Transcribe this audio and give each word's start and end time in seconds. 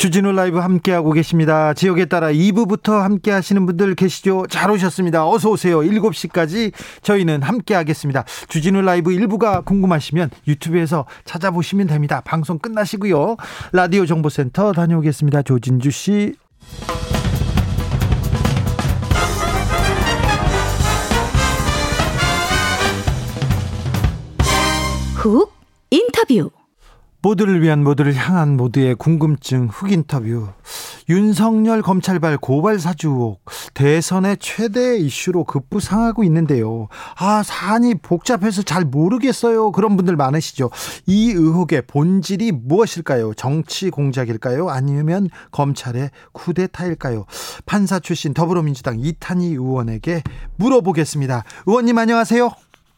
주진우 0.00 0.32
라이브 0.32 0.56
함께하고 0.56 1.12
계십니다. 1.12 1.74
지역에 1.74 2.06
따라 2.06 2.28
2부부터 2.28 3.00
함께 3.00 3.30
하시는 3.32 3.66
분들 3.66 3.94
계시죠? 3.96 4.46
잘 4.48 4.70
오셨습니다. 4.70 5.28
어서 5.28 5.50
오세요. 5.50 5.80
7시까지 5.80 6.72
저희는 7.02 7.42
함께 7.42 7.74
하겠습니다. 7.74 8.24
주진우 8.48 8.80
라이브 8.80 9.10
1부가 9.10 9.62
궁금하시면 9.62 10.30
유튜브에서 10.48 11.04
찾아보시면 11.26 11.88
됩니다. 11.88 12.22
방송 12.24 12.58
끝나시고요. 12.58 13.36
라디오 13.72 14.06
정보센터 14.06 14.72
다녀오겠습니다. 14.72 15.42
조진주 15.42 15.90
씨. 15.90 16.34
훅 25.16 25.52
인터뷰 25.90 26.50
모두를 27.22 27.60
위한 27.62 27.84
모두를 27.84 28.14
향한 28.14 28.56
모두의 28.56 28.94
궁금증 28.94 29.68
흑 29.70 29.92
인터뷰. 29.92 30.48
윤석열 31.08 31.82
검찰발 31.82 32.38
고발 32.38 32.78
사주 32.78 33.08
의혹 33.08 33.44
대선의 33.74 34.38
최대 34.40 34.96
이슈로 34.96 35.44
급부상하고 35.44 36.24
있는데요. 36.24 36.88
아, 37.18 37.42
사안이 37.42 37.96
복잡해서 37.96 38.62
잘 38.62 38.84
모르겠어요. 38.84 39.72
그런 39.72 39.96
분들 39.96 40.16
많으시죠. 40.16 40.70
이 41.06 41.32
의혹의 41.32 41.82
본질이 41.88 42.52
무엇일까요? 42.52 43.34
정치 43.34 43.90
공작일까요? 43.90 44.70
아니면 44.70 45.28
검찰의 45.50 46.10
쿠데타일까요? 46.32 47.26
판사 47.66 47.98
출신 47.98 48.32
더불어민주당 48.32 48.98
이탄희 48.98 49.48
의원에게 49.48 50.22
물어보겠습니다. 50.56 51.44
의원님 51.66 51.98
안녕하세요. 51.98 52.50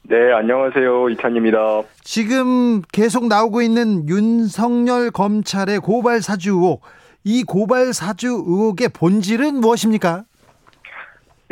네, 0.05 0.33
안녕하세요. 0.33 1.11
이탄입니다. 1.11 1.83
지금 2.03 2.83
계속 2.93 3.29
나오고 3.29 3.63
있는 3.63 4.09
윤석열 4.09 5.11
검찰의 5.11 5.79
고발 5.79 6.21
사주 6.21 6.51
의혹. 6.51 6.83
이 7.25 7.45
고발 7.45 7.93
사주 7.93 8.27
의혹의 8.27 8.89
본질은 8.89 9.61
무엇입니까? 9.61 10.25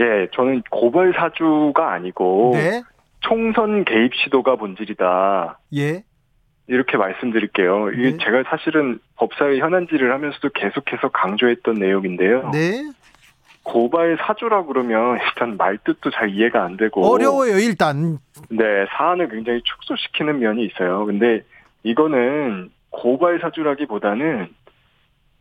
예, 0.01 0.29
저는 0.34 0.62
고발 0.70 1.12
사주가 1.17 1.92
아니고 1.92 2.53
네. 2.55 2.83
총선 3.20 3.84
개입 3.84 4.15
시도가 4.15 4.57
본질이다. 4.57 5.59
예. 5.77 6.03
이렇게 6.67 6.97
말씀드릴게요. 6.97 7.91
이게 7.91 8.12
네. 8.12 8.17
제가 8.25 8.45
사실은 8.48 8.98
법사위 9.17 9.61
현안질을 9.61 10.12
하면서도 10.12 10.51
계속해서 10.55 11.09
강조했던 11.11 11.75
내용인데요. 11.75 12.51
네. 12.53 12.83
고발 13.62 14.16
사주라 14.20 14.64
그러면 14.64 15.19
일단 15.22 15.56
말뜻도 15.56 16.11
잘 16.11 16.30
이해가 16.30 16.64
안 16.64 16.77
되고 16.77 17.06
어려워요, 17.06 17.58
일단. 17.58 18.19
네, 18.48 18.64
사안을 18.97 19.28
굉장히 19.28 19.61
축소시키는 19.62 20.39
면이 20.41 20.64
있어요. 20.64 21.05
근데 21.05 21.42
이거는 21.83 22.70
고발 22.91 23.39
사주라기보다는 23.41 24.48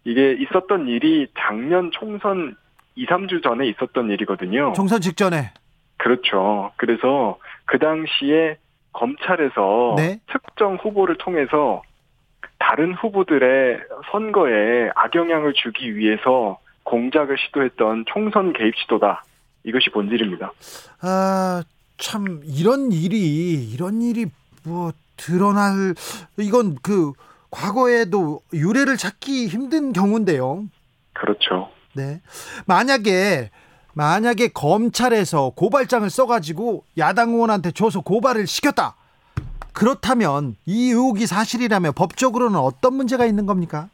이게 0.04 0.34
있었던 0.34 0.88
일이 0.88 1.28
작년 1.38 1.92
총선 1.92 2.56
2, 2.96 3.06
3주 3.06 3.44
전에 3.44 3.68
있었던 3.68 4.10
일이거든요. 4.10 4.74
총선 4.74 5.02
직전에. 5.02 5.52
그렇죠. 5.98 6.72
그래서 6.78 7.38
그 7.66 7.80
당시에 7.80 8.58
검찰에서 8.94 9.96
네. 9.98 10.20
특정 10.28 10.76
후보를 10.76 11.16
통해서 11.18 11.82
다른 12.58 12.94
후보들의 12.94 13.80
선거에 14.12 14.90
악영향을 14.96 15.54
주기 15.54 15.96
위해서 15.96 16.60
공작을 16.90 17.38
시도했던 17.38 18.06
총선 18.12 18.54
개입 18.54 18.76
시도다. 18.76 19.24
이것이 19.64 19.90
본질입니다. 19.92 20.52
아, 21.02 21.64
참, 21.98 22.42
이런 22.46 22.92
일이, 22.92 23.70
이런 23.72 24.02
일이 24.02 24.26
뭐 24.64 24.92
드러날, 25.18 25.94
이건 26.38 26.78
그, 26.82 27.14
과거에도 27.52 28.42
유례를 28.54 28.98
찾기 28.98 29.48
힘든 29.48 29.92
경우인데요. 29.94 30.66
그렇죠. 31.14 31.70
네. 31.94 32.22
만약에 32.68 33.50
만약에 33.94 34.50
검찰에서 34.50 35.52
고발장을 35.56 36.10
써가지고 36.10 36.86
야당 36.98 37.32
의원한테 37.32 37.72
줘서 37.72 38.02
고발을 38.02 38.48
시켰다. 38.48 38.96
그렇다면 39.74 40.56
이 40.66 40.90
의혹이 40.90 41.26
사실이라면 41.26 41.94
법적으로는 41.94 42.60
어떤 42.60 42.94
문제가 42.94 43.26
있는 43.26 43.46
겁니까? 43.46 43.90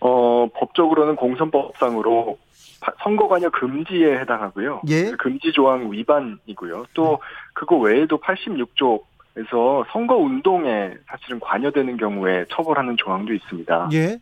어, 0.00 0.46
법적으로는 0.54 1.16
공선법상으로 1.16 2.38
바- 2.80 2.92
선거 3.02 3.26
관여 3.28 3.48
금지에 3.50 4.18
해당하고요. 4.18 4.82
예. 4.88 5.10
금지 5.18 5.52
조항 5.52 5.90
위반이고요. 5.90 6.84
또 6.94 7.18
그거 7.54 7.76
외에도 7.76 8.18
86조에서 8.18 9.84
선거 9.90 10.16
운동에 10.16 10.94
사실은 11.06 11.40
관여되는 11.40 11.96
경우에 11.96 12.44
처벌하는 12.50 12.96
조항도 12.96 13.32
있습니다. 13.32 13.88
예. 13.92 14.18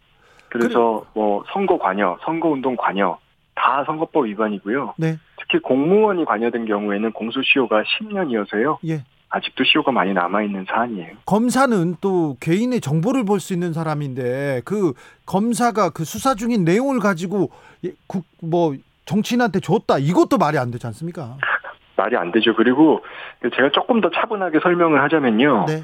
그래서 0.49 1.05
뭐 1.15 1.43
선거 1.53 1.79
관여, 1.79 2.17
선거 2.23 2.49
운동 2.49 2.77
관여 2.77 3.19
다 3.57 3.83
선거법 3.85 4.27
위반이고요. 4.27 4.95
네. 4.99 5.19
특히 5.39 5.59
공무원이 5.59 6.25
관여된 6.25 6.65
경우에는 6.67 7.13
공소시효가 7.13 7.83
10년이어서요. 7.83 8.79
예. 8.89 9.03
아직도 9.35 9.65
시효가 9.65 9.91
많이 9.91 10.13
남아 10.13 10.43
있는 10.43 10.65
사안이에요. 10.69 11.17
검사는 11.27 11.97
또 12.01 12.37
개인의 12.41 12.81
정보를 12.81 13.25
볼 13.25 13.41
수 13.41 13.53
있는 13.53 13.73
사람인데 13.73 14.63
그 14.65 14.93
검사가 15.27 15.91
그 15.91 16.05
수사 16.05 16.35
중인 16.37 16.65
내용을 16.65 17.01
가지고 17.01 17.51
예, 17.85 17.91
국, 18.07 18.25
뭐 18.41 18.75
정치인한테 19.07 19.59
줬다. 19.61 19.99
이것도 19.99 20.39
말이 20.39 20.57
안 20.57 20.71
되지 20.71 20.87
않습니까? 20.87 21.37
말이 21.97 22.17
안 22.17 22.31
되죠. 22.33 22.55
그리고 22.55 23.05
제가 23.43 23.71
조금 23.73 24.01
더 24.01 24.09
차분하게 24.11 24.61
설명을 24.63 25.03
하자면요. 25.03 25.65
네. 25.69 25.83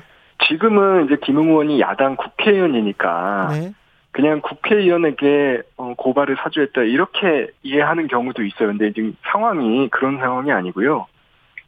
지금은 0.48 1.06
이제 1.06 1.16
김웅 1.22 1.48
의원이 1.50 1.80
야당 1.80 2.16
국회의원이니까 2.16 3.48
네. 3.50 3.72
그냥 4.12 4.40
국회의원에게 4.42 5.62
어, 5.76 5.94
고발을 5.96 6.36
사주했다 6.42 6.82
이렇게 6.82 7.48
이해하는 7.62 8.06
경우도 8.08 8.42
있어요. 8.44 8.68
근데 8.68 8.92
지금 8.92 9.14
상황이 9.30 9.88
그런 9.90 10.18
상황이 10.18 10.50
아니고요. 10.52 11.06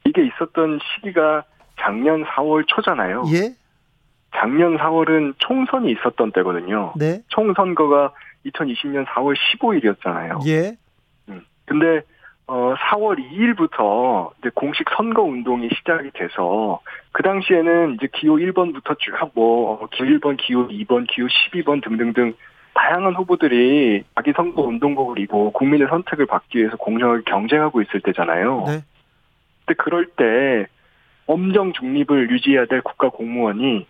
이게 0.04 0.24
있었던 0.26 0.80
시기가 0.96 1.44
작년 1.82 2.24
4월 2.24 2.64
초잖아요. 2.66 3.24
예. 3.34 3.54
작년 4.34 4.78
4월은 4.78 5.34
총선이 5.38 5.92
있었던 5.92 6.32
때거든요. 6.32 6.94
네. 6.96 7.22
총선거가 7.28 8.12
2020년 8.46 9.04
4월 9.06 9.36
15일이었잖아요. 9.36 10.46
예. 10.46 10.76
근데 11.66 12.02
어 12.46 12.74
4월 12.74 13.18
2일부터 13.18 14.30
이제 14.38 14.50
공식 14.54 14.86
선거 14.96 15.22
운동이 15.22 15.68
시작이 15.76 16.10
돼서 16.12 16.80
그 17.12 17.22
당시에는 17.22 17.94
이제 17.94 18.08
기호 18.12 18.36
1번부터 18.36 18.96
쭉뭐 18.98 19.88
기호 19.92 20.06
1번, 20.06 20.36
기호 20.38 20.66
2번, 20.68 21.06
기호 21.08 21.26
12번 21.26 21.82
등등등 21.82 22.34
다양한 22.74 23.14
후보들이 23.14 24.02
자기 24.14 24.32
선거 24.34 24.62
운동복을 24.62 25.18
입고 25.20 25.52
국민의 25.52 25.88
선택을 25.88 26.26
받기 26.26 26.58
위해서 26.58 26.76
공정하게 26.76 27.22
경쟁하고 27.26 27.82
있을 27.82 28.00
때잖아요. 28.00 28.64
네. 28.66 28.82
근데 29.64 29.74
그럴 29.82 30.06
때 30.06 30.66
엄정 31.32 31.72
중립을 31.72 32.30
유지해야 32.30 32.66
될 32.66 32.82
국가 32.82 33.08
공무원이 33.08 33.86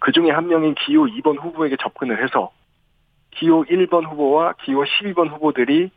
그 0.00 0.12
중에 0.12 0.30
한 0.30 0.48
명인 0.48 0.74
기호 0.74 1.06
2번 1.06 1.40
후보에게 1.40 1.76
접근을 1.80 2.22
해서 2.22 2.50
기호 3.30 3.64
1번 3.64 4.04
후보와 4.10 4.54
기호 4.64 4.82
12번 4.82 5.30
후보들이 5.30 5.90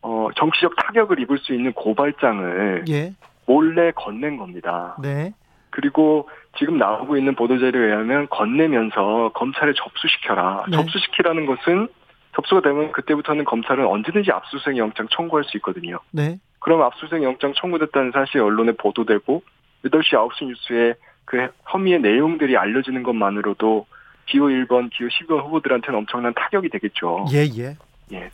어, 0.00 0.28
정치적 0.36 0.74
타격을 0.76 1.20
입을 1.20 1.38
수 1.38 1.54
있는 1.54 1.72
고발장을 1.72 2.84
예. 2.88 3.12
몰래 3.46 3.92
건넨 3.92 4.38
겁니다. 4.38 4.96
네. 5.00 5.32
그리고 5.70 6.28
지금 6.58 6.78
나오고 6.78 7.16
있는 7.16 7.34
보도자료에 7.34 7.88
의하면 7.88 8.28
건네면서 8.28 9.32
검찰에 9.34 9.72
접수시켜라. 9.76 10.64
네. 10.70 10.76
접수시키라는 10.76 11.46
것은 11.46 11.88
접수가 12.34 12.62
되면 12.62 12.92
그때부터는 12.92 13.44
검찰은 13.44 13.86
언제든지 13.86 14.32
압수수색 14.32 14.76
영장 14.78 15.06
청구할 15.10 15.44
수 15.44 15.56
있거든요. 15.58 15.98
네. 16.10 16.38
그럼 16.60 16.82
압수수색 16.82 17.22
영장 17.22 17.52
청구됐다는 17.54 18.12
사실이 18.12 18.40
언론에 18.40 18.72
보도되고 18.72 19.42
8시 19.84 20.12
9시 20.12 20.46
뉴스에 20.46 20.94
그 21.24 21.48
혐의의 21.68 22.00
내용들이 22.00 22.56
알려지는 22.56 23.02
것만으로도 23.02 23.86
기호 24.26 24.46
1번, 24.46 24.90
기호 24.90 25.08
12번 25.08 25.44
후보들한테는 25.44 25.98
엄청난 25.98 26.32
타격이 26.34 26.68
되겠죠. 26.68 27.26
예, 27.32 27.44
예. 27.56 27.76
예. 28.12 28.30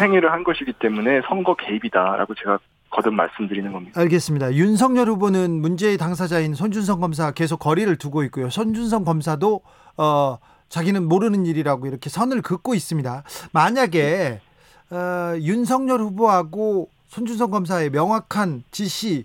행위를 0.00 0.32
한 0.32 0.44
것이기 0.44 0.72
때문에 0.74 1.22
선거 1.28 1.54
개입이다라고 1.54 2.34
제가 2.34 2.58
거듭 2.90 3.14
말씀드리는 3.14 3.72
겁니다. 3.72 4.00
알겠습니다. 4.00 4.54
윤석열 4.54 5.08
후보는 5.08 5.60
문제의 5.60 5.96
당사자인 5.96 6.54
손준성 6.54 7.00
검사 7.00 7.32
계속 7.32 7.58
거리를 7.58 7.94
두고 7.96 8.22
있고요. 8.24 8.50
손준성 8.50 9.04
검사도 9.04 9.62
어 9.96 10.38
자기는 10.68 11.08
모르는 11.08 11.46
일이라고 11.46 11.86
이렇게 11.86 12.10
선을 12.10 12.42
긋고 12.42 12.74
있습니다. 12.74 13.22
만약에 13.52 14.40
어, 14.90 15.36
윤석열 15.40 16.00
후보하고 16.00 16.88
손준성 17.08 17.50
검사의 17.50 17.90
명확한 17.90 18.64
지시, 18.70 19.24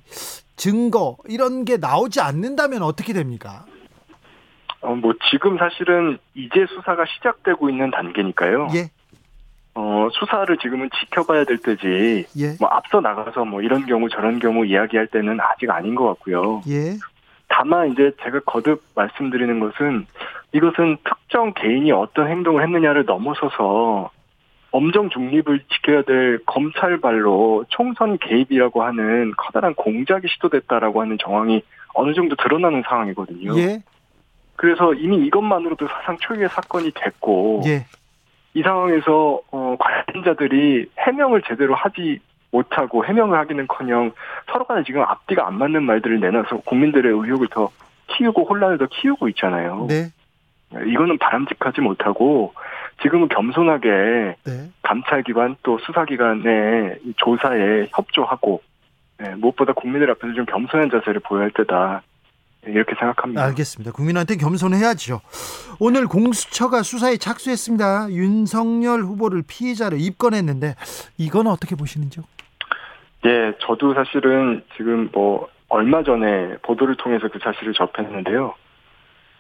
증거 0.60 1.16
이런 1.28 1.64
게 1.64 1.78
나오지 1.78 2.20
않는다면 2.20 2.84
어떻게 2.84 3.14
됩니까? 3.14 3.66
어, 4.82 4.94
뭐 4.94 5.14
지금 5.32 5.58
사실은 5.58 6.18
이제 6.36 6.66
수사가 6.68 7.06
시작되고 7.06 7.70
있는 7.70 7.90
단계니까요. 7.92 8.68
예, 8.76 8.90
어, 9.74 10.08
수사를 10.12 10.56
지금은 10.58 10.90
지켜봐야 11.00 11.46
될 11.46 11.58
때지. 11.58 12.26
예, 12.38 12.56
뭐 12.60 12.68
앞서 12.70 13.00
나가서 13.00 13.46
뭐 13.46 13.62
이런 13.62 13.86
경우 13.86 14.10
저런 14.10 14.40
경우 14.40 14.66
이야기할 14.66 15.08
때는 15.08 15.40
아직 15.40 15.70
아닌 15.70 15.96
것 15.96 16.06
같고요. 16.08 16.62
예, 16.68 16.98
다만 17.48 17.92
이제 17.94 18.12
제가 18.22 18.42
거듭 18.46 18.84
말씀드리는 18.96 19.60
것은 19.62 20.08
이것은 20.54 20.98
특정 21.06 21.54
개인이 21.54 21.90
어떤 21.94 22.30
행동을 22.30 22.64
했느냐를 22.64 23.06
넘어서서 23.06 24.12
엄정 24.72 25.10
중립을 25.10 25.64
지켜야 25.74 26.04
될 26.04 26.40
검찰발로 26.46 27.66
총선 27.70 28.18
개입이라고 28.18 28.84
하는 28.84 29.34
커다란 29.38 29.74
공작이 29.74 30.28
시도됐다라고 30.28 31.02
하는 31.02 31.18
정황이 31.20 31.64
어느 31.94 32.14
정도 32.14 32.36
드러나는 32.36 32.84
상황이거든요. 32.88 33.58
예, 33.58 33.82
그래서 34.56 34.94
이미 34.94 35.26
이것만으로도 35.26 35.88
사상 35.88 36.18
초유의 36.18 36.50
사건이 36.50 36.92
됐고 36.94 37.64
예, 37.66 37.86
이 38.54 38.62
상황에서 38.62 39.42
어, 39.52 39.78
관련자들이 39.80 40.90
해명을 41.00 41.42
제대로 41.48 41.76
하지 41.76 42.20
못하고 42.52 43.06
해명을 43.06 43.38
하기는커녕 43.38 44.12
서로 44.52 44.66
간에 44.66 44.84
지금 44.84 45.02
앞뒤가 45.02 45.48
안 45.48 45.58
맞는 45.58 45.84
말들을 45.84 46.20
내놔서 46.20 46.62
국민들의 46.66 47.12
의혹을 47.12 47.48
더 47.50 47.70
키우고 48.08 48.46
혼란을 48.46 48.78
더 48.78 48.88
키우고 48.88 49.30
있잖아요. 49.30 49.86
네, 49.88 50.10
이거는 50.72 51.18
바람직하지 51.18 51.82
못하고 51.82 52.54
지금은 53.02 53.28
겸손하게 53.30 54.36
네. 54.44 54.70
감찰기관 54.84 55.56
또 55.64 55.80
수사기관의 55.80 57.00
이 57.06 57.14
조사에 57.18 57.88
협조하고 57.92 58.62
예, 59.24 59.30
무엇보다 59.36 59.74
국민들 59.74 60.10
앞에서 60.12 60.34
좀 60.34 60.46
겸손한 60.46 60.90
자세를 60.92 61.22
보여야 61.22 61.44
할 61.44 61.52
때다 61.52 62.02
예, 62.68 62.72
이렇게 62.72 62.94
생각합니다. 62.96 63.44
알겠습니다. 63.46 63.92
국민한테 63.92 64.36
겸손해야죠. 64.36 65.22
오늘 65.80 66.08
공수처가 66.08 66.84
수사에 66.84 67.18
착수했습니다. 67.18 68.12
윤석열 68.12 69.02
후보를 69.02 69.44
피의자로 69.48 69.98
입건했는데 69.98 70.76
이건 71.18 71.48
어떻게 71.48 71.76
보시는지요? 71.76 72.24
예, 73.26 73.54
저도 73.60 73.94
사실은 73.94 74.64
지금 74.78 75.10
뭐 75.12 75.50
얼마 75.68 76.04
전에 76.04 76.58
보도를 76.62 76.96
통해서 76.96 77.28
그 77.28 77.40
사실을 77.40 77.74
접했는데요. 77.74 78.54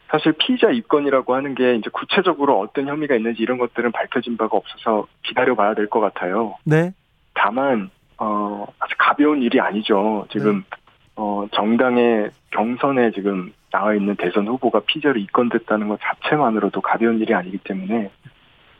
사실 0.09 0.33
피의자 0.33 0.71
입건이라고 0.71 1.35
하는 1.35 1.53
게 1.55 1.75
이제 1.75 1.89
구체적으로 1.93 2.59
어떤 2.59 2.87
혐의가 2.87 3.15
있는지 3.15 3.43
이런 3.43 3.57
것들은 3.57 3.91
밝혀진 3.91 4.37
바가 4.37 4.57
없어서 4.57 5.07
기다려봐야 5.23 5.75
될 5.75 5.87
것 5.87 5.99
같아요. 5.99 6.55
네, 6.63 6.91
다만 7.33 7.89
어 8.17 8.65
아주 8.79 8.95
가벼운 8.97 9.41
일이 9.41 9.59
아니죠. 9.59 10.25
지금 10.31 10.63
어 11.15 11.45
정당의 11.53 12.31
경선에 12.51 13.11
지금 13.11 13.53
나와 13.71 13.93
있는 13.93 14.15
대선 14.15 14.47
후보가 14.47 14.81
피의자로 14.87 15.19
입건됐다는 15.19 15.87
것 15.89 15.99
자체만으로도 16.01 16.81
가벼운 16.81 17.19
일이 17.19 17.33
아니기 17.33 17.57
때문에 17.59 18.09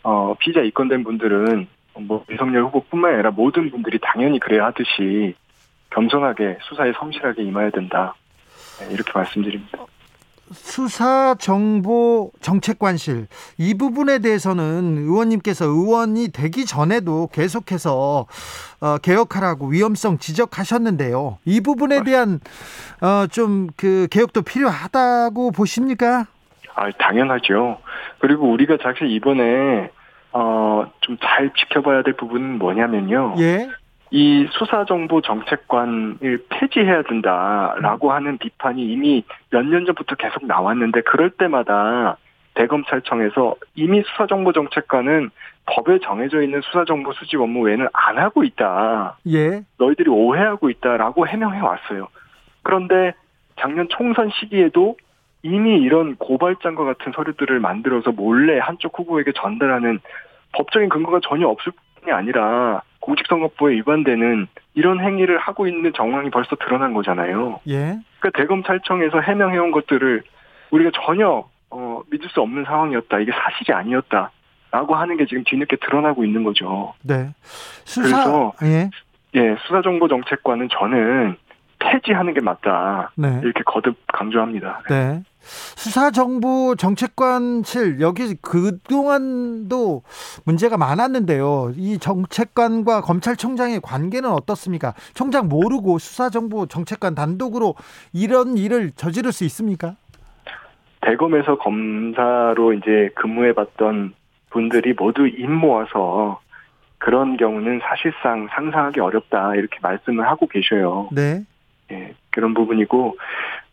어 0.04 0.34
피의자 0.40 0.62
입건된 0.62 1.04
분들은 1.04 1.68
뭐 2.02 2.26
윤석열 2.30 2.64
후보뿐만 2.66 3.14
아니라 3.14 3.32
모든 3.32 3.70
분들이 3.70 4.00
당연히 4.02 4.40
그래야 4.40 4.66
하듯이 4.66 5.36
겸손하게 5.92 6.58
수사에 6.62 6.92
성실하게 6.94 7.44
임해야 7.44 7.70
된다. 7.72 8.16
네, 8.80 8.94
이렇게 8.94 9.12
말씀드립니다. 9.14 9.80
수사정보정책관실 10.52 13.28
이 13.58 13.74
부분에 13.78 14.20
대해서는 14.20 14.98
의원님께서 14.98 15.66
의원이 15.66 16.30
되기 16.32 16.66
전에도 16.66 17.28
계속해서 17.32 18.26
어, 18.82 18.98
개혁하라고 19.00 19.68
위험성 19.68 20.18
지적하셨는데요. 20.20 21.38
이 21.46 21.62
부분에 21.62 22.04
대한 22.04 22.40
어, 23.02 23.28
좀 23.28 23.70
그 23.78 24.08
개혁도 24.12 24.42
필요하다고 24.42 25.52
보십니까? 25.52 26.26
아, 26.76 26.90
당연하죠. 26.98 27.78
그리고 28.20 28.50
우리가 28.52 28.78
사실 28.82 29.10
이번에 29.12 29.92
어, 30.32 30.86
좀 31.02 31.18
잘 31.22 31.52
지켜봐야 31.58 32.04
될 32.04 32.16
부분은 32.18 32.58
뭐냐면요. 32.60 33.36
예, 33.40 33.68
이 34.12 34.48
수사정보 34.52 35.22
정책관을 35.22 36.46
폐지해야 36.50 37.04
된다라고 37.04 38.12
하는 38.12 38.38
비판이 38.38 38.84
이미 38.84 39.24
몇 39.52 39.64
년 39.66 39.86
전부터 39.86 40.16
계속 40.16 40.46
나왔는데 40.46 41.02
그럴 41.02 41.30
때마다 41.30 42.18
대검찰청에서 42.56 43.56
이미 43.76 44.02
수사정보 44.02 44.52
정책관은 44.54 45.30
법에 45.68 46.00
정해져 46.00 46.42
있는 46.42 46.62
수사정보 46.62 47.14
수집 47.14 47.40
업무 47.40 47.62
외에는 47.62 47.88
안 47.94 48.18
하고 48.18 48.44
있다. 48.44 49.18
예, 49.28 49.62
너희들이 49.78 50.10
오해하고 50.10 50.70
있다라고 50.72 51.28
해명해 51.28 51.60
왔어요. 51.60 52.08
그런데 52.64 53.14
작년 53.60 53.88
총선 53.90 54.30
시기에도 54.32 54.98
이미 55.44 55.80
이런 55.80 56.16
고발장과 56.16 56.84
같은 56.84 57.12
서류들을 57.16 57.60
만들어서 57.60 58.12
몰래 58.12 58.58
한쪽 58.60 58.98
후보에게 58.98 59.32
전달하는 59.34 60.00
법적인 60.54 60.90
근거가 60.90 61.20
전혀 61.24 61.48
없을 61.48 61.72
뿐이 62.02 62.12
아니라 62.12 62.82
공직선거법에 63.00 63.74
위반되는 63.76 64.48
이런 64.76 65.00
행위를 65.02 65.38
하고 65.38 65.68
있는 65.68 65.92
정황이 65.94 66.30
벌써 66.30 66.56
드러난 66.56 66.94
거잖아요. 66.94 67.60
예, 67.68 68.00
그러니까 68.20 68.30
대검찰청에서 68.36 69.22
해명해온 69.22 69.72
것들을 69.72 70.24
우리가 70.72 70.92
전혀 70.94 71.48
어, 71.72 72.02
믿을 72.10 72.30
수 72.30 72.42
없는 72.42 72.66
상황이었다. 72.66 73.20
이게 73.20 73.32
사실이 73.32 73.74
아니었다. 73.74 74.32
라고 74.72 74.96
하는 74.96 75.18
게 75.18 75.26
지금 75.26 75.44
뒤늦게 75.46 75.78
드러나고 75.78 76.24
있는 76.24 76.44
거죠. 76.44 76.94
네. 77.02 77.34
수사, 77.86 78.24
그래서 78.24 78.54
예, 78.64 78.90
예, 79.36 79.56
수사정보정책관은 79.66 80.70
저는 80.72 81.38
폐지하는 81.80 82.34
게 82.34 82.42
맞다. 82.42 83.12
네. 83.16 83.40
이렇게 83.44 83.64
거듭 83.66 83.96
강조합니다. 84.08 84.84
네. 84.90 85.24
수사정보 85.42 86.76
정책관실 86.76 88.02
여기 88.02 88.36
그동안도 88.36 90.04
문제가 90.46 90.78
많았는데요. 90.78 91.74
이 91.76 91.98
정책관과 91.98 93.02
검찰총장의 93.02 93.82
관계는 93.82 94.30
어떻습니까? 94.30 94.94
총장 95.14 95.48
모르고 95.48 96.00
수사정보 96.00 96.68
정책관 96.68 97.16
단독으로 97.16 97.76
이런 98.14 98.58
일을 98.58 98.92
저지를 98.92 99.32
수 99.32 99.44
있습니까? 99.46 99.96
대검에서 101.02 101.58
검사로 101.58 102.74
이제 102.74 103.10
근무해봤던 103.16 104.14
분들이 104.50 104.94
모두 104.94 105.28
입 105.28 105.50
모아서 105.50 106.42
그런 106.98 107.38
경우는 107.38 107.80
사실상 107.82 108.48
상상하기 108.52 109.00
어렵다 109.00 109.56
이렇게 109.56 109.78
말씀을 109.82 110.28
하고 110.28 110.48
계셔요. 110.48 111.10
네. 111.14 111.46
예, 111.92 112.14
그런 112.30 112.54
부분이고 112.54 113.18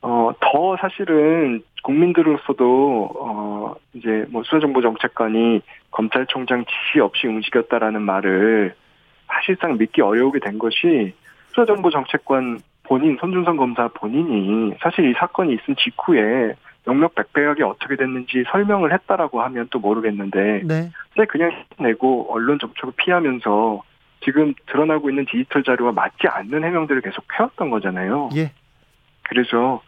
어, 0.07 0.31
더 0.39 0.77
사실은 0.77 1.65
국민들로서도 1.83 3.11
어, 3.21 3.75
이제 3.93 4.25
뭐 4.31 4.45
수사정보정책관이 4.45 5.63
검찰총장 5.91 6.65
지시 6.65 7.01
없이 7.01 7.27
움직였다라는 7.27 8.03
말을 8.03 8.77
사실상 9.27 9.77
믿기 9.79 10.03
어려우게 10.03 10.39
된 10.39 10.61
것이 10.61 11.13
수사정보정책관 11.49 12.61
본인 12.85 13.17
손준성 13.21 13.57
검사 13.57 13.89
본인이 13.89 14.75
사실 14.81 15.11
이 15.11 15.15
사건이 15.15 15.55
있은 15.55 15.75
직후에 15.77 16.55
명명백백하게 16.85 17.65
어떻게 17.65 17.97
됐는지 17.97 18.45
설명을 18.53 18.93
했다라고 18.93 19.43
하면 19.43 19.67
또 19.71 19.81
모르겠는데 19.81 20.63
네. 20.63 20.91
근데 21.15 21.27
그냥 21.27 21.51
내고 21.81 22.33
언론 22.33 22.61
접촉을 22.61 22.95
피하면서 22.97 23.83
지금 24.25 24.55
드러나고 24.67 25.11
있는 25.11 25.27
디지털 25.29 25.65
자료와 25.65 25.91
맞지 25.91 26.29
않는 26.29 26.63
해명들을 26.63 27.01
계속 27.01 27.25
해왔던 27.37 27.71
거잖아요. 27.71 28.31
예. 28.37 28.53
그래서 29.29 29.83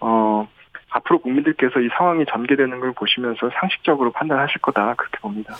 어 0.00 0.48
앞으로 0.90 1.20
국민들께서 1.20 1.80
이 1.80 1.88
상황이 1.96 2.24
전개되는 2.26 2.80
걸 2.80 2.92
보시면서 2.92 3.50
상식적으로 3.60 4.12
판단하실 4.12 4.60
거다 4.60 4.94
그렇게 4.94 5.18
봅니다. 5.18 5.54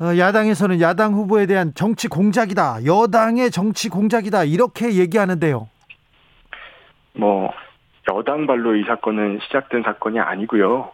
어, 0.00 0.16
야당에서는 0.16 0.80
야당 0.80 1.14
후보에 1.14 1.46
대한 1.46 1.72
정치 1.74 2.08
공작이다. 2.08 2.84
여당의 2.86 3.50
정치 3.50 3.88
공작이다. 3.88 4.44
이렇게 4.44 4.94
얘기하는데요. 4.94 5.68
뭐 7.14 7.52
여당 8.12 8.46
발로 8.46 8.76
이 8.76 8.84
사건은 8.84 9.40
시작된 9.42 9.82
사건이 9.82 10.20
아니고요. 10.20 10.92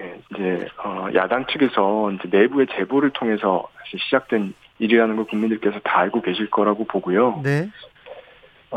예, 0.00 0.20
이제 0.32 0.66
어, 0.84 1.08
야당 1.14 1.46
측에서 1.46 2.10
이제 2.12 2.28
내부의 2.30 2.66
제보를 2.76 3.10
통해서 3.10 3.68
시작된 3.96 4.52
일이라는 4.80 5.16
걸 5.16 5.24
국민들께서 5.26 5.78
다 5.84 6.00
알고 6.00 6.22
계실 6.22 6.50
거라고 6.50 6.84
보고요. 6.84 7.40
네. 7.44 7.68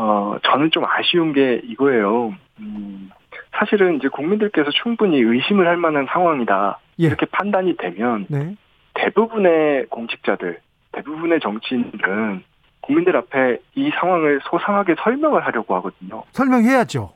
어, 0.00 0.38
저는 0.44 0.70
좀 0.70 0.84
아쉬운 0.84 1.32
게 1.32 1.60
이거예요. 1.64 2.32
음, 2.60 3.10
사실은 3.58 3.96
이제 3.96 4.06
국민들께서 4.06 4.70
충분히 4.70 5.18
의심을 5.20 5.66
할 5.66 5.76
만한 5.76 6.06
상황이다. 6.08 6.78
예. 7.00 7.06
이렇게 7.06 7.26
판단이 7.26 7.76
되면 7.76 8.24
네. 8.28 8.54
대부분의 8.94 9.86
공직자들, 9.86 10.60
대부분의 10.92 11.40
정치인들은 11.40 12.44
국민들 12.80 13.16
앞에 13.16 13.58
이 13.74 13.90
상황을 13.98 14.40
소상하게 14.44 14.94
설명을 15.02 15.44
하려고 15.44 15.74
하거든요. 15.76 16.22
설명해야죠. 16.30 17.12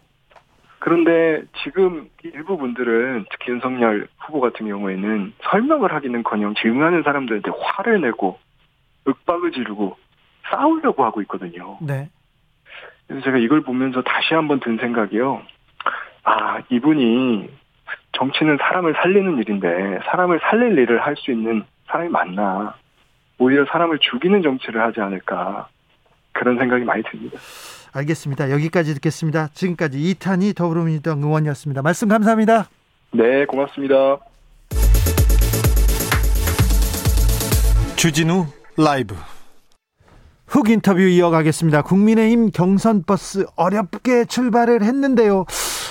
그런데 0.80 1.44
지금 1.62 2.10
일부 2.24 2.56
분들은 2.56 3.26
특히 3.30 3.52
윤석열 3.52 4.08
후보 4.18 4.40
같은 4.40 4.66
경우에는 4.66 5.34
설명을 5.44 5.94
하기는커녕 5.94 6.54
질문하는 6.56 7.04
사람들한테 7.04 7.52
화를 7.60 8.00
내고 8.00 8.40
윽박을 9.06 9.52
지르고 9.52 9.96
싸우려고 10.50 11.04
하고 11.04 11.22
있거든요. 11.22 11.78
네. 11.80 12.10
그래서 13.12 13.24
제가 13.26 13.36
이걸 13.38 13.60
보면서 13.60 14.00
다시 14.02 14.32
한번 14.32 14.58
든 14.60 14.78
생각이요. 14.78 15.42
아, 16.24 16.60
이분이 16.70 17.46
정치는 18.12 18.56
사람을 18.58 18.94
살리는 18.94 19.38
일인데 19.38 20.00
사람을 20.06 20.40
살릴 20.42 20.78
일을 20.78 21.00
할 21.04 21.14
수 21.16 21.30
있는 21.30 21.62
사람이 21.88 22.08
많나 22.08 22.74
오히려 23.38 23.66
사람을 23.70 23.98
죽이는 23.98 24.40
정치를 24.42 24.80
하지 24.80 25.00
않을까 25.00 25.68
그런 26.32 26.56
생각이 26.56 26.84
많이 26.84 27.02
듭니다. 27.02 27.38
알겠습니다. 27.92 28.50
여기까지 28.50 28.94
듣겠습니다. 28.94 29.48
지금까지 29.48 29.98
이탄희 29.98 30.54
더불어민주당 30.54 31.18
의원이었습니다. 31.18 31.82
말씀 31.82 32.08
감사합니다. 32.08 32.64
네, 33.12 33.44
고맙습니다. 33.44 34.16
주진우 37.96 38.46
라이브 38.78 39.14
훅 40.52 40.68
인터뷰 40.68 41.00
이어가겠습니다. 41.00 41.80
국민의힘 41.80 42.50
경선 42.50 43.04
버스 43.04 43.46
어렵게 43.56 44.26
출발을 44.26 44.82
했는데요. 44.82 45.46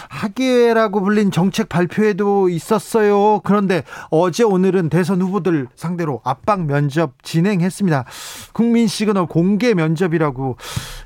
하계라고 0.07 1.01
불린 1.01 1.31
정책 1.31 1.67
발표에도 1.67 2.47
있었어요. 2.47 3.39
그런데 3.43 3.81
어제 4.11 4.43
오늘은 4.43 4.89
대선 4.89 5.19
후보들 5.19 5.67
상대로 5.73 6.21
압박 6.23 6.65
면접 6.65 7.13
진행했습니다. 7.23 8.05
국민 8.53 8.85
시그널 8.85 9.25
공개 9.25 9.73
면접이라고 9.73 10.57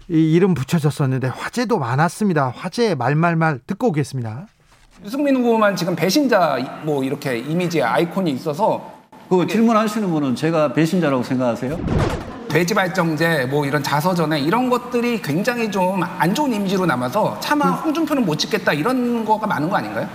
이름 0.10 0.54
붙여졌었는데 0.54 1.28
화제도 1.28 1.80
많았습니다. 1.80 2.52
화제 2.54 2.94
말말말 2.94 3.62
듣고 3.66 3.88
오겠습니다. 3.88 4.48
유승민 5.06 5.34
후보만 5.38 5.78
지금 5.78 5.96
배신자 5.96 6.82
뭐 6.84 7.06
이렇게 7.06 7.38
이미지의 7.38 7.86
아이콘이 7.86 8.32
있어서 8.32 8.92
그 9.30 9.48
질문하시는 9.48 10.10
분은 10.10 10.36
제가 10.36 10.74
배신자라고 10.74 11.24
생각하세요? 11.24 12.25
돼지발정제 12.66 13.48
뭐 13.50 13.66
이런 13.66 13.84
자서전에 13.84 14.40
이런 14.40 14.70
것들이 14.70 15.22
굉장히 15.22 15.70
좀 15.70 16.02
안 16.18 16.34
좋은 16.34 16.54
이미지로 16.54 16.86
남아서 16.86 17.38
차마 17.42 17.72
홍준표는 17.72 18.26
못 18.26 18.38
찍겠다 18.38 18.72
이런 18.72 19.26
거가 19.26 19.46
많은 19.46 19.70
거 19.70 19.76
아닌가요? 19.76 20.08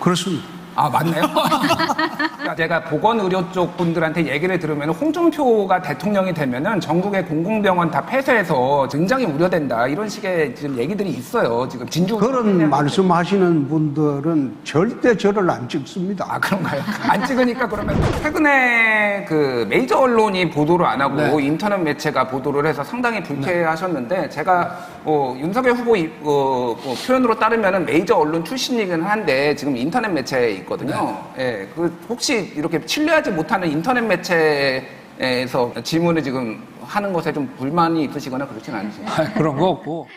그렇습니다. 0.00 0.55
아 0.76 0.90
맞네요. 0.90 1.22
그러니까 2.36 2.54
제가 2.54 2.84
보건의료 2.84 3.50
쪽 3.50 3.76
분들한테 3.78 4.26
얘기를 4.28 4.58
들으면 4.58 4.90
홍준표가 4.90 5.80
대통령이 5.80 6.34
되면은 6.34 6.80
전국의 6.80 7.24
공공병원 7.24 7.90
다 7.90 8.04
폐쇄해서 8.04 8.86
굉장히 8.92 9.24
우려된다 9.24 9.86
이런 9.88 10.06
식의 10.08 10.54
지금 10.54 10.76
얘기들이 10.76 11.08
있어요. 11.08 11.66
지금 11.68 11.88
진주 11.88 12.16
그런 12.18 12.68
말씀하시는 12.68 13.68
분들은 13.68 14.58
절대 14.64 15.16
저를 15.16 15.50
안 15.50 15.66
찍습니다. 15.66 16.26
아 16.28 16.38
그런가요? 16.38 16.82
안 17.08 17.26
찍으니까 17.26 17.66
그러면 17.68 17.96
최근에 18.22 19.24
그 19.26 19.66
메이저 19.70 19.96
언론이 19.96 20.50
보도를 20.50 20.84
안 20.84 21.00
하고 21.00 21.16
네. 21.16 21.46
인터넷 21.46 21.78
매체가 21.78 22.28
보도를 22.28 22.66
해서 22.66 22.84
상당히 22.84 23.22
불쾌하셨는데 23.22 24.28
제가 24.28 24.76
어, 25.08 25.36
윤석열 25.38 25.74
후보 25.74 25.96
이- 25.96 26.10
어, 26.22 26.76
뭐 26.82 26.94
표현으로 27.06 27.38
따르면은 27.38 27.86
메이저 27.86 28.16
언론 28.16 28.44
출신이긴 28.44 29.02
한데 29.02 29.54
지금 29.54 29.76
인터넷 29.76 30.08
매체에 30.08 30.50
있거든요. 30.56 31.16
예, 31.38 31.68
그 31.76 31.96
혹시 32.08 32.52
이렇게 32.56 32.80
신뢰하지 32.84 33.30
못하는 33.30 33.70
인터넷 33.70 34.00
매체에서 34.00 35.72
질문을 35.84 36.24
지금 36.24 36.60
하는 36.82 37.12
것에 37.12 37.32
좀 37.32 37.46
불만이 37.56 38.06
있으시거나 38.06 38.48
그렇진 38.48 38.74
않으신가요? 38.74 39.28
그런 39.34 39.56
거 39.56 39.66
없고. 39.68 40.08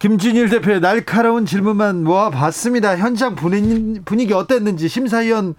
김준일 0.00 0.48
대표의 0.50 0.80
날카로운 0.80 1.46
질문만 1.46 2.02
모아봤습니다. 2.02 2.96
현장 2.96 3.36
분위기, 3.36 4.00
분위기 4.04 4.34
어땠는지 4.34 4.88
심사위원 4.88 5.54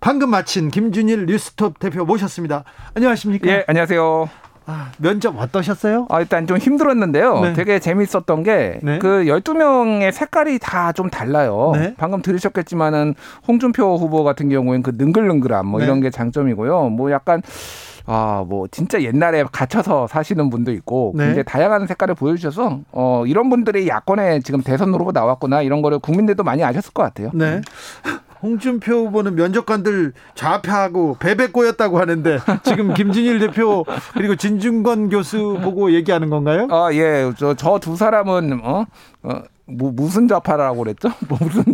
방금 0.00 0.30
마친 0.30 0.70
김준일 0.70 1.26
뉴스톱 1.26 1.78
대표 1.78 2.04
모셨습니다. 2.04 2.64
안녕하십니까? 2.94 3.48
예, 3.48 3.64
안녕하세요. 3.68 4.28
아, 4.70 4.90
면접 4.98 5.34
어떠셨어요? 5.38 6.06
아, 6.10 6.20
일단 6.20 6.46
좀 6.46 6.58
힘들었는데요. 6.58 7.40
네. 7.40 7.52
되게 7.54 7.78
재밌었던 7.78 8.42
게, 8.42 8.78
네. 8.82 8.98
그 8.98 9.24
12명의 9.26 10.12
색깔이 10.12 10.58
다 10.58 10.92
좀 10.92 11.08
달라요. 11.10 11.72
네. 11.74 11.94
방금 11.96 12.20
들으셨겠지만은, 12.22 13.14
홍준표 13.46 13.96
후보 13.96 14.24
같은 14.24 14.48
경우에는 14.50 14.82
그 14.82 14.92
능글능글함, 14.96 15.66
뭐 15.66 15.80
네. 15.80 15.86
이런 15.86 16.00
게 16.00 16.10
장점이고요. 16.10 16.90
뭐 16.90 17.10
약간, 17.10 17.40
아, 18.04 18.44
뭐, 18.46 18.66
진짜 18.70 19.00
옛날에 19.02 19.44
갇혀서 19.50 20.06
사시는 20.06 20.50
분도 20.50 20.72
있고, 20.72 21.12
네. 21.16 21.24
굉장히 21.26 21.44
다양한 21.44 21.86
색깔을 21.86 22.14
보여주셔서, 22.14 22.80
어, 22.92 23.24
이런 23.26 23.48
분들이 23.48 23.88
야권에 23.88 24.40
지금 24.40 24.60
대선 24.62 24.92
후보 24.92 25.12
나왔구나, 25.12 25.62
이런 25.62 25.80
거를 25.82 25.98
국민들도 25.98 26.42
많이 26.42 26.62
아셨을 26.64 26.92
것 26.92 27.02
같아요. 27.04 27.30
네. 27.32 27.60
홍준표 28.42 29.06
후보는 29.06 29.34
면접관들 29.34 30.12
좌표하고 30.34 31.16
베베 31.18 31.48
꼬였다고 31.48 31.98
하는데 31.98 32.38
지금 32.64 32.94
김준일 32.94 33.38
대표 33.40 33.84
그리고 34.14 34.36
진중권 34.36 35.08
교수 35.08 35.58
보고 35.62 35.92
얘기하는 35.92 36.30
건가요? 36.30 36.68
아, 36.70 36.90
예. 36.92 37.32
저, 37.38 37.54
저 37.54 37.78
두 37.88 37.96
사람은, 37.96 38.60
어, 38.62 38.84
어, 39.22 39.42
뭐, 39.64 39.90
무슨 39.92 40.28
좌파라고 40.28 40.82
그랬죠? 40.82 41.08
뭐 41.28 41.38
무슨 41.40 41.64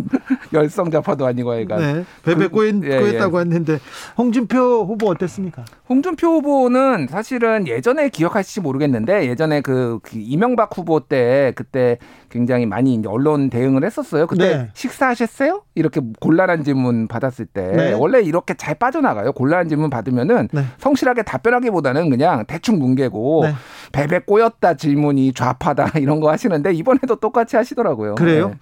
열성 0.53 0.91
좌파도 0.91 1.25
아니고, 1.25 1.49
그러니까. 1.49 1.77
네. 1.77 2.05
베베 2.23 2.47
꼬였, 2.47 2.75
예, 2.83 2.99
꼬였다고 2.99 3.39
했는데 3.41 3.79
홍준표 4.17 4.85
후보 4.85 5.09
어땠습니까? 5.09 5.65
홍준표 5.89 6.27
후보는 6.27 7.07
사실은 7.09 7.67
예전에 7.67 8.09
기억하실지 8.09 8.61
모르겠는데 8.61 9.27
예전에 9.27 9.61
그, 9.61 9.99
그 10.03 10.17
이명박 10.17 10.77
후보 10.77 10.99
때 11.01 11.53
그때 11.55 11.97
굉장히 12.35 12.65
많이 12.65 12.93
이제 12.93 13.07
언론 13.07 13.49
대응을 13.49 13.85
했었어요. 13.85 14.27
그때 14.27 14.57
네. 14.57 14.69
식사하셨어요? 14.73 15.63
이렇게 15.73 16.01
곤란한 16.19 16.65
질문 16.65 17.07
받았을 17.07 17.45
때 17.45 17.61
네. 17.61 17.93
원래 17.93 18.19
이렇게 18.19 18.53
잘 18.55 18.75
빠져나가요. 18.75 19.31
곤란한 19.31 19.69
질문 19.69 19.89
받으면은 19.89 20.49
네. 20.51 20.65
성실하게 20.77 21.23
답변하기보다는 21.23 22.09
그냥 22.09 22.43
대충 22.45 22.77
뭉개고 22.79 23.45
네. 23.45 23.53
베베 23.93 24.19
꼬였다 24.25 24.73
질문이 24.73 25.31
좌파다 25.31 25.93
이런 25.99 26.19
거 26.19 26.29
하시는데 26.29 26.73
이번에도 26.73 27.15
똑같이 27.15 27.55
하시더라고요. 27.55 28.15
그래요? 28.15 28.49
네. 28.49 28.55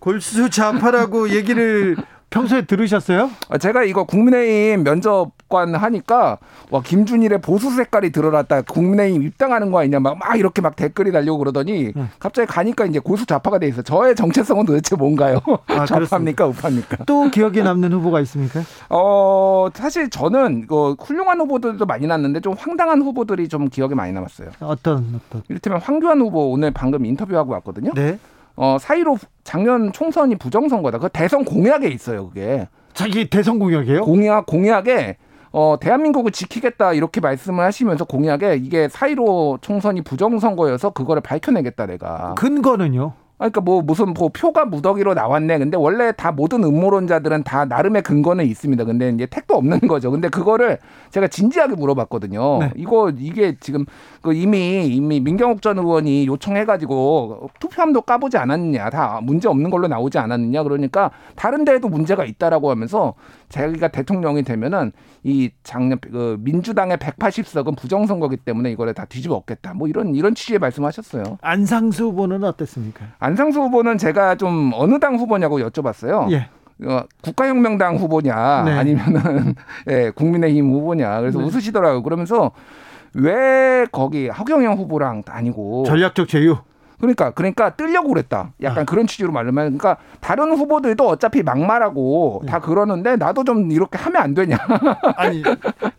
골수 0.00 0.50
좌파라고 0.50 1.30
얘기를 1.30 1.96
평소에 2.36 2.62
들으셨어요? 2.66 3.30
아, 3.48 3.56
제가 3.56 3.84
이거 3.84 4.04
국민의힘 4.04 4.84
면접관 4.84 5.74
하니까 5.74 6.36
와 6.70 6.82
김준일의 6.82 7.40
보수 7.40 7.70
색깔이 7.70 8.10
드러났다 8.12 8.60
국민의힘 8.60 9.22
입당하는 9.22 9.70
거 9.70 9.80
아니냐 9.80 10.00
막, 10.00 10.18
막 10.18 10.38
이렇게 10.38 10.60
막 10.60 10.76
댓글이 10.76 11.12
달리고 11.12 11.38
그러더니 11.38 11.92
네. 11.94 12.04
갑자기 12.18 12.46
가니까 12.46 12.84
이제 12.84 12.98
고수 12.98 13.24
좌파가 13.24 13.58
돼 13.58 13.68
있어. 13.68 13.80
저의 13.80 14.14
정체성은 14.14 14.66
도대체 14.66 14.96
뭔가요? 14.96 15.40
아, 15.68 15.86
좌파입니까 15.86 16.46
우파입니까? 16.48 17.04
또 17.06 17.30
기억에 17.30 17.62
남는 17.62 17.90
후보가 17.94 18.20
있습니까? 18.20 18.60
어 18.90 19.68
사실 19.72 20.10
저는 20.10 20.66
그 20.66 20.94
훌륭한 20.98 21.40
후보들도 21.40 21.86
많이 21.86 22.06
났는데 22.06 22.40
좀 22.40 22.54
황당한 22.58 23.00
후보들이 23.00 23.48
좀 23.48 23.70
기억에 23.70 23.94
많이 23.94 24.12
남았어요. 24.12 24.50
어떤 24.60 25.18
어떤? 25.24 25.42
이를테면 25.48 25.80
황교안 25.80 26.20
후보 26.20 26.50
오늘 26.50 26.70
방금 26.70 27.06
인터뷰하고 27.06 27.52
왔거든요. 27.52 27.92
네. 27.94 28.18
어 28.56 28.78
사이로 28.80 29.18
작년 29.44 29.92
총선이 29.92 30.36
부정선거다. 30.36 30.98
그 30.98 31.08
대선 31.10 31.44
공약에 31.44 31.88
있어요 31.88 32.28
그게. 32.28 32.68
자기 32.94 33.28
대선 33.28 33.58
공약이에요? 33.58 34.02
공약 34.02 34.46
공약에 34.46 35.18
어 35.52 35.76
대한민국을 35.80 36.32
지키겠다 36.32 36.92
이렇게 36.94 37.20
말씀을 37.20 37.64
하시면서 37.64 38.04
공약에 38.04 38.56
이게 38.56 38.88
사이로 38.88 39.58
총선이 39.60 40.02
부정선거여서 40.02 40.90
그거를 40.90 41.22
밝혀내겠다 41.22 41.86
내가. 41.86 42.34
근거는요? 42.36 43.12
아, 43.38 43.50
그러니까 43.50 43.60
뭐 43.60 43.82
무슨 43.82 44.14
뭐 44.14 44.30
표가 44.30 44.64
무더기로 44.64 45.12
나왔네. 45.12 45.58
근데 45.58 45.76
원래 45.76 46.10
다 46.12 46.32
모든 46.32 46.64
음모론자들은 46.64 47.44
다 47.44 47.66
나름의 47.66 48.02
근거는 48.02 48.46
있습니다. 48.46 48.84
근데 48.84 49.10
이제 49.10 49.26
택도 49.26 49.56
없는 49.56 49.80
거죠. 49.88 50.10
근데 50.10 50.28
그거를 50.28 50.78
제가 51.10 51.28
진지하게 51.28 51.74
물어봤거든요. 51.74 52.58
네. 52.60 52.70
이거 52.76 53.10
이게 53.10 53.56
지금 53.60 53.84
그 54.22 54.32
이미 54.32 54.86
이미 54.86 55.20
민경욱 55.20 55.60
전 55.60 55.78
의원이 55.78 56.26
요청해가지고 56.26 57.50
투표함도 57.60 58.02
까보지 58.02 58.38
않았느냐, 58.38 58.88
다 58.88 59.20
문제 59.22 59.48
없는 59.48 59.68
걸로 59.68 59.86
나오지 59.86 60.18
않았느냐. 60.18 60.62
그러니까 60.62 61.10
다른 61.34 61.66
데에도 61.66 61.88
문제가 61.88 62.24
있다라고 62.24 62.70
하면서 62.70 63.14
자기가 63.48 63.88
대통령이 63.88 64.42
되면은 64.42 64.92
이 65.22 65.50
작년 65.62 65.98
그 66.00 66.36
민주당의 66.40 66.96
180석은 66.98 67.76
부정선거기 67.76 68.38
때문에 68.38 68.70
이거를 68.72 68.94
다 68.94 69.04
뒤집어 69.04 69.34
엎겠다. 69.36 69.74
뭐 69.74 69.88
이런 69.88 70.14
이런 70.14 70.34
취지의 70.34 70.58
말씀하셨어요. 70.58 71.38
안상수 71.40 72.04
후보는 72.06 72.44
어땠습니까? 72.44 73.06
안상수 73.18 73.60
후보는 73.60 73.98
제가 73.98 74.36
좀 74.36 74.72
어느 74.74 74.98
당 74.98 75.16
후보냐고 75.16 75.60
여쭤봤어요. 75.60 76.30
예. 76.32 76.48
어, 76.84 77.04
국가혁명당 77.22 77.96
후보냐 77.96 78.64
네. 78.64 78.72
아니면은 78.72 79.54
예, 79.88 80.10
국민의힘 80.10 80.70
후보냐 80.70 81.20
그래서 81.20 81.38
네. 81.38 81.44
웃으시더라고요. 81.44 82.02
그러면서 82.02 82.50
왜 83.14 83.86
거기 83.90 84.28
하경영 84.28 84.74
후보랑 84.74 85.22
다니고 85.22 85.84
전략적 85.86 86.28
제휴. 86.28 86.58
그러니까 86.98 87.30
그러니까 87.30 87.70
뜨려고 87.70 88.08
그랬다. 88.08 88.52
약간 88.62 88.82
아. 88.82 88.84
그런 88.84 89.06
취지로 89.06 89.32
말하면 89.32 89.76
그러니까 89.78 89.96
다른 90.20 90.52
후보들도 90.52 91.06
어차피 91.06 91.42
막말하고 91.42 92.42
네. 92.44 92.50
다 92.50 92.60
그러는데 92.60 93.16
나도 93.16 93.44
좀 93.44 93.70
이렇게 93.70 93.98
하면 93.98 94.22
안 94.22 94.34
되냐. 94.34 94.56
아니 95.16 95.42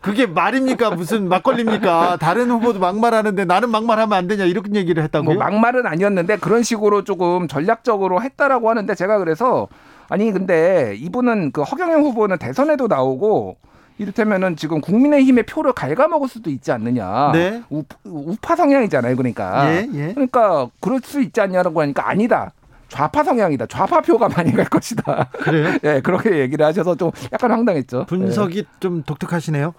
그게 0.00 0.26
말입니까 0.26 0.90
무슨 0.90 1.28
막걸리입니까 1.28 2.16
다른 2.20 2.50
후보도 2.50 2.80
막말하는데 2.80 3.44
나는 3.44 3.70
막말하면 3.70 4.18
안 4.18 4.26
되냐 4.26 4.44
이렇게 4.44 4.70
얘기를 4.74 5.02
뭐 5.02 5.04
했다고요? 5.04 5.38
막말은 5.38 5.86
아니었는데 5.86 6.38
그런 6.38 6.62
식으로 6.62 7.04
조금 7.04 7.46
전략적으로 7.46 8.22
했다라고 8.22 8.68
하는데 8.70 8.94
제가 8.94 9.18
그래서 9.18 9.68
아니 10.08 10.32
근데 10.32 10.94
이분은 10.98 11.52
그 11.52 11.62
허경영 11.62 12.02
후보는 12.02 12.38
대선에도 12.38 12.88
나오고 12.88 13.58
이를테면은 13.98 14.56
지금 14.56 14.80
국민의힘의 14.80 15.44
표를 15.44 15.72
갉아먹을 15.72 16.28
수도 16.28 16.50
있지 16.50 16.72
않느냐. 16.72 17.32
네. 17.32 17.62
우, 17.70 17.82
우파 18.04 18.56
성향이잖아요. 18.56 19.16
그러니까. 19.16 19.72
예, 19.72 19.88
예. 19.92 20.12
그러니까 20.14 20.68
그럴 20.80 21.00
수 21.02 21.20
있지 21.20 21.40
않냐라고 21.40 21.80
하니까 21.82 22.08
아니다. 22.08 22.52
좌파 22.88 23.22
성향이다. 23.22 23.66
좌파표가 23.66 24.28
많이 24.28 24.52
갈 24.52 24.64
것이다. 24.64 25.28
그래요? 25.32 25.78
예, 25.84 26.00
그렇게 26.00 26.38
얘기를 26.38 26.64
하셔서 26.64 26.94
좀 26.96 27.10
약간 27.32 27.50
황당했죠. 27.50 28.06
분석이 28.06 28.64
좀 28.80 29.02
독특하시네요. 29.02 29.74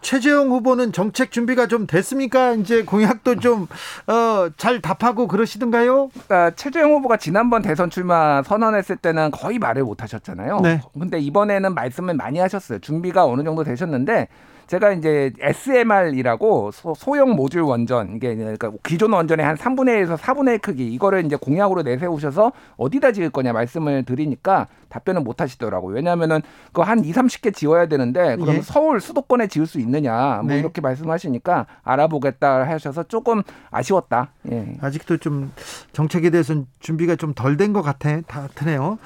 최재형 0.00 0.50
후보는 0.50 0.92
정책 0.92 1.30
준비가 1.30 1.66
좀 1.66 1.86
됐습니까? 1.86 2.54
이제 2.54 2.82
공약도 2.82 3.36
좀, 3.40 3.66
어, 4.06 4.48
잘 4.56 4.80
답하고 4.80 5.28
그러시던가요? 5.28 6.08
그러니까 6.08 6.50
최재형 6.56 6.92
후보가 6.92 7.18
지난번 7.18 7.62
대선 7.62 7.90
출마 7.90 8.42
선언했을 8.42 8.96
때는 8.96 9.30
거의 9.30 9.58
말을 9.58 9.84
못 9.84 10.02
하셨잖아요. 10.02 10.60
네. 10.60 10.80
근데 10.98 11.18
이번에는 11.20 11.74
말씀을 11.74 12.14
많이 12.14 12.38
하셨어요. 12.38 12.78
준비가 12.78 13.24
어느 13.26 13.44
정도 13.44 13.62
되셨는데 13.62 14.28
제가 14.66 14.92
이제 14.92 15.32
SMR이라고 15.40 16.70
소, 16.72 16.94
소형 16.94 17.30
모듈 17.36 17.62
원전 17.62 18.16
이게 18.16 18.34
그러니까 18.34 18.70
기존 18.82 19.12
원전의 19.12 19.44
한 19.44 19.56
3분의 19.56 20.04
1에서 20.06 20.16
4분의 20.16 20.54
1 20.54 20.58
크기 20.60 20.86
이거를 20.92 21.24
이제 21.26 21.36
공약으로 21.36 21.82
내세우셔서 21.82 22.52
어디다 22.76 23.12
지을 23.12 23.30
거냐 23.30 23.52
말씀을 23.52 24.04
드리니까 24.04 24.68
답변을 24.88 25.22
못 25.22 25.40
하시더라고요. 25.40 25.94
왜냐하면은 25.96 26.40
그한 26.72 27.04
2, 27.04 27.12
30개 27.12 27.54
지어야 27.54 27.86
되는데 27.86 28.36
그럼 28.36 28.56
예. 28.56 28.60
서울 28.62 29.00
수도권에 29.00 29.48
지을 29.48 29.66
수 29.66 29.80
있느냐 29.80 30.40
뭐 30.42 30.52
네. 30.52 30.58
이렇게 30.60 30.80
말씀하시니까 30.80 31.66
알아보겠다 31.82 32.66
하셔서 32.68 33.02
조금 33.04 33.42
아쉬웠다. 33.70 34.30
예. 34.52 34.76
아직도 34.80 35.16
좀 35.18 35.52
정책에 35.92 36.30
대해서는 36.30 36.66
준비가 36.80 37.16
좀 37.16 37.34
덜 37.34 37.56
된 37.56 37.72
것 37.72 37.82
같아, 37.82 38.20
같으네요. 38.22 38.98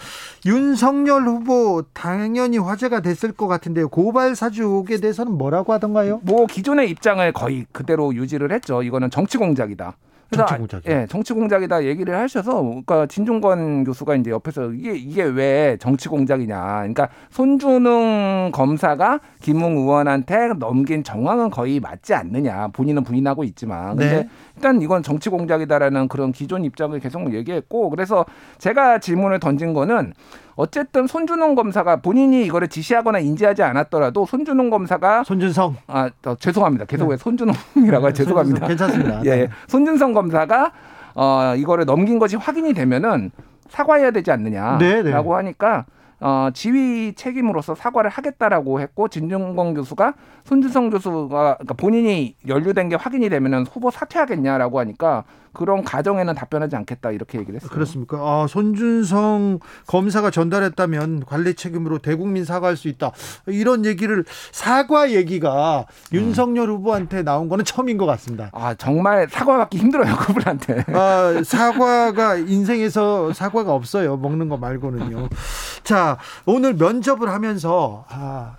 윤석열 0.45 1.23
후보 1.23 1.83
당연히 1.95 2.59
화제가 2.59 3.01
됐을 3.01 3.33
것 3.33 3.47
같은데요. 3.49 3.89
고발 3.89 4.35
사주 4.37 4.63
의혹에 4.63 4.99
대해서는 4.99 5.33
뭐 5.33 5.48
라고 5.51 5.73
하던가요? 5.73 6.21
뭐 6.23 6.47
기존의 6.47 6.91
입장을 6.91 7.31
거의 7.33 7.67
그대로 7.73 8.15
유지를 8.15 8.53
했죠. 8.53 8.83
이거는 8.83 9.11
정치 9.11 9.39
공작이다. 9.39 9.97
정치 10.31 10.53
아- 10.55 10.59
공작이요? 10.59 10.95
예, 10.95 11.07
정치 11.09 11.33
공작이다 11.33 11.85
얘기를 11.85 12.15
하셔서 12.15 12.61
그러니까 12.63 13.07
진중권 13.07 13.85
교수가 13.85 14.15
이제 14.17 14.31
옆에서 14.31 14.73
이게 14.73 14.95
이게 14.95 15.23
왜 15.23 15.79
정치 15.81 16.11
공작이냐. 16.11 16.61
그러니까 16.81 17.09
손준웅 17.31 18.51
검사가 18.53 19.21
김웅 19.41 19.79
의원한테 19.79 20.49
넘긴 20.59 21.03
정황은 21.03 21.49
거의 21.51 21.81
맞지 21.81 22.13
않느냐. 22.15 22.69
본인은 22.75 23.05
부인하고 23.05 23.43
있지만. 23.45 23.97
근데 23.97 24.23
네. 24.23 24.29
일단 24.57 24.83
이건 24.83 25.03
정치 25.03 25.31
공작이다라는 25.31 26.09
그런 26.09 26.33
기존 26.33 26.65
입장을 26.65 26.99
계속 27.01 27.33
얘기했고 27.33 27.89
그래서 27.91 28.25
제가 28.59 28.99
질문을 28.99 29.41
던진 29.41 29.73
거는 29.73 30.13
어쨌든 30.59 31.07
손준웅 31.07 31.55
검사가 31.55 31.97
본인이 31.97 32.45
이거를 32.45 32.67
지시하거나 32.67 33.21
인지하지 33.21 33.63
않았더라도 33.63 34.27
손준웅 34.27 34.71
검사가 34.71 35.23
손준성. 35.23 35.77
아, 35.87 36.11
저, 36.21 36.35
죄송합니다. 36.35 36.85
계속 36.87 37.09
왜 37.09 37.17
손준홍이라고 37.17 38.09
해 38.09 38.13
죄송합니다. 38.13 38.67
네. 38.67 38.67
손준성 38.67 38.89
괜찮습니다. 38.89 39.21
예, 39.31 39.37
네. 39.37 39.43
예. 39.43 39.49
손준성 39.69 40.13
검사가 40.15 40.73
어 41.15 41.55
이거를 41.57 41.85
넘긴 41.85 42.19
것이 42.19 42.35
확인이 42.35 42.75
되면은 42.75 43.31
사과해야 43.69 44.11
되지 44.11 44.33
않느냐라고 44.33 44.79
네, 44.79 45.03
네. 45.05 45.13
하니까 45.13 45.87
어 46.19 46.49
지휘 46.53 47.13
책임으로서 47.15 47.77
사과를 47.77 48.11
하겠다라고 48.11 48.81
했고 48.81 49.07
진중권 49.07 49.75
교수가 49.75 50.15
손준성 50.43 50.91
교수가 50.91 51.29
그러니까 51.29 51.75
본인이 51.75 52.35
연루된 52.49 52.89
게 52.89 52.97
확인이 52.97 53.29
되면은 53.29 53.65
후보 53.67 53.93
사퇴하겠냐라고 53.93 54.81
하니까 54.81 55.23
그런 55.59 55.83
가정에는 55.83 56.37
답변하지 56.37 56.77
않겠다 56.77 57.11
이렇게 57.11 57.37
얘기를 57.37 57.57
했어요. 57.57 57.69
그렇습니까? 57.71 58.17
아, 58.19 58.47
손준성 58.49 59.59
검사가 59.89 60.31
전달했다면 60.31 61.25
관리 61.27 61.55
책임으로 61.55 61.99
대국민 61.99 62.45
사과할 62.45 62.77
수 62.77 62.87
있다. 62.87 63.11
이런 63.47 63.85
얘기를 63.85 64.25
사과 64.53 65.11
얘기가 65.11 65.87
윤석열 66.13 66.71
후보한테 66.71 67.25
나온 67.25 67.49
거는 67.49 67.65
처음인 67.65 67.99
것 67.99 68.07
같습니다. 68.07 68.51
아 68.53 68.75
정말 68.75 69.27
사과받기 69.29 69.79
힘들어요 69.79 70.15
그분한테. 70.15 70.85
아, 70.95 71.43
사과가 71.45 72.37
인생에서 72.37 73.33
사과가 73.33 73.75
없어요. 73.75 74.17
먹는 74.17 74.49
거 74.49 74.59
말고는요. 74.59 75.29
자, 75.83 76.19
오늘 76.47 76.75
면접을 76.75 77.31
하면서 77.31 78.05
아, 78.09 78.59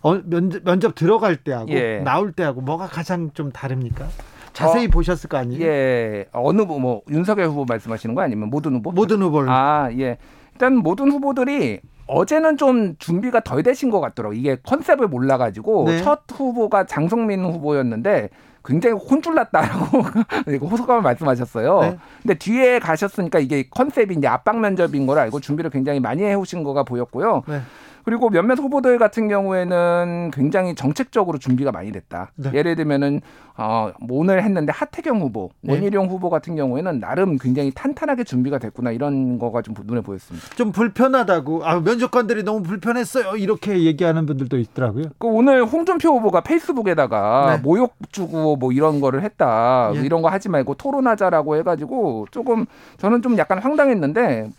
어, 0.00 0.22
면접, 0.24 0.64
면접 0.64 0.94
들어갈 0.94 1.36
때하고 1.36 1.70
예. 1.72 1.98
나올 1.98 2.32
때하고 2.32 2.62
뭐가 2.62 2.86
가장 2.86 3.30
좀 3.34 3.52
다릅니까? 3.52 4.06
자세히 4.54 4.86
어, 4.86 4.88
보셨을 4.88 5.28
거 5.28 5.36
아니에요? 5.36 5.62
예, 5.62 6.26
어느 6.32 6.62
뭐, 6.62 6.78
뭐 6.78 7.02
윤석열 7.10 7.48
후보 7.48 7.66
말씀하시는 7.66 8.14
거 8.14 8.22
아니면 8.22 8.48
모든 8.48 8.74
후보? 8.76 8.92
모든 8.92 9.20
후보를 9.20 9.50
아, 9.50 9.90
예. 9.98 10.16
일단 10.52 10.76
모든 10.76 11.10
후보들이 11.10 11.80
어제는 12.06 12.56
좀 12.56 12.96
준비가 12.98 13.40
덜 13.40 13.62
되신 13.62 13.90
것 13.90 14.00
같더라고요. 14.00 14.38
이게 14.38 14.56
컨셉을 14.62 15.08
몰라가지고 15.08 15.84
네. 15.86 16.02
첫 16.02 16.22
후보가 16.30 16.84
장성민 16.84 17.44
후보였는데 17.44 18.28
굉장히 18.64 18.96
혼쭐났다라고 18.96 19.98
호소감을 20.70 21.02
말씀하셨어요. 21.02 21.80
네. 21.80 21.98
근데 22.22 22.34
뒤에 22.34 22.78
가셨으니까 22.78 23.38
이게 23.38 23.68
컨셉이 23.68 24.14
이제 24.14 24.26
압박 24.26 24.60
면접인 24.60 25.06
걸 25.06 25.18
알고 25.18 25.40
준비를 25.40 25.70
굉장히 25.70 26.00
많이 26.00 26.22
해오신 26.22 26.62
거가 26.62 26.82
보였고요. 26.82 27.42
네. 27.46 27.60
그리고 28.04 28.28
몇몇 28.28 28.58
후보들 28.58 28.98
같은 28.98 29.28
경우에는 29.28 30.30
굉장히 30.32 30.74
정책적으로 30.74 31.38
준비가 31.38 31.72
많이 31.72 31.90
됐다. 31.90 32.30
네. 32.36 32.50
예를 32.52 32.76
들면은 32.76 33.20
어, 33.56 33.92
뭐 34.00 34.18
오늘 34.18 34.42
했는데 34.42 34.72
하태경 34.72 35.20
후보, 35.20 35.50
네. 35.60 35.74
원희룡 35.74 36.08
후보 36.08 36.28
같은 36.28 36.56
경우에는 36.56 36.98
나름 36.98 37.38
굉장히 37.38 37.70
탄탄하게 37.70 38.24
준비가 38.24 38.58
됐구나 38.58 38.90
이런 38.90 39.38
거가 39.38 39.62
좀 39.62 39.74
눈에 39.84 40.00
보였습니다. 40.00 40.48
좀 40.56 40.72
불편하다고 40.72 41.64
아, 41.64 41.80
면접관들이 41.80 42.42
너무 42.42 42.62
불편했어요. 42.62 43.36
이렇게 43.36 43.84
얘기하는 43.84 44.26
분들도 44.26 44.58
있더라고요. 44.58 45.04
그 45.18 45.28
오늘 45.28 45.64
홍준표 45.64 46.08
후보가 46.16 46.40
페이스북에다가 46.40 47.56
네. 47.56 47.62
모욕 47.62 47.94
주고 48.10 48.56
뭐 48.56 48.72
이런 48.72 49.00
거를 49.00 49.22
했다 49.22 49.92
예. 49.94 50.00
이런 50.00 50.20
거 50.20 50.28
하지 50.28 50.48
말고 50.48 50.74
토론하자라고 50.74 51.56
해가지고 51.56 52.26
조금 52.32 52.66
저는 52.98 53.22
좀 53.22 53.38
약간 53.38 53.58
황당했는데 53.58 54.50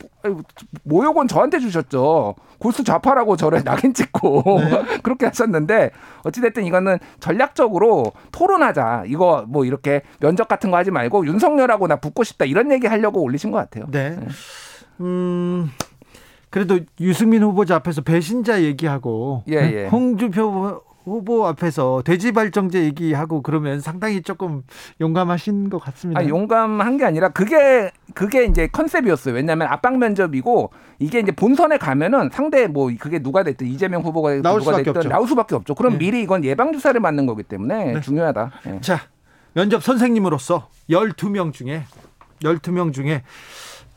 모욕은 0.83 1.27
저한테 1.27 1.59
주셨죠 1.59 2.35
골수 2.59 2.83
좌파라고 2.83 3.34
저를 3.35 3.63
낙인 3.65 3.93
찍고 3.93 4.43
네. 4.59 4.99
그렇게 5.03 5.25
하셨는데 5.25 5.91
어찌됐든 6.23 6.65
이거는 6.65 6.97
전략적으로 7.19 8.13
토론하자 8.31 9.03
이거 9.07 9.45
뭐 9.47 9.65
이렇게 9.65 10.01
면접 10.19 10.47
같은 10.47 10.71
거 10.71 10.77
하지 10.77 10.91
말고 10.91 11.25
윤석열하고 11.25 11.87
나 11.87 11.97
붙고 11.97 12.23
싶다 12.23 12.45
이런 12.45 12.71
얘기 12.71 12.87
하려고 12.87 13.21
올리신 13.21 13.51
것 13.51 13.57
같아요. 13.57 13.85
네. 13.91 14.17
음. 15.01 15.71
그래도 16.49 16.79
유승민 17.01 17.43
후보자 17.43 17.75
앞에서 17.75 18.01
배신자 18.01 18.63
얘기하고 18.63 19.43
예, 19.49 19.55
예. 19.55 19.87
홍준표 19.87 20.81
후보 21.05 21.45
앞에서 21.47 22.01
돼지 22.03 22.31
발정제 22.31 22.83
얘기하고 22.85 23.41
그러면 23.41 23.79
상당히 23.79 24.21
조금 24.21 24.63
용감하신 24.99 25.69
것 25.69 25.79
같습니다. 25.79 26.19
아, 26.19 26.27
용감한 26.27 26.97
게 26.97 27.05
아니라 27.05 27.29
그게 27.29 27.91
그게 28.13 28.45
이제 28.45 28.67
컨셉이었어요. 28.67 29.35
왜냐하면 29.35 29.67
압박 29.67 29.97
면접이고 29.97 30.71
이게 30.99 31.19
이제 31.19 31.31
본선에 31.31 31.77
가면은 31.77 32.29
상대 32.33 32.67
뭐 32.67 32.91
그게 32.99 33.19
누가 33.19 33.43
됐든 33.43 33.67
이재명 33.67 34.01
후보가 34.01 34.41
나올 34.41 34.59
누가 34.59 34.71
수밖에 34.71 34.83
됐든 34.83 34.97
없죠. 34.97 35.09
나올 35.09 35.27
수밖에 35.27 35.55
없죠. 35.55 35.75
그럼 35.75 35.93
네. 35.93 35.99
미리 35.99 36.21
이건 36.21 36.43
예방 36.43 36.73
주사를 36.73 36.99
맞는 36.99 37.25
거기 37.25 37.43
때문에 37.43 38.01
중요하다. 38.01 38.51
예. 38.67 38.81
자, 38.81 39.01
면접 39.53 39.83
선생님으로서 39.83 40.69
12명 40.89 41.53
중에 41.53 41.83
12명 42.41 42.93
중에 42.93 43.23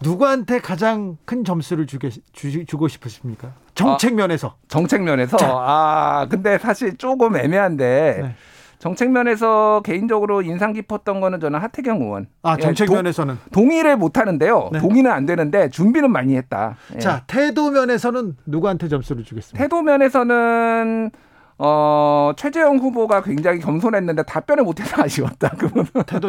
누구한테 0.00 0.60
가장 0.60 1.16
큰 1.24 1.44
점수를 1.44 1.86
주게, 1.86 2.10
주, 2.32 2.64
주고 2.64 2.86
싶으십니까? 2.86 3.52
정책 3.78 4.14
면에서. 4.14 4.56
정책 4.68 5.02
면에서 5.02 5.36
아 5.40 6.26
근데 6.30 6.58
사실 6.58 6.96
조금 6.96 7.36
애매한데 7.36 8.18
네. 8.22 8.34
정책 8.78 9.10
면에서 9.10 9.80
개인적으로 9.84 10.40
인상 10.42 10.72
깊었던 10.72 11.20
거는 11.20 11.40
저는 11.40 11.58
하태경 11.58 12.00
의원. 12.00 12.28
아, 12.44 12.54
예, 12.58 12.62
정책 12.62 12.86
동- 12.86 12.96
면에서는. 12.96 13.36
동 13.52 13.72
의를 13.72 13.96
못 13.96 14.16
하는데요. 14.18 14.68
네. 14.72 14.78
동의는 14.78 15.10
안 15.10 15.26
되는데 15.26 15.68
준비는 15.68 16.12
많이 16.12 16.36
했다. 16.36 16.76
예. 16.94 16.98
자, 17.00 17.24
태도 17.26 17.70
면에서는 17.72 18.36
누구한테 18.46 18.86
점수를 18.88 19.24
주겠습니까? 19.24 19.60
태도 19.64 19.82
면에서는 19.82 21.10
어 21.60 22.32
최재형 22.36 22.78
후보가 22.78 23.22
굉장히 23.22 23.58
겸손했는데 23.58 24.22
답변을 24.22 24.62
못해서 24.64 24.94
아쉬웠다. 25.02 25.50
그분. 25.58 25.84
태도 26.06 26.28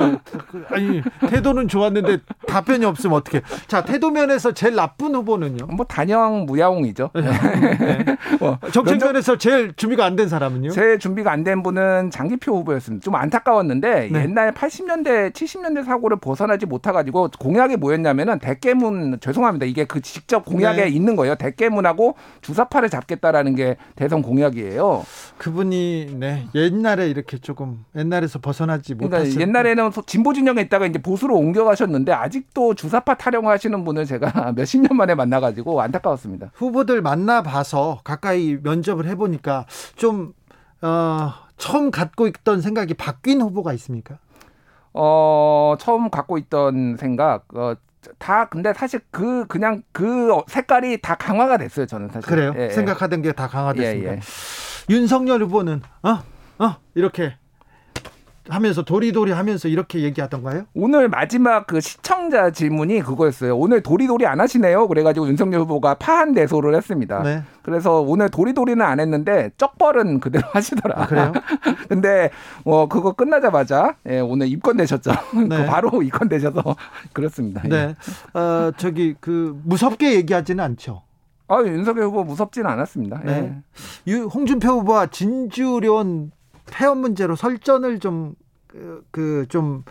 아니 0.71 1.01
태도는 1.29 1.67
좋았는데 1.67 2.17
답변이 2.47 2.83
없으면 2.85 3.17
어떻게? 3.17 3.41
자 3.67 3.83
태도 3.83 4.09
면에서 4.09 4.51
제일 4.53 4.75
나쁜 4.75 5.13
후보는요. 5.13 5.67
뭐 5.67 5.85
단영 5.85 6.45
무야홍이죠. 6.47 7.11
네. 7.13 8.05
뭐, 8.39 8.57
정책 8.71 8.93
면접- 8.93 9.05
면에서 9.07 9.37
제일 9.37 9.73
준비가 9.75 10.05
안 10.05 10.15
된 10.15 10.27
사람은요. 10.27 10.71
제 10.71 10.97
준비가 10.97 11.31
안 11.31 11.43
된 11.43 11.61
분은 11.63 12.09
장기표 12.11 12.55
후보였습니다. 12.57 13.03
좀 13.03 13.15
안타까웠는데 13.15 14.09
네. 14.11 14.23
옛날 14.23 14.51
80년대, 14.53 15.31
70년대 15.31 15.85
사고를 15.85 16.17
벗어나지 16.17 16.65
못해가지고 16.65 17.29
공약이 17.39 17.77
뭐였냐면은 17.77 18.39
대깨문 18.39 19.19
죄송합니다. 19.21 19.65
이게 19.67 19.85
그 19.85 20.01
직접 20.01 20.43
공약에 20.43 20.83
네. 20.85 20.89
있는 20.89 21.15
거예요. 21.15 21.35
대깨문하고 21.35 22.15
주사파를 22.41 22.89
잡겠다라는 22.89 23.55
게 23.55 23.77
대선 23.95 24.21
공약이에요. 24.21 25.03
그분이 25.38 26.15
네 26.19 26.47
옛날에 26.55 27.10
이렇게 27.10 27.38
조금 27.38 27.86
옛날에서 27.95 28.39
벗어나지 28.39 28.93
그러니까 28.95 29.19
못했을 29.19 29.41
옛날에는 29.41 29.91
소- 29.91 30.01
진보 30.05 30.34
진영에 30.34 30.62
있다가 30.63 30.86
이제 30.86 30.99
보수로 31.01 31.36
옮겨가셨는데 31.38 32.12
아직도 32.12 32.73
주사파 32.75 33.15
타령하시는 33.15 33.84
분을 33.86 34.05
제가 34.05 34.51
몇십 34.55 34.82
년 34.82 34.97
만에 34.97 35.15
만나가지고 35.15 35.82
안타까웠습니다. 35.82 36.51
후보들 36.55 37.01
만나 37.01 37.41
봐서 37.41 37.99
가까이 38.03 38.58
면접을 38.62 39.08
해보니까 39.08 39.65
좀 39.95 40.34
어, 40.82 41.32
처음 41.58 41.91
갖고 41.91 42.27
있던 42.27 42.62
생각이 42.62 42.93
바뀐 42.93 43.41
후보가 43.41 43.73
있습니까? 43.73 44.17
어, 44.93 45.75
처음 45.79 46.10
갖고 46.10 46.38
있던 46.38 46.97
생각, 46.97 47.45
어, 47.53 47.75
다 48.17 48.45
근데 48.47 48.73
사실 48.73 49.01
그 49.12 49.45
그냥 49.47 49.84
그 49.91 50.32
색깔이 50.47 51.01
다 51.01 51.15
강화가 51.15 51.58
됐어요 51.58 51.86
저는 51.86 52.08
사실. 52.08 52.21
그래요? 52.29 52.53
예, 52.58 52.65
예. 52.67 52.69
생각하던 52.69 53.21
게 53.21 53.34
다 53.34 53.47
강화됐습니다. 53.47 54.12
예, 54.12 54.15
예. 54.15 54.19
윤석열 54.89 55.43
후보는 55.43 55.82
어? 56.04 56.23
어? 56.60 56.75
이렇게 56.95 57.34
하면서 58.49 58.82
도리도리 58.84 59.32
하면서 59.32 59.67
이렇게 59.67 59.99
얘기하던가요? 59.99 60.63
오늘 60.73 61.08
마지막 61.08 61.67
그 61.67 61.80
시청자 61.80 62.49
질문이 62.49 63.02
그거였어요. 63.02 63.56
오늘 63.56 63.82
도리도리 63.84 64.25
안 64.25 64.39
하시네요. 64.41 64.88
그래가지고 64.88 65.28
윤석열 65.28 65.62
후보가 65.62 65.95
파한 65.95 66.32
내소를 66.32 66.75
했습니다. 66.75 67.21
네. 67.21 67.43
그래서 67.62 68.02
오늘 68.02 68.30
도리도리는 68.30 68.84
안 68.84 68.99
했는데 68.99 69.52
쩍벌은 69.58 70.19
그대로 70.19 70.47
하시더라. 70.52 71.04
아, 71.04 71.06
그래요? 71.06 71.32
근데 71.88 72.32
어 72.65 72.88
그거 72.88 73.12
끝나자마자 73.12 73.95
예, 74.08 74.19
오늘 74.19 74.47
입건되셨죠. 74.47 75.12
네. 75.47 75.58
그 75.58 75.65
바로 75.65 76.02
입건되셔서 76.02 76.75
그렇습니다. 77.13 77.62
예. 77.65 77.69
네. 77.69 77.95
어, 78.34 78.71
저기 78.78 79.13
그 79.19 79.60
무섭게 79.63 80.15
얘기하지는 80.15 80.63
않죠. 80.63 81.04
아 81.49 81.62
윤석열 81.63 82.05
후보 82.05 82.23
무섭지는 82.23 82.69
않았습니다. 82.69 83.21
예. 83.23 83.27
네. 83.27 83.62
유, 84.07 84.25
홍준표 84.25 84.69
후보와 84.69 85.07
진주련 85.07 86.31
폐업 86.67 86.97
문제로 86.99 87.35
설전을 87.35 87.99
좀 87.99 88.35
그좀 89.12 89.83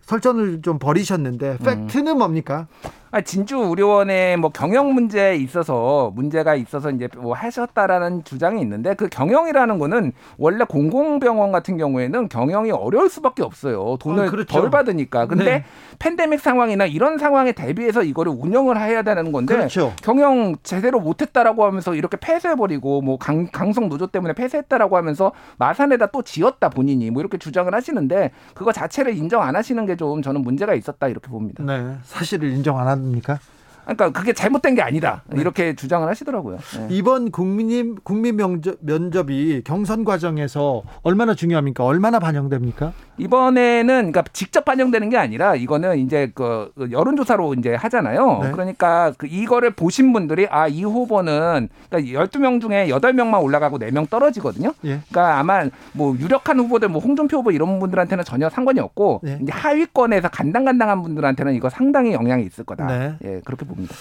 설전을 0.00 0.62
좀 0.62 0.78
벌이셨는데 0.78 1.58
팩트는 1.58 2.18
뭡니까? 2.18 2.66
아, 3.10 3.20
진주 3.20 3.56
의료원의 3.58 4.36
뭐 4.38 4.50
경영 4.50 4.94
문제에 4.94 5.36
있어서 5.36 6.10
문제가 6.14 6.54
있어서 6.54 6.90
이제 6.90 7.08
뭐 7.16 7.34
하셨다라는 7.34 8.24
주장이 8.24 8.60
있는데 8.62 8.94
그 8.94 9.08
경영이라는 9.08 9.78
거는 9.78 10.12
원래 10.38 10.64
공공병원 10.64 11.52
같은 11.52 11.76
경우에는 11.76 12.28
경영이 12.28 12.70
어려울 12.70 13.08
수밖에 13.10 13.42
없어요. 13.42 13.96
돈을 14.00 14.26
아, 14.28 14.30
그렇죠. 14.30 14.60
덜 14.60 14.70
받으니까. 14.70 15.26
근데 15.26 15.44
네. 15.44 15.64
팬데믹 15.98 16.40
상황이나 16.40 16.86
이런 16.86 17.18
상황에 17.18 17.52
대비해서 17.52 18.02
이거를 18.02 18.32
운영을 18.32 18.80
해야 18.80 19.02
되는 19.02 19.30
건데 19.32 19.56
그렇죠. 19.56 19.92
경영 20.02 20.56
제대로 20.62 21.00
못했다라고 21.00 21.64
하면서 21.64 21.94
이렇게 21.94 22.16
폐쇄해버리고 22.16 23.02
뭐 23.02 23.18
강, 23.18 23.46
강성 23.52 23.88
노조 23.88 24.06
때문에 24.06 24.32
폐쇄했다라고 24.34 24.96
하면서 24.96 25.32
마산에다 25.58 26.06
또 26.06 26.22
지었다 26.22 26.68
본인이 26.70 27.10
뭐 27.10 27.20
이렇게 27.20 27.36
주장을 27.38 27.72
하시는데 27.74 28.30
그거 28.54 28.72
자체를 28.72 29.14
인정 29.16 29.42
안 29.42 29.54
하시는 29.54 29.84
게 29.84 29.98
좀 29.98 30.22
저는 30.22 30.42
문제가 30.42 30.74
있었다 30.74 31.08
이렇게 31.08 31.28
봅니다. 31.28 31.64
네. 31.64 31.96
사실을 32.04 32.50
인정 32.50 32.78
안 32.78 32.86
합니까? 33.04 33.38
그러니까 33.84 34.10
그게 34.10 34.34
잘못된 34.34 34.74
게 34.74 34.82
아니다 34.82 35.22
네. 35.26 35.40
이렇게 35.40 35.74
주장을 35.74 36.06
하시더라고요. 36.06 36.58
네. 36.58 36.88
이번 36.90 37.30
국민 37.30 37.96
국민 37.96 38.36
면접, 38.36 38.76
면접이 38.80 39.62
경선 39.64 40.04
과정에서 40.04 40.82
얼마나 41.02 41.34
중요합니까? 41.34 41.84
얼마나 41.84 42.18
반영됩니까? 42.18 42.92
이번에는 43.18 44.12
그러니까 44.12 44.22
직접 44.32 44.64
반영되는 44.64 45.10
게 45.10 45.16
아니라 45.16 45.54
이거는 45.54 45.98
이제 45.98 46.30
그 46.34 46.72
여론조사로 46.90 47.54
이제 47.54 47.74
하잖아요. 47.74 48.40
네. 48.42 48.52
그러니까 48.52 49.12
그 49.18 49.26
이거를 49.26 49.70
보신 49.72 50.12
분들이 50.12 50.46
아 50.48 50.68
이 50.68 50.84
후보는 50.84 51.68
그러니까 51.90 52.24
12명 52.24 52.60
중에 52.60 52.88
8명만 52.88 53.42
올라가고 53.42 53.78
4명 53.78 54.08
떨어지거든요. 54.08 54.74
예. 54.84 55.00
그러니까 55.08 55.38
아마 55.38 55.64
뭐 55.92 56.14
유력한 56.18 56.58
후보들 56.60 56.88
뭐 56.88 57.00
홍준표 57.00 57.38
후보 57.38 57.50
이런 57.50 57.78
분들한테는 57.78 58.24
전혀 58.24 58.48
상관이 58.48 58.78
없고 58.80 59.20
네. 59.22 59.38
이제 59.42 59.50
하위권에서 59.52 60.28
간당간당한 60.28 61.02
분들한테는 61.02 61.54
이거 61.54 61.68
상당히 61.70 62.12
영향이 62.12 62.44
있을 62.44 62.64
거다. 62.64 62.86
네. 62.86 63.16
예, 63.24 63.40
그렇게 63.44 63.64
봅니다. 63.64 63.94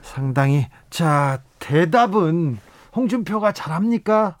상당히 0.00 0.66
자 0.90 1.40
대답은 1.58 2.58
홍준표가 2.94 3.52
잘합니까? 3.52 4.36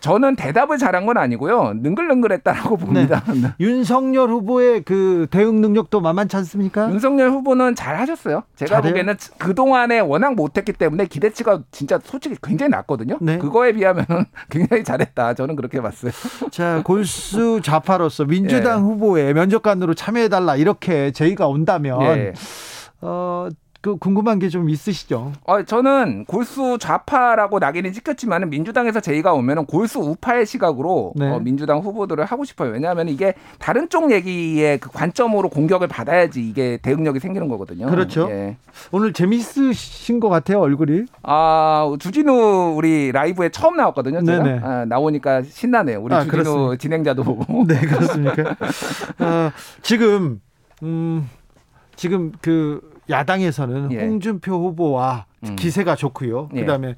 저는 0.00 0.36
대답을 0.36 0.78
잘한 0.78 1.06
건 1.06 1.16
아니고요. 1.18 1.74
능글능글했다라고 1.76 2.76
봅니다. 2.76 3.22
윤석열 3.60 4.30
후보의 4.30 4.82
그 4.82 5.26
대응 5.30 5.60
능력도 5.60 6.00
만만치 6.00 6.36
않습니까? 6.36 6.90
윤석열 6.90 7.30
후보는 7.30 7.74
잘 7.74 7.96
하셨어요. 7.96 8.44
제가 8.56 8.76
잘해요? 8.76 8.92
보기에는 8.92 9.14
그동안에 9.38 10.00
워낙 10.00 10.34
못했기 10.34 10.72
때문에 10.74 11.06
기대치가 11.06 11.62
진짜 11.70 11.98
솔직히 12.02 12.36
굉장히 12.42 12.70
낮거든요. 12.70 13.18
네. 13.20 13.38
그거에 13.38 13.72
비하면 13.72 14.06
굉장히 14.50 14.84
잘했다. 14.84 15.34
저는 15.34 15.56
그렇게 15.56 15.80
봤어요. 15.80 16.12
자 16.50 16.82
골수 16.84 17.60
좌파로서 17.62 18.24
민주당 18.24 18.78
예. 18.78 18.82
후보에 18.82 19.32
면접관으로 19.32 19.94
참여해달라 19.94 20.56
이렇게 20.56 21.10
제의가 21.10 21.48
온다면 21.48 22.02
예. 22.02 22.32
어, 23.00 23.48
그 23.80 23.96
궁금한 23.96 24.38
게 24.40 24.48
좀 24.48 24.68
있으시죠? 24.70 25.32
어, 25.44 25.62
저는 25.62 26.24
골수 26.24 26.78
좌파라고 26.80 27.58
낙인이 27.58 27.92
찍혔지만 27.92 28.48
민주당에서 28.50 28.98
제의가 29.00 29.34
오면 29.34 29.66
골수 29.66 30.00
우파의 30.00 30.46
시각으로 30.46 31.12
네. 31.16 31.28
어, 31.30 31.38
민주당 31.38 31.78
후보들을 31.78 32.24
하고 32.24 32.44
싶어요. 32.44 32.70
왜냐하면 32.72 33.08
이게 33.08 33.34
다른 33.58 33.88
쪽 33.88 34.10
얘기의 34.10 34.78
그 34.78 34.90
관점으로 34.90 35.48
공격을 35.50 35.86
받아야지 35.86 36.40
이게 36.48 36.78
대응력이 36.82 37.20
생기는 37.20 37.46
거거든요. 37.48 37.86
그렇죠. 37.86 38.28
예. 38.30 38.56
오늘 38.90 39.12
재미있으신 39.12 40.18
것 40.18 40.28
같아요 40.28 40.60
얼굴이. 40.60 41.04
아, 41.22 41.94
주진우 42.00 42.72
우리 42.76 43.12
라이브에 43.12 43.50
처음 43.50 43.76
나왔거든요. 43.76 44.24
제가. 44.24 44.44
아, 44.62 44.84
나오니까 44.86 45.42
신나네요. 45.42 46.00
우리 46.02 46.14
아, 46.14 46.24
주진우 46.24 46.30
그렇습니까? 46.42 46.76
진행자도 46.76 47.22
보고. 47.22 47.44
네 47.68 47.78
그렇습니까? 47.80 48.56
어, 49.20 49.50
지금 49.82 50.40
음, 50.82 51.28
지금 51.96 52.32
그 52.40 52.80
야당에서는 53.10 53.92
예. 53.92 54.00
홍준표 54.00 54.52
후보와 54.52 55.26
음. 55.44 55.56
기세가 55.56 55.96
좋고요. 55.96 56.48
예. 56.54 56.60
그다음에 56.60 56.96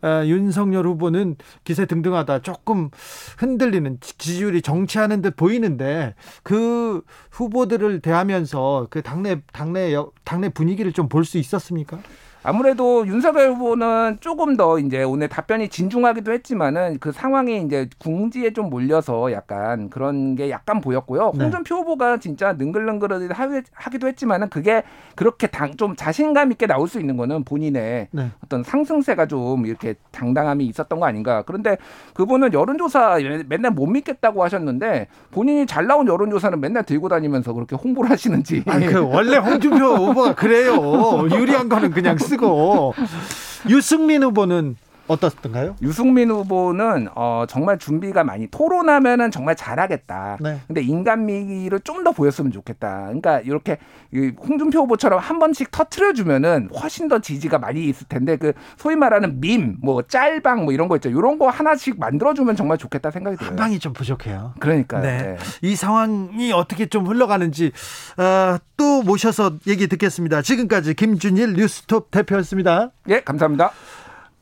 어, 0.00 0.22
윤석열 0.26 0.86
후보는 0.86 1.34
기세 1.64 1.84
등등하다 1.84 2.42
조금 2.42 2.88
흔들리는 3.38 3.98
지지율이 4.00 4.62
정치하는 4.62 5.22
듯 5.22 5.34
보이는데 5.34 6.14
그 6.44 7.02
후보들을 7.32 8.00
대하면서 8.00 8.86
그 8.90 9.02
당내 9.02 9.40
당내 9.52 9.92
여- 9.94 10.12
당내 10.24 10.50
분위기를 10.50 10.92
좀 10.92 11.08
볼 11.08 11.24
수 11.24 11.36
있었습니까? 11.38 11.98
아무래도 12.42 13.06
윤석열 13.06 13.50
후보는 13.50 14.18
조금 14.20 14.56
더 14.56 14.78
이제 14.78 15.02
오늘 15.02 15.28
답변이 15.28 15.68
진중하기도 15.68 16.32
했지만은 16.32 16.98
그 17.00 17.12
상황이 17.12 17.62
이제 17.62 17.88
궁지에 17.98 18.52
좀 18.52 18.70
몰려서 18.70 19.32
약간 19.32 19.90
그런 19.90 20.36
게 20.36 20.50
약간 20.50 20.80
보였고요. 20.80 21.32
네. 21.34 21.44
홍준표 21.44 21.76
후보가 21.76 22.18
진짜 22.18 22.52
능글능글 22.52 23.28
하기도 23.72 24.08
했지만은 24.08 24.48
그게 24.48 24.82
그렇게 25.14 25.46
당, 25.46 25.76
좀 25.76 25.96
자신감 25.96 26.52
있게 26.52 26.66
나올 26.66 26.88
수 26.88 27.00
있는 27.00 27.16
거는 27.16 27.44
본인의 27.44 28.08
네. 28.10 28.30
어떤 28.44 28.62
상승세가 28.62 29.26
좀 29.26 29.66
이렇게 29.66 29.94
당당함이 30.12 30.64
있었던 30.66 31.00
거 31.00 31.06
아닌가. 31.06 31.42
그런데 31.42 31.76
그분은 32.14 32.52
여론조사 32.52 33.18
맨날 33.48 33.72
못 33.72 33.86
믿겠다고 33.86 34.44
하셨는데 34.44 35.08
본인이 35.30 35.66
잘 35.66 35.86
나온 35.86 36.06
여론조사는 36.06 36.60
맨날 36.60 36.84
들고 36.84 37.08
다니면서 37.08 37.52
그렇게 37.52 37.76
홍보를 37.76 38.10
하시는지. 38.10 38.62
아, 38.66 38.78
그 38.78 39.00
원래 39.00 39.36
홍준표 39.36 39.76
후보가 40.08 40.34
그래요. 40.34 41.28
유리한 41.30 41.68
거는 41.68 41.90
그냥 41.90 42.16
쓰고. 42.28 42.94
유승민 43.68 44.22
후보는 44.22 44.76
어떻던가요? 45.08 45.76
유승민 45.82 46.30
후보는 46.30 47.08
어, 47.14 47.44
정말 47.48 47.78
준비가 47.78 48.22
많이 48.24 48.46
토론하면은 48.48 49.30
정말 49.30 49.56
잘하겠다. 49.56 50.38
네. 50.40 50.60
근데 50.66 50.80
인간미를 50.82 51.80
좀 51.80 51.98
더 51.98 52.12
보였으면 52.12 52.52
좋겠다. 52.52 53.06
그러니까 53.06 53.40
이렇게 53.40 53.78
이 54.14 54.30
홍준표 54.38 54.82
후보처럼 54.82 55.18
한 55.18 55.40
번씩 55.40 55.72
터트려 55.72 56.12
주면은 56.12 56.68
훨씬 56.80 57.08
더 57.08 57.18
지지가 57.18 57.58
많이 57.58 57.86
있을 57.86 58.06
텐데 58.08 58.36
그 58.36 58.52
소위 58.76 58.94
말하는 58.94 59.40
밈, 59.40 59.76
뭐 59.82 60.02
짤방 60.02 60.62
뭐 60.64 60.72
이런 60.72 60.86
거 60.86 60.94
있죠. 60.96 61.08
이런 61.08 61.38
거 61.40 61.48
하나씩 61.48 61.98
만들어 61.98 62.34
주면 62.34 62.54
정말 62.54 62.78
좋겠다 62.78 63.10
생각이 63.10 63.36
들어요. 63.36 63.50
한 63.50 63.56
방이 63.56 63.80
좀 63.80 63.92
부족해요. 63.94 64.54
그러니까 64.60 65.00
네. 65.00 65.36
이 65.60 65.74
상황이 65.74 66.52
어떻게 66.52 66.86
좀 66.86 67.08
흘러가는지 67.08 67.72
어, 68.16 68.56
또 68.76 69.02
모셔서 69.02 69.56
얘기 69.66 69.88
듣겠습니다. 69.88 70.42
지금까지 70.42 70.94
김준일 70.94 71.54
뉴스톱 71.54 72.12
대표였습니다. 72.12 72.92
예, 73.08 73.20
감사합니다. 73.22 73.72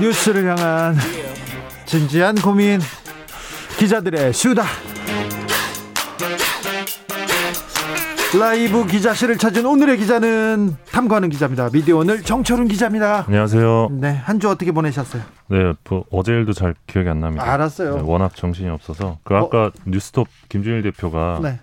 뉴스를 0.00 0.46
향한 0.48 0.96
진지한 1.86 2.34
고민 2.36 2.80
기자들의 3.78 4.32
수다 4.32 4.64
라이브 8.38 8.84
기자실을 8.86 9.38
찾은 9.38 9.64
오늘의 9.64 9.96
기자는 9.98 10.76
탐구하는 10.90 11.28
기자입니다. 11.28 11.70
미디어 11.70 11.98
오늘 11.98 12.20
정철훈 12.22 12.66
기자입니다. 12.66 13.26
안녕하세요. 13.28 13.90
네, 13.92 14.10
한 14.10 14.40
주 14.40 14.48
어떻게 14.50 14.72
보내셨어요? 14.72 15.22
네, 15.48 15.72
뭐 15.88 16.04
어제 16.10 16.32
일도 16.32 16.52
잘 16.52 16.74
기억이 16.88 17.08
안 17.08 17.20
납니다. 17.20 17.44
알았어요. 17.52 17.94
네, 17.96 18.02
워낙 18.04 18.34
정신이 18.34 18.68
없어서 18.70 19.18
그 19.22 19.36
아까 19.36 19.70
뉴스톱 19.86 20.26
김준일 20.48 20.82
대표가 20.82 21.38
네. 21.44 21.60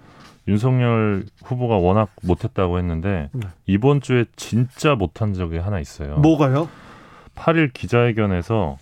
윤석열 0.48 1.26
후보가 1.44 1.76
워낙 1.76 2.08
못했다고 2.24 2.78
했는데 2.78 3.30
네. 3.34 3.48
이번 3.66 4.00
주에 4.00 4.24
진짜 4.38 4.96
못한 4.96 5.34
적이 5.34 5.58
하나 5.58 5.78
있어요. 5.82 6.16
뭐가요? 6.20 6.70
8일 7.36 7.74
기자회견에서 7.74 8.78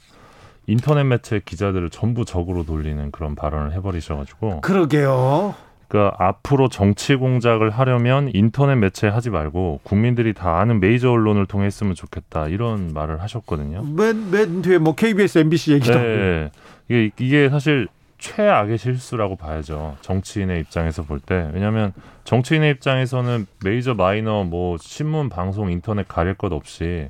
인터넷 0.68 1.04
매체 1.04 1.42
기자들을 1.44 1.90
전부 1.90 2.26
적으로 2.26 2.64
돌리는 2.64 3.12
그런 3.12 3.36
발언을 3.36 3.74
해버리셔가지고 3.74 4.62
그러게요. 4.62 5.56
그러니까 5.88 6.16
앞으로 6.20 6.70
정치 6.70 7.16
공작을 7.16 7.72
하려면 7.72 8.30
인터넷 8.34 8.76
매체 8.76 9.08
하지 9.08 9.32
말고 9.32 9.80
국민들이 9.84 10.34
다 10.34 10.60
아는 10.60 10.80
메이저 10.80 11.10
언론을 11.10 11.48
통해 11.48 11.66
했으면 11.66 11.96
좋겠다 11.96 12.48
이런 12.48 12.94
말을 12.94 13.22
하셨거든요. 13.24 13.82
맨, 13.84 14.30
맨 14.30 14.62
뒤에 14.62 14.78
뭐 14.78 14.94
KBS, 14.94 15.40
MBC 15.40 15.74
얘기도. 15.74 16.00
네. 16.00 16.52
이게, 16.88 17.12
이게 17.18 17.50
사실 17.50 17.88
최악의 18.20 18.78
실수라고 18.78 19.36
봐야죠. 19.36 19.98
정치인의 20.02 20.60
입장에서 20.60 21.04
볼 21.04 21.20
때. 21.20 21.50
왜냐하면 21.54 21.94
정치인의 22.26 22.70
입장에서는 22.72 23.48
메이저 23.66 23.96
마이너 23.96 24.44
뭐 24.44 24.78
신문, 24.80 25.30
방송, 25.30 25.72
인터넷 25.72 26.08
가릴 26.08 26.36
것 26.36 26.54
없이 26.54 27.10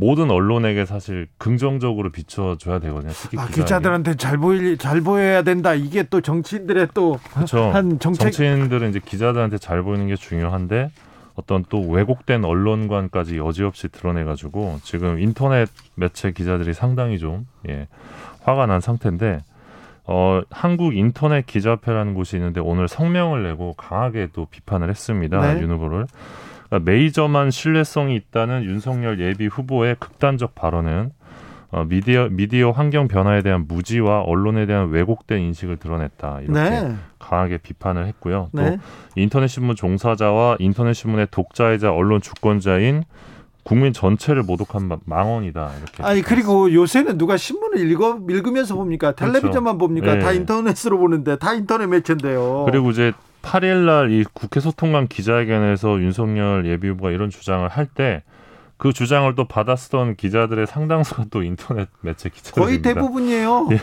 모든 0.00 0.30
언론에게 0.30 0.86
사실 0.86 1.28
긍정적으로 1.36 2.10
비춰줘야 2.10 2.78
되거든요. 2.78 3.12
특히 3.12 3.38
아. 3.38 3.46
기자들한테 3.46 4.14
잘 4.14 4.38
보일 4.38 4.78
잘 4.78 5.02
보여야 5.02 5.42
된다. 5.42 5.74
이게 5.74 6.02
또 6.04 6.22
정치인들의 6.22 6.88
또 6.94 7.20
그렇죠. 7.34 7.64
한 7.70 7.98
정책 7.98 8.32
정치인들은 8.32 8.88
이제 8.88 9.00
기자들한테 9.04 9.58
잘 9.58 9.82
보이는 9.82 10.06
게 10.08 10.16
중요한데 10.16 10.90
어떤 11.34 11.64
또 11.68 11.86
왜곡된 11.86 12.46
언론관까지 12.46 13.36
여지없이 13.36 13.88
드러내가지고 13.88 14.80
지금 14.82 15.20
인터넷 15.20 15.68
매체 15.96 16.32
기자들이 16.32 16.72
상당히 16.72 17.18
좀 17.18 17.46
예, 17.68 17.86
화가 18.42 18.64
난 18.64 18.80
상태인데 18.80 19.42
어, 20.04 20.40
한국 20.50 20.96
인터넷 20.96 21.44
기자협회라는 21.44 22.14
곳이 22.14 22.36
있는데 22.36 22.60
오늘 22.60 22.88
성명을 22.88 23.42
내고 23.42 23.74
강하게 23.74 24.28
또 24.32 24.46
비판을 24.46 24.88
했습니다. 24.88 25.54
네. 25.54 25.60
윤 25.60 25.70
후보를. 25.70 26.06
그러니까 26.70 26.90
메이저만 26.90 27.50
신뢰성이 27.50 28.14
있다는 28.16 28.64
윤석열 28.64 29.20
예비 29.20 29.46
후보의 29.48 29.96
극단적 29.98 30.54
발언은 30.54 31.10
어, 31.72 31.84
미디어 31.84 32.28
미디어 32.30 32.70
환경 32.70 33.06
변화에 33.06 33.42
대한 33.42 33.66
무지와 33.68 34.22
언론에 34.22 34.66
대한 34.66 34.88
왜곡된 34.90 35.40
인식을 35.40 35.76
드러냈다 35.76 36.40
이렇게 36.42 36.60
네. 36.60 36.94
강하게 37.18 37.58
비판을 37.58 38.06
했고요. 38.06 38.48
또 38.56 38.62
네. 38.62 38.78
인터넷 39.14 39.46
신문 39.48 39.76
종사자와 39.76 40.56
인터넷 40.58 40.94
신문의 40.94 41.28
독자이자 41.30 41.92
언론 41.92 42.20
주권자인 42.20 43.04
국민 43.62 43.92
전체를 43.92 44.42
모독한 44.42 44.88
마- 44.88 44.96
망언이다 45.04 45.70
이렇게. 45.78 46.02
아니 46.02 46.22
그리고 46.22 46.72
요새는 46.72 47.18
누가 47.18 47.36
신문을 47.36 47.78
읽어 47.90 48.18
읽으면서 48.28 48.74
봅니까? 48.74 49.12
텔레비전만 49.12 49.78
봅니까? 49.78 50.14
네. 50.14 50.20
다 50.20 50.32
인터넷으로 50.32 50.98
보는데 50.98 51.36
다 51.36 51.52
인터넷 51.54 51.86
매체인데요. 51.86 52.64
그리고 52.68 52.90
이제 52.90 53.12
8일 53.42 53.84
날 53.86 54.10
이 54.10 54.24
국회 54.32 54.60
소통관 54.60 55.08
기자회견에서 55.08 56.00
윤석열 56.00 56.66
예비 56.66 56.88
후보가 56.88 57.10
이런 57.10 57.30
주장을 57.30 57.66
할때 57.68 58.22
그 58.76 58.92
주장을 58.92 59.32
또 59.34 59.44
받아쓰던 59.44 60.16
기자들의 60.16 60.66
상당수가 60.66 61.26
또 61.30 61.42
인터넷 61.42 61.88
매체 62.00 62.28
기자들입니다. 62.30 62.60
거의 62.66 62.82
대부분이에요. 62.82 63.68
예. 63.72 63.78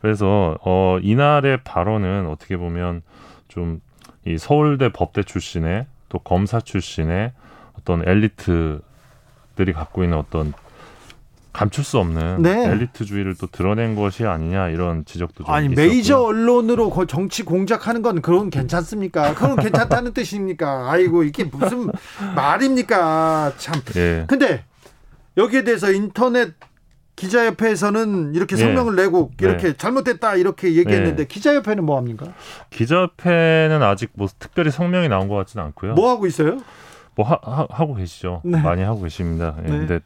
그래서 0.00 0.56
어 0.62 0.98
이날의 1.02 1.58
발언은 1.64 2.28
어떻게 2.28 2.56
보면 2.56 3.02
좀 3.48 3.80
이 4.28 4.36
서울대 4.36 4.90
법대 4.90 5.22
출신의 5.22 5.86
또 6.10 6.18
검사 6.18 6.60
출신의 6.60 7.32
어떤 7.78 8.06
엘리트들이 8.06 9.72
갖고 9.74 10.04
있는 10.04 10.18
어떤 10.18 10.52
감출 11.52 11.82
수 11.82 11.98
없는 11.98 12.42
네. 12.42 12.66
엘리트주의를 12.68 13.34
또 13.36 13.46
드러낸 13.48 13.94
것이 13.94 14.24
아니냐 14.24 14.68
이런 14.68 15.04
지적도 15.04 15.44
좀 15.44 15.52
아니 15.54 15.66
있었고요. 15.66 15.86
메이저 15.86 16.18
언론으로 16.20 16.90
거- 16.90 17.06
정치 17.06 17.42
공작하는 17.42 18.02
건 18.02 18.20
그건 18.22 18.50
괜찮습니까? 18.50 19.34
그건 19.34 19.56
괜찮다는 19.56 20.12
뜻입니까? 20.14 20.90
아이고 20.90 21.24
이게 21.24 21.44
무슨 21.44 21.88
말입니까? 22.36 23.52
참. 23.56 23.74
예. 23.96 24.24
근데 24.28 24.64
여기에 25.36 25.64
대해서 25.64 25.90
인터넷 25.90 26.54
기자협회에서는 27.16 28.34
이렇게 28.36 28.54
예. 28.56 28.60
성명을 28.60 28.94
내고 28.94 29.32
이렇게 29.40 29.76
잘못됐다 29.76 30.36
이렇게 30.36 30.74
얘기했는데 30.76 31.22
예. 31.22 31.26
기자협회는 31.26 31.84
뭐 31.84 31.96
합니까? 31.96 32.26
기자협회는 32.70 33.82
아직 33.82 34.10
뭐 34.14 34.28
특별히 34.38 34.70
성명이 34.70 35.08
나온 35.08 35.26
것 35.28 35.34
같지는 35.34 35.64
않고요. 35.66 35.94
뭐 35.94 36.10
하고 36.10 36.26
있어요? 36.26 36.58
뭐 37.16 37.26
하, 37.26 37.84
고 37.84 37.94
계시죠. 37.94 38.42
네. 38.44 38.60
많이 38.62 38.82
하고 38.82 39.02
계십니다. 39.02 39.56
예, 39.58 39.62
네. 39.62 39.68
근데 39.78 40.00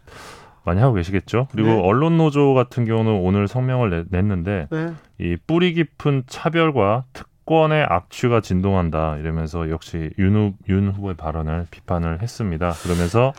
많이 0.65 0.81
하고 0.81 0.95
계시겠죠. 0.95 1.49
그리고 1.53 1.69
네. 1.71 1.81
언론 1.83 2.17
노조 2.19 2.55
같은 2.55 2.85
경우는 2.85 3.13
오늘 3.13 3.49
성명을 3.49 3.91
내- 3.91 4.05
냈는데 4.11 4.69
네. 4.71 4.93
이 5.19 5.37
뿌리 5.47 5.73
깊은 5.75 6.25
차별과 6.27 7.05
특권의 7.13 7.85
악취가 7.89 8.41
진동한다 8.41 9.17
이러면서 9.17 9.71
역시 9.71 10.11
윤, 10.19 10.37
후, 10.37 10.53
윤 10.69 10.91
후보의 10.93 11.17
발언을 11.17 11.67
비판을 11.71 12.23
했습니다. 12.23 12.71
그러면서 12.83 13.33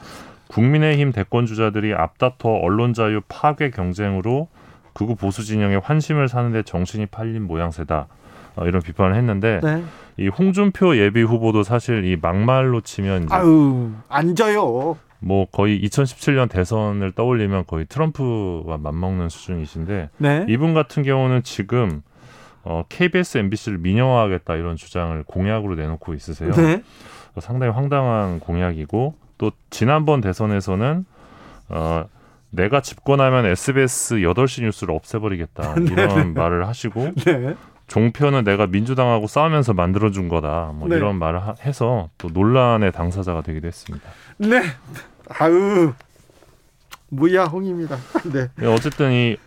국민의힘 0.49 1.11
대권 1.13 1.45
주자들이 1.45 1.93
앞다퉈 1.93 2.59
언론 2.61 2.93
자유 2.93 3.21
파괴 3.27 3.69
경쟁으로 3.71 4.49
극우 4.93 5.15
보수 5.15 5.43
진영의 5.43 5.79
환심을 5.83 6.27
사는데 6.27 6.63
정신이 6.63 7.07
팔린 7.07 7.47
모양새다. 7.47 8.07
어, 8.55 8.65
이런 8.67 8.81
비판을 8.83 9.15
했는데 9.15 9.59
네. 9.63 9.83
이 10.17 10.27
홍준표 10.27 10.97
예비 10.97 11.23
후보도 11.23 11.63
사실 11.63 12.05
이 12.05 12.15
막말로 12.21 12.81
치면 12.81 13.23
이제 13.23 13.33
아유 13.33 13.89
앉아요. 14.09 14.95
뭐 15.23 15.45
거의 15.51 15.81
2017년 15.81 16.49
대선을 16.49 17.13
떠올리면 17.13 17.63
거의 17.65 17.85
트럼프와 17.85 18.77
맞먹는 18.77 19.29
수준이신데 19.29 20.09
네. 20.17 20.45
이분 20.49 20.73
같은 20.73 21.03
경우는 21.03 21.43
지금 21.43 22.01
어, 22.63 22.83
KBS, 22.89 23.37
MBC를 23.39 23.77
민영화하겠다 23.77 24.55
이런 24.55 24.75
주장을 24.75 25.21
공약으로 25.23 25.75
내놓고 25.75 26.13
있으세요. 26.13 26.51
네. 26.51 26.83
상당히 27.39 27.71
황당한 27.71 28.39
공약이고 28.39 29.15
또 29.37 29.51
지난번 29.69 30.21
대선에서는 30.21 31.05
어, 31.69 32.05
내가 32.49 32.81
집권하면 32.81 33.45
SBS 33.45 34.15
8시 34.15 34.63
뉴스를 34.63 34.93
없애버리겠다 34.93 35.75
이런 35.89 36.33
말을 36.33 36.67
하시고 36.67 37.11
네. 37.25 37.55
종편은 37.87 38.43
내가 38.43 38.67
민주당하고 38.67 39.27
싸우면서 39.27 39.73
만들어준 39.73 40.27
거다 40.29 40.71
뭐 40.75 40.87
네. 40.87 40.97
이런 40.97 41.17
말을 41.17 41.39
하- 41.45 41.55
해서 41.65 42.09
또 42.17 42.29
논란의 42.31 42.91
당사자가 42.91 43.41
되기도 43.41 43.67
했습니다. 43.67 44.09
네. 44.37 44.61
아유. 45.29 45.93
무야 47.09 47.45
홍입니다. 47.45 47.97
네. 48.31 48.49
예, 48.61 48.65
어쨌든 48.65 49.11
이 49.11 49.37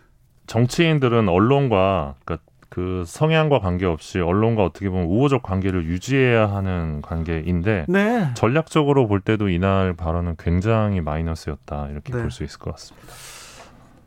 정치인들은 0.46 1.28
언론과 1.28 2.14
그러니까 2.24 2.44
그 2.68 3.04
성향과 3.06 3.60
관계없이 3.60 4.20
언론과 4.20 4.64
어떻게 4.64 4.88
보면 4.88 5.06
우호적 5.06 5.42
관계를 5.42 5.86
유지해야 5.86 6.50
하는 6.50 7.00
관계인데 7.02 7.86
네. 7.88 8.30
전략적으로 8.34 9.08
볼 9.08 9.20
때도 9.20 9.48
이날 9.48 9.94
발언은 9.94 10.36
굉장히 10.38 11.00
마이너스였다 11.00 11.88
이렇게 11.90 12.12
네. 12.12 12.20
볼수 12.20 12.44
있을 12.44 12.58
것 12.58 12.72
같습니다. 12.72 13.08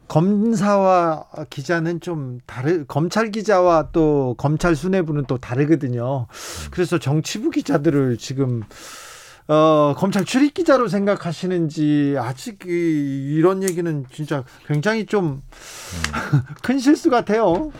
검사와 0.08 1.25
기자는 1.49 2.01
좀 2.01 2.39
다르 2.45 2.84
검찰 2.86 3.29
기자와 3.29 3.89
또 3.91 4.34
검찰 4.38 4.75
수뇌부는 4.75 5.25
또 5.27 5.38
다르거든요. 5.38 6.25
그래서 6.71 6.97
정치부 6.97 7.51
기자들을 7.51 8.17
지금 8.17 8.63
어, 9.49 9.95
검찰 9.97 10.25
출입 10.25 10.53
기자로 10.53 10.88
생각하시는지 10.88 12.15
아직 12.19 12.65
이, 12.67 13.33
이런 13.35 13.63
얘기는 13.63 14.05
진짜 14.12 14.43
굉장히 14.67 15.07
좀 15.07 15.41
큰 16.62 16.77
실수 16.77 17.09
같아요. 17.09 17.71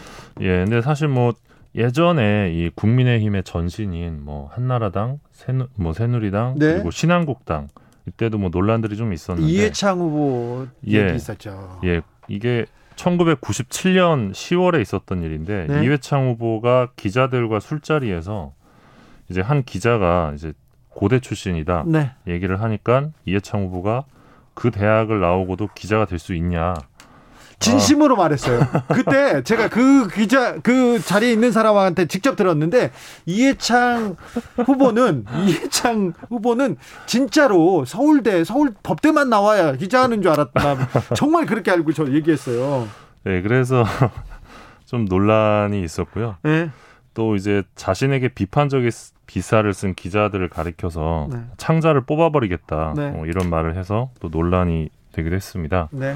예, 0.42 0.66
근데 0.66 0.82
사실 0.82 1.08
뭐 1.08 1.34
예전에 1.76 2.52
이 2.52 2.72
국민의힘의 2.74 3.44
전신인 3.44 4.24
뭐 4.24 4.50
한나라당, 4.52 5.20
새누, 5.32 5.68
뭐 5.76 5.94
새누리당 5.94 6.56
네. 6.58 6.74
그리고 6.74 6.90
신한국당 6.90 7.68
이때도 8.08 8.40
뭐 8.40 8.50
논란들이 8.52 8.98
좀 8.98 9.14
있었는데 9.14 9.48
이해창 9.48 10.00
후보 10.00 10.66
예. 10.88 11.06
얘기 11.06 11.18
있었죠. 11.18 11.82
예, 11.86 12.02
이게 12.28 12.66
1997년 12.96 14.32
10월에 14.32 14.82
있었던 14.82 15.22
일인데 15.22 15.68
네. 15.70 15.86
이회창 15.86 16.30
후보가 16.30 16.94
기자들과 16.96 17.60
술자리에서 17.60 18.54
이제 19.30 19.42
한 19.42 19.62
기자가 19.62 20.32
이제 20.34 20.54
고대 20.90 21.20
출신이다 21.20 21.84
네. 21.88 22.12
얘기를 22.28 22.62
하니까 22.62 23.10
이해창 23.26 23.64
후보가 23.64 24.04
그 24.54 24.72
대학을 24.72 25.20
나오고도 25.22 25.70
기자가 25.74 26.06
될 26.06 26.20
수 26.20 26.34
있냐 26.34 26.74
진심으로 27.60 28.16
말했어요. 28.16 28.62
그때 28.88 29.44
제가 29.44 29.68
그 29.68 30.08
기자 30.08 30.58
그 30.60 31.00
자리에 31.02 31.32
있는 31.32 31.52
사람한테 31.52 32.06
직접 32.06 32.36
들었는데 32.36 32.92
이해창 33.26 34.16
후보는 34.56 35.26
이해창 35.46 36.14
후보는 36.30 36.78
진짜로 37.06 37.84
서울대 37.86 38.44
서울 38.46 38.74
법대만 38.82 39.30
나와야 39.30 39.74
기자하는 39.74 40.22
줄 40.22 40.32
알았다. 40.32 40.78
정말 41.16 41.46
그렇게 41.46 41.70
알고 41.72 41.92
저 41.92 42.08
얘기했어요. 42.08 42.88
네, 43.26 43.42
그래서 43.42 43.84
좀 44.86 45.06
논란이 45.06 45.84
있었고요. 45.84 46.38
네. 46.44 46.70
또 47.14 47.36
이제 47.36 47.64
자신에게 47.76 48.30
비판적인 48.30 48.90
기사를 49.30 49.72
쓴 49.74 49.94
기자들을 49.94 50.50
가리켜서 50.50 51.28
네. 51.32 51.38
창자를 51.58 52.02
뽑아버리겠다 52.02 52.94
네. 52.96 53.12
뭐 53.12 53.26
이런 53.26 53.50
말을 53.50 53.78
해서 53.78 54.10
또 54.20 54.30
논란이 54.30 54.90
되기도 55.12 55.36
했습니다. 55.36 55.88
네. 55.92 56.16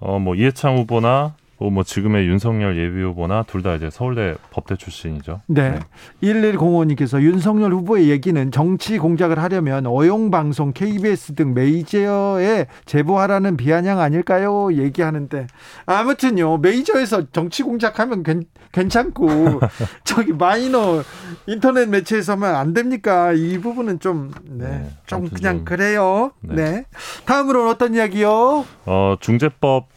어, 0.00 0.18
뭐 0.18 0.34
이해창 0.34 0.76
후보나 0.76 1.34
어, 1.60 1.70
뭐 1.70 1.82
지금의 1.82 2.28
윤석열 2.28 2.78
예비 2.78 3.02
후보나 3.02 3.42
둘 3.42 3.62
다 3.62 3.74
이제 3.74 3.90
서울대 3.90 4.36
법대 4.52 4.76
출신이죠. 4.76 5.40
네. 5.46 5.80
1105님께서 6.22 7.20
윤석열 7.20 7.72
후보의 7.72 8.08
얘기는 8.10 8.50
정치 8.52 8.96
공작을 8.98 9.42
하려면 9.42 9.86
어용방송, 9.86 10.72
KBS 10.72 11.34
등 11.34 11.54
메이저에 11.54 12.66
제보하라는 12.84 13.56
비아냥 13.56 13.98
아닐까요? 13.98 14.72
얘기하는데 14.72 15.48
아무튼요 15.86 16.58
메이저에서 16.58 17.30
정치 17.32 17.64
공작하면 17.64 18.22
괜, 18.72 18.84
괜찮고 18.88 19.60
저기 20.04 20.32
마이너 20.32 21.02
인터넷 21.46 21.88
매체에서만 21.88 22.54
안 22.54 22.74
됩니까? 22.74 23.32
이 23.32 23.58
부분은 23.58 24.00
좀 24.00 24.32
네, 24.44 24.66
네, 24.68 24.90
좀 25.06 25.28
그냥 25.28 25.58
좀- 25.58 25.64
그래요. 25.64 26.32
네. 26.40 26.54
네. 26.54 26.84
다음으로는 27.24 27.70
어떤 27.70 27.94
이야기요? 27.94 28.64
어, 28.86 29.16
중재법 29.20 29.88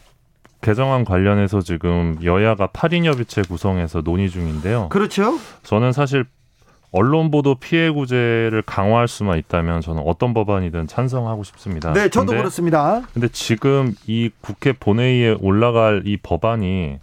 개정안 0.60 1.04
관련해서 1.04 1.60
지금 1.60 2.16
여야가 2.22 2.68
8인 2.68 3.04
협의체 3.04 3.42
구성해서 3.42 4.02
논의 4.02 4.30
중인데요. 4.30 4.88
그렇죠. 4.90 5.38
저는 5.64 5.92
사실 5.92 6.24
언론 6.92 7.30
보도 7.30 7.54
피해 7.54 7.90
구제를 7.90 8.62
강화할 8.66 9.08
수만 9.08 9.38
있다면 9.38 9.80
저는 9.80 10.02
어떤 10.06 10.34
법안이든 10.34 10.86
찬성하고 10.86 11.42
싶습니다. 11.42 11.92
네, 11.94 12.10
저도 12.10 12.26
근데, 12.26 12.36
그렇습니다. 12.38 13.00
근데 13.14 13.28
지금 13.28 13.94
이 14.06 14.30
국회 14.42 14.72
본회의에 14.72 15.36
올라갈 15.40 16.02
이 16.04 16.18
법안이 16.18 16.98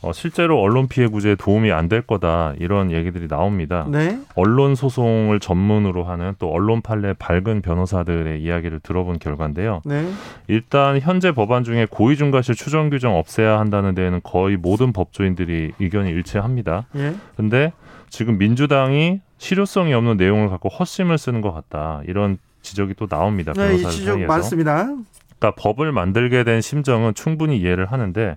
어, 0.00 0.12
실제로 0.12 0.60
언론 0.60 0.86
피해 0.86 1.08
구제에 1.08 1.34
도움이 1.34 1.72
안 1.72 1.88
될 1.88 2.02
거다 2.02 2.52
이런 2.58 2.90
얘기들이 2.92 3.26
나옵니다. 3.28 3.86
네. 3.90 4.18
언론 4.36 4.74
소송을 4.74 5.40
전문으로 5.40 6.04
하는 6.04 6.34
또 6.38 6.50
언론 6.52 6.82
판례 6.82 7.14
밝은 7.14 7.62
변호사들의 7.62 8.40
이야기를 8.42 8.80
들어본 8.80 9.18
결과인데요. 9.18 9.80
네. 9.86 10.06
일단 10.46 11.00
현재 11.00 11.32
법안 11.32 11.64
중에 11.64 11.86
고의중과실 11.90 12.54
추정 12.54 12.90
규정 12.90 13.16
없애야 13.16 13.58
한다는 13.58 13.94
데에는 13.94 14.20
거의 14.22 14.56
모든 14.56 14.92
법조인들이 14.92 15.72
의견이 15.80 16.10
일치합니다. 16.10 16.86
예. 16.96 17.14
근데 17.36 17.72
지금 18.10 18.38
민주당이 18.38 19.20
실효성이 19.38 19.94
없는 19.94 20.16
내용을 20.16 20.48
갖고 20.50 20.68
헛심을 20.68 21.16
쓰는 21.18 21.40
것 21.40 21.52
같다. 21.52 22.02
이런 22.06 22.38
지적이 22.62 22.94
또 22.98 23.06
나옵니다. 23.06 23.52
네, 23.54 23.62
이 23.64 23.66
변호사들 23.82 23.90
지적 23.90 24.14
사이에서. 24.14 24.32
많습니다. 24.32 24.84
그러니까 25.38 25.62
법을 25.62 25.92
만들게 25.92 26.44
된 26.44 26.60
심정은 26.60 27.14
충분히 27.14 27.58
이해를 27.58 27.86
하는데 27.86 28.36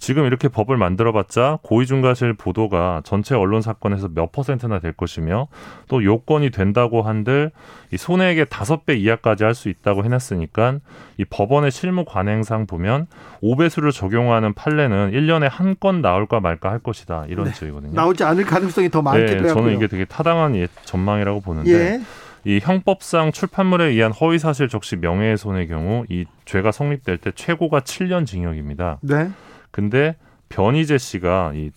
지금 0.00 0.24
이렇게 0.24 0.48
법을 0.48 0.78
만들어봤자 0.78 1.58
고의중과실 1.62 2.32
보도가 2.32 3.02
전체 3.04 3.34
언론 3.34 3.60
사건에서 3.60 4.08
몇 4.08 4.32
퍼센트나 4.32 4.78
될 4.80 4.92
것이며 4.94 5.46
또 5.88 6.02
요건이 6.02 6.50
된다고 6.50 7.02
한들 7.02 7.50
이 7.92 7.96
손해액의 7.98 8.46
다섯 8.48 8.86
배 8.86 8.94
이하까지 8.96 9.44
할 9.44 9.54
수 9.54 9.68
있다고 9.68 10.04
해놨으니까 10.04 10.78
이 11.18 11.24
법원의 11.26 11.70
실무 11.70 12.04
관행상 12.06 12.66
보면 12.66 13.08
5배수를 13.42 13.92
적용하는 13.92 14.54
판례는 14.54 15.12
1년에 15.12 15.48
한 15.50 15.74
건 15.78 16.00
나올까 16.02 16.40
말까 16.40 16.70
할 16.70 16.78
것이다 16.78 17.26
이런 17.28 17.52
지적이거든요. 17.52 17.92
나오지 17.94 18.24
않을 18.24 18.44
가능성이 18.44 18.88
더 18.90 19.02
많기도 19.02 19.26
네, 19.26 19.36
하고요. 19.48 19.54
저는 19.54 19.76
이게 19.76 19.86
되게 19.86 20.04
타당한 20.06 20.56
예- 20.56 20.66
전망이라고 20.84 21.40
보는데 21.42 21.70
예. 21.70 22.00
이 22.44 22.58
형법상 22.62 23.32
출판물에 23.32 23.84
의한 23.86 24.12
허위사실 24.12 24.68
적시 24.68 24.96
명예훼손의 24.96 25.68
경우 25.68 26.04
이 26.08 26.24
죄가 26.46 26.72
성립될 26.72 27.18
때 27.18 27.32
최고가 27.34 27.80
7년 27.80 28.24
징역입니다. 28.26 28.98
네. 29.02 29.28
근데 29.70 30.16
변희재 30.48 30.98
씨가 30.98 31.52
이 31.54 31.70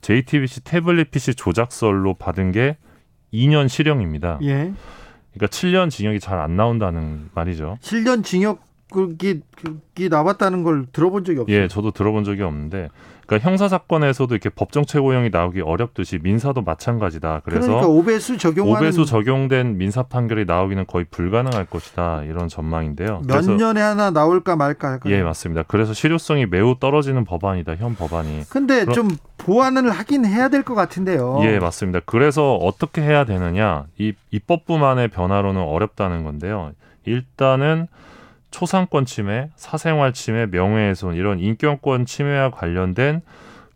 JTBC 0.00 0.62
태블릿 0.64 1.10
PC 1.10 1.34
조작설로 1.34 2.14
받은 2.14 2.52
게 2.52 2.76
2년 3.32 3.68
실형입니다. 3.68 4.38
예. 4.42 4.72
그러니까 5.32 5.46
7년 5.46 5.90
징역이 5.90 6.20
잘 6.20 6.38
안 6.38 6.56
나온다는 6.56 7.30
말이죠. 7.34 7.78
7년 7.80 8.24
징역이 8.24 9.40
이 9.98 10.08
나왔다는 10.08 10.62
걸 10.64 10.86
들어본 10.92 11.24
적이 11.24 11.40
없어요. 11.40 11.56
예, 11.56 11.68
저도 11.68 11.92
들어본 11.92 12.24
적이 12.24 12.42
없는데, 12.42 12.88
그러니까 13.26 13.48
형사 13.48 13.68
사건에서도 13.68 14.34
이렇게 14.34 14.48
법정 14.50 14.84
최고형이 14.84 15.30
나오기 15.30 15.60
어렵듯이 15.60 16.18
민사도 16.22 16.62
마찬가지다. 16.62 17.42
그래서 17.44 17.66
그러니까 17.68 17.88
오배수 17.88 18.36
적용하는 18.38 18.90
5배수 18.90 19.06
적용된 19.06 19.78
민사 19.78 20.02
판결이 20.02 20.44
나오기는 20.44 20.86
거의 20.86 21.04
불가능할 21.10 21.66
것이다. 21.66 22.22
이런 22.24 22.48
전망인데요. 22.48 23.22
몇 23.26 23.44
년에 23.44 23.80
하나 23.80 24.10
나올까 24.10 24.56
말까 24.56 24.88
할까요? 24.90 25.14
예, 25.14 25.22
맞습니다. 25.22 25.62
그래서 25.66 25.94
실효성이 25.94 26.46
매우 26.46 26.76
떨어지는 26.78 27.24
법안이다. 27.24 27.76
현 27.76 27.94
법안이. 27.94 28.44
근데 28.50 28.80
그럼- 28.84 28.94
좀 28.94 29.08
보완을 29.38 29.90
하긴 29.90 30.24
해야 30.24 30.48
될 30.48 30.62
것 30.62 30.74
같은데요. 30.74 31.40
예, 31.42 31.58
맞습니다. 31.58 32.00
그래서 32.06 32.54
어떻게 32.56 33.02
해야 33.02 33.24
되느냐? 33.24 33.86
이 33.98 34.12
입법부만의 34.30 35.08
변화로는 35.08 35.60
어렵다는 35.60 36.22
건데요. 36.24 36.72
일단은 37.04 37.88
초상권 38.52 39.06
침해, 39.06 39.50
사생활 39.56 40.12
침해, 40.12 40.46
명예훼손 40.46 41.16
이런 41.16 41.40
인권권 41.40 42.06
침해와 42.06 42.52
관련된 42.52 43.22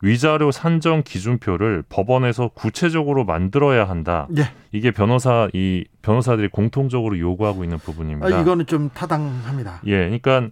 위자료 0.02 0.52
산정 0.52 1.02
기준표를 1.02 1.82
법원에서 1.88 2.48
구체적으로 2.54 3.24
만들어야 3.24 3.88
한다. 3.88 4.28
예. 4.36 4.42
이게 4.70 4.90
변호사 4.90 5.48
이 5.52 5.84
변호사들이 6.02 6.48
공통적으로 6.48 7.18
요구하고 7.18 7.64
있는 7.64 7.78
아, 7.78 7.80
부분입니다. 7.82 8.40
이거는 8.40 8.66
좀 8.66 8.90
타당합니다. 8.90 9.80
예, 9.86 9.96
그러니까 10.04 10.50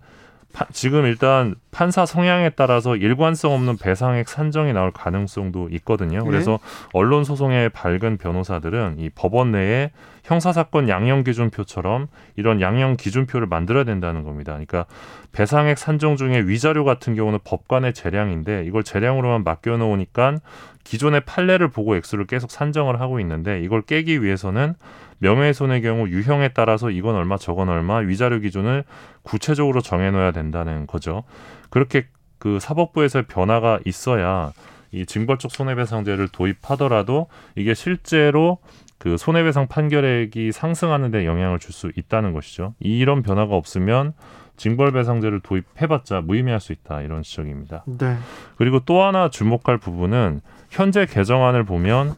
파- 0.55 0.67
지금 0.73 1.05
일단 1.05 1.57
판사 1.73 2.07
성향에 2.07 2.51
따라서 2.51 2.95
일관성 2.97 3.53
없는 3.53 3.77
배상액 3.77 4.29
산정이 4.29 4.73
나올 4.73 4.93
가능성도 4.93 5.69
있거든요. 5.73 6.21
네. 6.21 6.25
그래서 6.25 6.61
언론 6.93 7.25
소송에 7.25 7.69
밝은 7.71 8.19
변호사들은 8.19 9.01
이 9.01 9.11
법원 9.11 9.51
내에 9.51 9.90
형사사건 10.23 10.88
양형 10.88 11.25
기준표처럼 11.25 12.07
이런 12.37 12.61
양형 12.61 12.97
기준표를 12.97 13.49
만들어야 13.49 13.83
된다는 13.85 14.23
겁니다. 14.23 14.53
그러니까 14.53 14.87
배상액 15.33 15.77
산정 15.77 16.17
중에 16.17 16.43
위자료 16.47 16.85
같은 16.85 17.17
경우는 17.17 17.40
법관의 17.45 17.93
재량인데 17.93 18.64
이걸 18.64 18.85
재량으로만 18.85 19.43
맡겨놓으니까 19.43 20.37
기존의 20.85 21.23
판례를 21.23 21.69
보고 21.69 21.97
액수를 21.97 22.27
계속 22.27 22.51
산정을 22.51 23.01
하고 23.01 23.19
있는데 23.21 23.61
이걸 23.61 23.83
깨기 23.83 24.23
위해서는 24.23 24.75
명예훼손의 25.18 25.83
경우 25.83 26.09
유형에 26.09 26.48
따라서 26.48 26.90
이건 26.90 27.14
얼마 27.14 27.37
저건 27.37 27.68
얼마 27.68 27.96
위자료 27.98 28.40
기준을 28.40 28.85
구체적으로 29.22 29.81
정해놓아야 29.81 30.33
된다는 30.33 30.87
거죠. 30.87 31.24
그렇게 31.70 32.07
그 32.38 32.59
사법부에서의 32.61 33.24
변화가 33.27 33.81
있어야 33.85 34.53
이 34.92 35.07
징벌적 35.07 35.50
손해배상제를 35.50 36.29
도입하더라도 36.29 37.29
이게 37.57 37.74
실제로 37.74 38.59
그 38.98 39.16
손해배상 39.16 39.66
판결액이 39.68 40.53
상승하는 40.53 41.11
데 41.11 41.27
영향을 41.27 41.59
줄 41.59 41.72
수 41.72 41.90
있다는 41.96 42.33
것이죠. 42.33 42.74
이런 42.79 43.22
변화가 43.22 43.55
없으면 43.55 44.12
징벌배상제를 44.57 45.40
도입해봤자 45.40 46.20
무의미할 46.20 46.61
수 46.61 46.72
있다 46.72 47.03
이런 47.03 47.22
지적입니다. 47.22 47.85
네. 47.87 48.16
그리고 48.57 48.81
또 48.81 49.03
하나 49.03 49.29
주목할 49.29 49.79
부분은 49.79 50.40
현재 50.70 51.07
개정안을 51.07 51.64
보면 51.64 52.14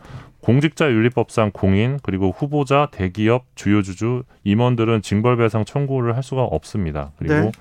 공직자윤리법상 0.46 1.50
공인 1.52 1.98
그리고 2.04 2.30
후보자, 2.30 2.87
대기업, 2.92 3.46
주요 3.56 3.82
주주, 3.82 4.22
임원들은 4.44 5.02
징벌배상 5.02 5.64
청구를 5.64 6.14
할 6.14 6.22
수가 6.22 6.44
없습니다. 6.44 7.11
그리고 7.18 7.35
네. 7.35 7.52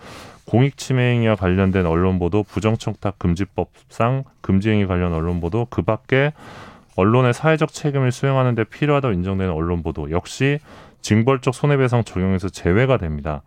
공익침해행위와 0.46 1.36
관련된 1.36 1.88
언론보도, 1.88 2.44
부정청탁 2.44 3.18
금지법상 3.18 4.26
금지행위 4.42 4.86
관련 4.86 5.14
언론보도, 5.14 5.66
그 5.72 5.82
밖에 5.82 6.32
언론의 6.96 7.34
사회적 7.34 7.74
책임을 7.74 8.12
수행하는 8.12 8.54
데 8.54 8.64
필요하다고 8.64 9.16
인정되는 9.16 9.52
언론보도 9.52 10.12
역시 10.12 10.60
징벌적 11.02 11.56
손해배상 11.56 12.04
적용에서 12.04 12.50
제외가 12.50 12.98
됩니다. 12.98 13.42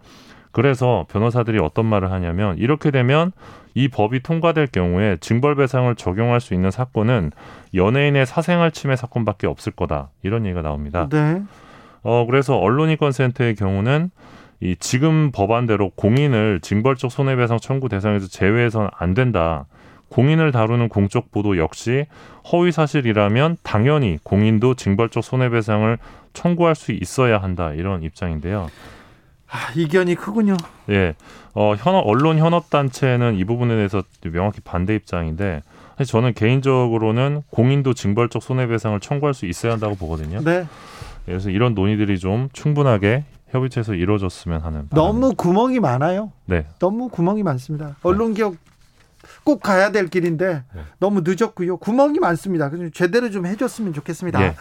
그래서 0.59 1.07
변호사들이 1.09 1.61
어떤 1.61 1.87
말을 1.87 2.11
하냐면 2.11 2.59
이렇게 2.59 2.90
되면 2.90 3.31
이 3.75 3.87
법이 3.87 4.25
통과될 4.25 4.66
경우에 4.66 5.16
징벌배상을 5.21 5.94
적용할 5.94 6.40
수 6.40 6.53
있는 6.53 6.73
사건은 6.73 7.31
연예인의 7.75 8.27
사생활 8.27 8.73
침해 8.73 8.97
사건밖에 8.97 9.47
없을 9.47 9.71
거다 9.71 10.09
이런 10.25 10.47
얘기가 10.47 10.62
나옵니다. 10.62 11.09
네. 11.12 11.44
어 12.03 12.27
그래서 12.27 12.59
언론인권센터의 12.59 13.55
경우는 13.55 14.11
이 14.59 14.75
지금 14.81 15.31
법안대로 15.31 15.90
공인을 15.90 16.59
징벌적 16.61 17.12
손해배상 17.12 17.59
청구 17.59 17.88
대상에서 17.88 18.27
제외해서는 18.27 18.88
안 18.99 19.14
된다. 19.14 19.66
공인을 20.09 20.51
다루는 20.51 20.89
공적 20.89 21.30
보도 21.30 21.57
역시 21.57 22.07
허위 22.51 22.72
사실이라면 22.72 23.59
당연히 23.62 24.18
공인도 24.24 24.74
징벌적 24.74 25.22
손해배상을 25.22 25.99
청구할 26.32 26.74
수 26.74 26.91
있어야 26.91 27.39
한다 27.39 27.72
이런 27.74 28.03
입장인데요. 28.03 28.66
아, 29.51 29.72
이견이 29.74 30.14
크군요. 30.14 30.57
예, 30.90 31.14
어, 31.55 31.74
현업, 31.74 32.07
언론 32.07 32.38
현업단체는 32.38 33.36
이 33.36 33.44
부분에 33.44 33.76
대해서 33.76 34.03
명확히 34.22 34.61
반대 34.61 34.94
입장인데, 34.94 35.62
사실 35.96 36.12
저는 36.12 36.34
개인적으로는 36.34 37.42
공인도 37.51 37.94
징벌적 37.94 38.42
손해배상을 38.42 39.01
청구할 39.01 39.34
수 39.34 39.46
있어야 39.46 39.72
한다고 39.72 39.96
보거든요. 39.96 40.40
네. 40.42 40.66
그래서 41.26 41.51
이런 41.51 41.74
논의들이 41.74 42.18
좀 42.18 42.49
충분하게 42.53 43.24
협의체에서 43.51 43.94
이루어졌으면 43.94 44.61
하는. 44.61 44.88
너무 44.90 45.34
구멍이 45.34 45.80
많아요. 45.80 46.32
네. 46.44 46.66
너무 46.78 47.09
구멍이 47.09 47.42
많습니다. 47.42 47.96
언론 48.03 48.34
개혁 48.34 48.57
꼭 49.44 49.61
가야 49.61 49.90
될 49.90 50.09
길인데 50.09 50.62
네. 50.74 50.82
너무 50.99 51.22
늦었고요. 51.24 51.78
구멍이 51.78 52.18
많습니다. 52.18 52.70
그래서 52.70 52.90
제대로 52.94 53.30
좀 53.30 53.46
해줬으면 53.46 53.92
좋겠습니다. 53.94 54.42
예. 54.42 54.55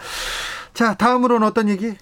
자, 0.73 0.95
다음으로는 0.95 1.47
어떤 1.47 1.69
얘기? 1.69 1.93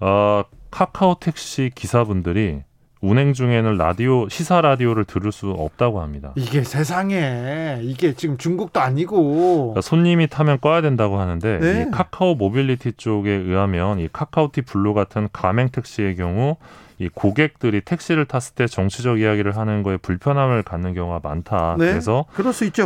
어, 0.00 0.44
카카오 0.74 1.14
택시 1.20 1.70
기사분들이 1.72 2.62
운행 3.00 3.32
중에는 3.32 3.76
라디오 3.76 4.28
시사 4.28 4.60
라디오를 4.60 5.04
들을 5.04 5.30
수 5.30 5.50
없다고 5.50 6.00
합니다. 6.00 6.32
이게 6.34 6.64
세상에 6.64 7.78
이게 7.82 8.14
지금 8.14 8.36
중국도 8.38 8.80
아니고 8.80 9.74
그러니까 9.74 9.82
손님이 9.82 10.26
타면 10.26 10.58
꺼야 10.60 10.80
된다고 10.80 11.20
하는데 11.20 11.58
네. 11.60 11.82
이 11.82 11.90
카카오 11.92 12.34
모빌리티 12.34 12.94
쪽에 12.96 13.30
의하면 13.30 14.00
이 14.00 14.08
카카오T 14.12 14.62
블루 14.62 14.94
같은 14.94 15.28
가맹 15.32 15.68
택시의 15.68 16.16
경우 16.16 16.56
이 16.98 17.08
고객들이 17.08 17.80
택시를 17.80 18.24
탔을 18.24 18.56
때 18.56 18.66
정치적 18.66 19.20
이야기를 19.20 19.56
하는 19.56 19.84
거에 19.84 19.96
불편함을 19.96 20.64
갖는 20.64 20.94
경우가 20.94 21.20
많다. 21.22 21.76
네. 21.78 21.90
그래서. 21.90 22.24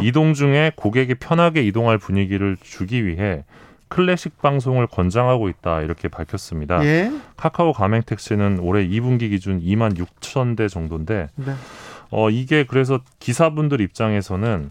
이동 0.02 0.34
중에 0.34 0.72
고객이 0.76 1.14
편하게 1.14 1.62
이동할 1.62 1.96
분위기를 1.96 2.58
주기 2.60 3.06
위해 3.06 3.44
클래식 3.88 4.40
방송을 4.40 4.86
권장하고 4.86 5.48
있다 5.48 5.82
이렇게 5.82 6.08
밝혔습니다. 6.08 6.84
예. 6.84 7.10
카카오 7.36 7.72
가맹 7.72 8.02
택시는 8.02 8.58
올해 8.60 8.86
2분기 8.86 9.30
기준 9.30 9.60
2만 9.60 9.96
6천 9.98 10.56
대 10.56 10.68
정도인데 10.68 11.28
네. 11.36 11.54
어 12.10 12.30
이게 12.30 12.64
그래서 12.64 13.00
기사분들 13.18 13.80
입장에서는 13.80 14.70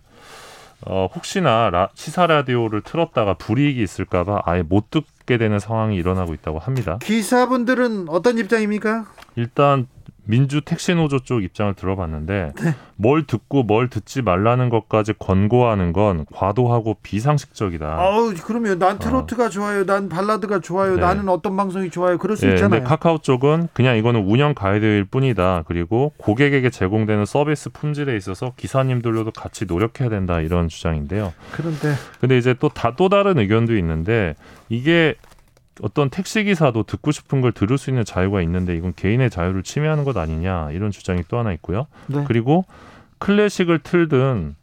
어 0.85 1.07
혹시나 1.13 1.69
라, 1.69 1.89
시사 1.95 2.27
라디오를 2.27 2.81
틀었다가 2.81 3.33
불이익이 3.35 3.81
있을까봐 3.81 4.43
아예 4.45 4.61
못 4.61 4.91
듣게 4.91 5.37
되는 5.37 5.59
상황이 5.59 5.95
일어나고 5.95 6.33
있다고 6.35 6.59
합니다. 6.59 6.99
기사분들은 7.01 8.09
어떤 8.09 8.37
입장입니까? 8.37 9.05
일단 9.35 9.87
민주 10.27 10.61
택시 10.61 10.93
노조 10.93 11.19
쪽 11.19 11.43
입장을 11.43 11.73
들어봤는데 11.73 12.51
네. 12.61 12.75
뭘 12.95 13.25
듣고 13.25 13.63
뭘 13.63 13.89
듣지 13.89 14.21
말라는 14.21 14.69
것까지 14.69 15.13
권고하는 15.17 15.93
건 15.93 16.25
과도하고 16.33 16.97
비상식적이다. 17.01 17.85
아우 17.85 18.33
그러면 18.43 18.79
난 18.79 18.99
트로트가 18.99 19.49
좋아요. 19.49 19.85
난 19.85 20.09
발라드가 20.09 20.59
좋아요. 20.59 20.95
네. 20.95 21.01
나는 21.01 21.29
어떤 21.29 21.55
방송이 21.55 21.89
좋아요. 21.89 22.17
그럴 22.17 22.35
수 22.35 22.47
예, 22.47 22.53
있잖아요. 22.53 22.81
근데 22.81 22.83
카카오 22.83 23.19
쪽은 23.19 23.69
그냥 23.73 23.97
이거는 23.97 24.25
운영 24.25 24.53
가이드일 24.53 25.05
뿐이다. 25.05 25.63
그리고 25.67 26.13
고객에게 26.17 26.69
제공되는 26.69 27.25
서비스 27.25 27.69
품질에 27.69 28.15
있어서 28.17 28.53
기사님들로도 28.57 29.31
같이 29.31 29.65
노력해야 29.65 30.09
된다 30.09 30.41
이런 30.41 30.67
주장인데요. 30.67 31.33
그런데 31.51 31.93
근데 32.19 32.37
이제 32.37 32.53
또다또 32.53 33.09
다른 33.09 33.37
의견도 33.37 33.77
있는데 33.77 34.35
이게 34.69 35.15
어떤 35.81 36.09
택시 36.09 36.43
기사도 36.43 36.83
듣고 36.83 37.11
싶은 37.11 37.41
걸 37.41 37.51
들을 37.51 37.77
수 37.77 37.89
있는 37.89 38.03
자유가 38.05 38.41
있는데 38.41 38.75
이건 38.75 38.93
개인의 38.95 39.29
자유를 39.29 39.63
침해하는 39.63 40.03
것 40.03 40.17
아니냐 40.17 40.71
이런 40.71 40.91
주장이 40.91 41.23
또 41.27 41.37
하나 41.37 41.53
있고요. 41.53 41.87
네. 42.07 42.23
그리고 42.27 42.65
클래식을 43.19 43.79
틀든 43.79 44.55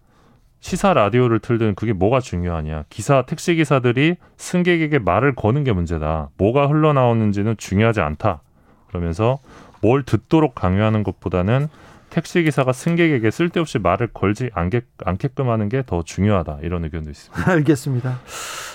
시사 0.60 0.94
라디오를 0.94 1.40
틀든 1.40 1.74
그게 1.74 1.92
뭐가 1.92 2.20
중요하냐. 2.20 2.84
기사 2.88 3.22
택시 3.26 3.54
기사들이 3.54 4.16
승객에게 4.38 4.98
말을 4.98 5.34
거는 5.34 5.62
게 5.62 5.72
문제다. 5.72 6.30
뭐가 6.38 6.68
흘러나오는지는 6.68 7.56
중요하지 7.58 8.00
않다. 8.00 8.40
그러면서 8.88 9.38
뭘 9.82 10.02
듣도록 10.04 10.54
강요하는 10.54 11.02
것보다는 11.02 11.68
택시 12.14 12.44
기사가 12.44 12.72
승객에게 12.72 13.28
쓸데없이 13.32 13.80
말을 13.80 14.10
걸지 14.14 14.48
않게, 14.54 14.82
않게끔 15.04 15.50
하는 15.50 15.68
게 15.68 15.82
더 15.84 16.04
중요하다. 16.04 16.60
이런 16.62 16.84
의견도 16.84 17.10
있습니다. 17.10 17.50
알겠습니다. 17.50 18.20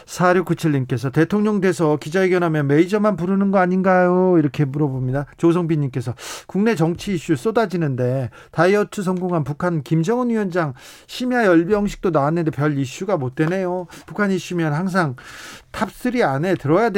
4697님께서 0.05 1.09
대통령 1.13 1.61
돼서 1.61 1.95
기자회견하면 1.95 2.67
메이저만 2.67 3.15
부르는 3.15 3.51
거 3.51 3.59
아닌가요? 3.59 4.37
이렇게 4.37 4.65
물어봅니다. 4.65 5.27
조성빈님께서 5.37 6.15
국내 6.47 6.75
정치 6.75 7.13
이슈 7.13 7.37
쏟아지는데 7.37 8.29
다이어트 8.51 9.01
성공한 9.03 9.45
북한 9.45 9.83
김정은 9.83 10.31
위원장 10.31 10.73
심야 11.07 11.45
열병식도 11.45 12.09
나왔는데 12.09 12.51
별 12.51 12.77
이슈가 12.77 13.15
못 13.15 13.35
되네요. 13.35 13.87
북한 14.05 14.31
이슈면 14.31 14.73
항상 14.73 15.15
top3 15.71 16.21
안에 16.23 16.55
들어야 16.55 16.89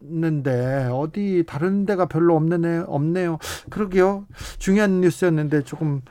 됐는데 0.00 0.88
어디 0.92 1.44
다른 1.46 1.86
데가 1.86 2.06
별로 2.06 2.36
없네, 2.36 2.84
없네요. 2.86 3.38
그러게요. 3.70 4.26
중요한 4.58 5.00
뉴스였는데 5.00 5.62
조금 5.64 6.02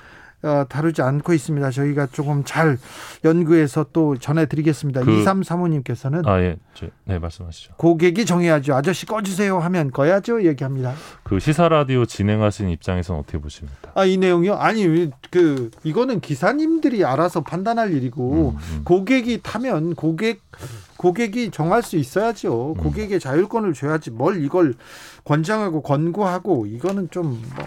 어, 0.43 0.63
다루지 0.69 1.01
않고 1.01 1.33
있습니다. 1.33 1.71
저희가 1.71 2.05
조금 2.11 2.43
잘 2.43 2.77
연구해서 3.23 3.87
또 3.91 4.15
전해드리겠습니다. 4.15 5.01
그- 5.01 5.07
2335님께서는 5.23 6.27
아, 6.27 6.39
예. 6.39 6.57
저, 6.75 6.85
네, 7.05 7.17
말씀하시죠. 7.17 7.73
고객이 7.77 8.25
정해야죠. 8.27 8.75
아저씨 8.75 9.07
꺼주세요 9.07 9.57
하면 9.57 9.89
꺼야죠. 9.89 10.43
얘기합니다. 10.45 10.93
그 11.23 11.39
시사 11.39 11.67
라디오 11.67 12.05
진행하신 12.05 12.69
입장에서는 12.69 13.21
어떻게 13.21 13.39
보십니까? 13.39 13.91
아, 13.95 14.05
이 14.05 14.17
내용이요? 14.17 14.53
아니, 14.53 15.09
그, 15.31 15.71
이거는 15.83 16.19
기사님들이 16.19 17.03
알아서 17.05 17.41
판단할 17.41 17.91
일이고, 17.93 18.51
음, 18.55 18.57
음. 18.77 18.81
고객이 18.83 19.39
타면 19.41 19.95
고객, 19.95 20.41
고객이 21.05 21.51
정할 21.51 21.83
수 21.83 21.97
있어야죠. 21.97 22.73
음. 22.75 22.81
고객의 22.81 23.19
자율권을 23.19 23.73
줘야지. 23.73 24.09
뭘 24.09 24.43
이걸 24.43 24.73
권장하고 25.23 25.83
권고하고, 25.83 26.65
이거는 26.65 27.09
좀, 27.11 27.43
뭐, 27.55 27.65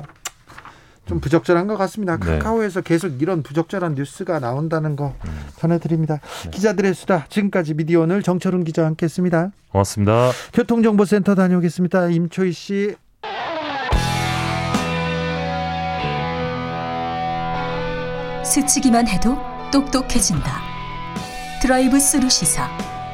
좀 1.07 1.21
부적절한 1.21 1.69
것 1.69 1.77
같습니다. 1.77 2.19
네. 2.19 2.39
카카오에서 2.39 2.81
계속 2.81 3.23
이런 3.23 3.45
부적절한 3.45 3.95
뉴스가 3.95 4.41
나온다는 4.41 4.97
거 4.97 5.15
음. 5.25 5.41
전해드립니다. 5.57 6.19
네. 6.43 6.51
기자들의 6.51 6.93
수다. 6.95 7.27
지금까지 7.29 7.75
미디어 7.75 8.01
오늘 8.01 8.25
정철훈 8.25 8.65
기자와 8.65 8.89
함께 8.89 9.07
했습니다. 9.07 9.53
고맙습니다. 9.71 10.33
교통정보센터 10.53 11.37
다녀오겠습니다. 11.37 12.09
임초희 12.09 12.51
씨. 12.51 12.97
스치기만 18.45 19.07
해도 19.07 19.39
똑똑해진다. 19.71 20.61
드라이브 21.63 22.01
스루 22.01 22.29
시사 22.29 22.98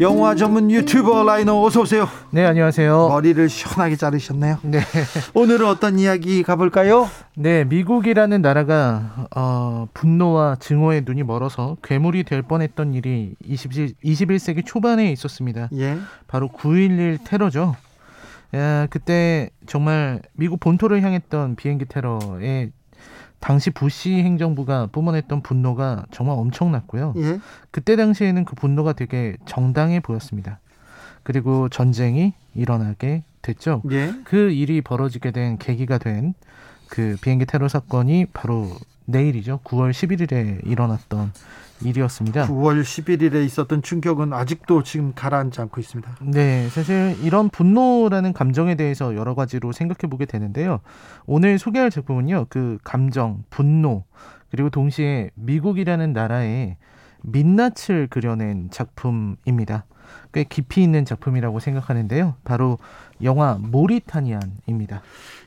영화 0.00 0.34
전문 0.34 0.70
유튜버 0.70 1.24
라이너 1.24 1.62
어서 1.62 1.82
오세요. 1.82 2.08
네, 2.30 2.46
안녕하세요. 2.46 3.08
머리를 3.08 3.50
시원하게 3.50 3.96
자르셨네요. 3.96 4.56
네. 4.62 4.80
오늘은 5.34 5.66
어떤 5.66 5.98
이야기 5.98 6.42
가볼까요? 6.42 7.10
네, 7.36 7.64
미국이라는 7.64 8.40
나라가 8.40 9.26
어, 9.36 9.88
분노와 9.92 10.56
증오의 10.58 11.02
눈이 11.04 11.24
멀어서 11.24 11.76
괴물이 11.82 12.24
될 12.24 12.40
뻔했던 12.40 12.94
일이 12.94 13.34
20, 13.44 13.72
21세기 14.02 14.64
초반에 14.64 15.12
있었습니다. 15.12 15.68
예. 15.74 15.98
바로 16.26 16.48
9.11 16.48 17.18
테러죠. 17.26 17.76
야, 18.54 18.86
그때 18.88 19.50
정말 19.66 20.22
미국 20.32 20.60
본토를 20.60 21.02
향했던 21.02 21.56
비행기 21.56 21.84
테러에 21.84 22.70
당시 23.38 23.70
부시 23.70 24.12
행정부가 24.22 24.88
뿜어냈던 24.92 25.42
분노가 25.42 26.04
정말 26.10 26.36
엄청났고요. 26.38 27.14
예. 27.16 27.40
그때 27.70 27.96
당시에는 27.96 28.44
그 28.44 28.54
분노가 28.54 28.92
되게 28.92 29.36
정당해 29.46 30.00
보였습니다. 30.00 30.60
그리고 31.22 31.68
전쟁이 31.68 32.34
일어나게 32.54 33.24
됐죠. 33.42 33.82
예. 33.90 34.14
그 34.24 34.50
일이 34.50 34.80
벌어지게 34.82 35.30
된 35.30 35.58
계기가 35.58 35.98
된 35.98 36.34
그 36.90 37.16
비행기 37.22 37.46
테러 37.46 37.68
사건이 37.68 38.26
바로 38.32 38.68
내일이죠. 39.10 39.60
9월 39.64 39.90
11일에 39.90 40.66
일어났던 40.66 41.32
일이었습니다. 41.82 42.46
9월 42.46 42.82
11일에 42.82 43.44
있었던 43.44 43.82
충격은 43.82 44.32
아직도 44.32 44.82
지금 44.82 45.12
가라앉지 45.14 45.60
않고 45.62 45.80
있습니다. 45.80 46.16
네, 46.22 46.68
사실 46.68 47.16
이런 47.22 47.48
분노라는 47.48 48.32
감정에 48.32 48.74
대해서 48.74 49.16
여러 49.16 49.34
가지로 49.34 49.72
생각해 49.72 50.10
보게 50.10 50.26
되는데요. 50.26 50.80
오늘 51.26 51.58
소개할 51.58 51.90
작품은요, 51.90 52.46
그 52.48 52.78
감정, 52.84 53.44
분노, 53.50 54.04
그리고 54.50 54.68
동시에 54.68 55.30
미국이라는 55.34 56.12
나라의 56.12 56.76
민낯을 57.22 58.08
그려낸 58.08 58.68
작품입니다. 58.70 59.84
꽤 60.32 60.44
깊이 60.44 60.82
있는 60.82 61.04
작품이라고 61.04 61.60
생각하는데요. 61.60 62.34
바로 62.44 62.78
영화 63.22 63.56
모리타니안입니다. 63.60 65.02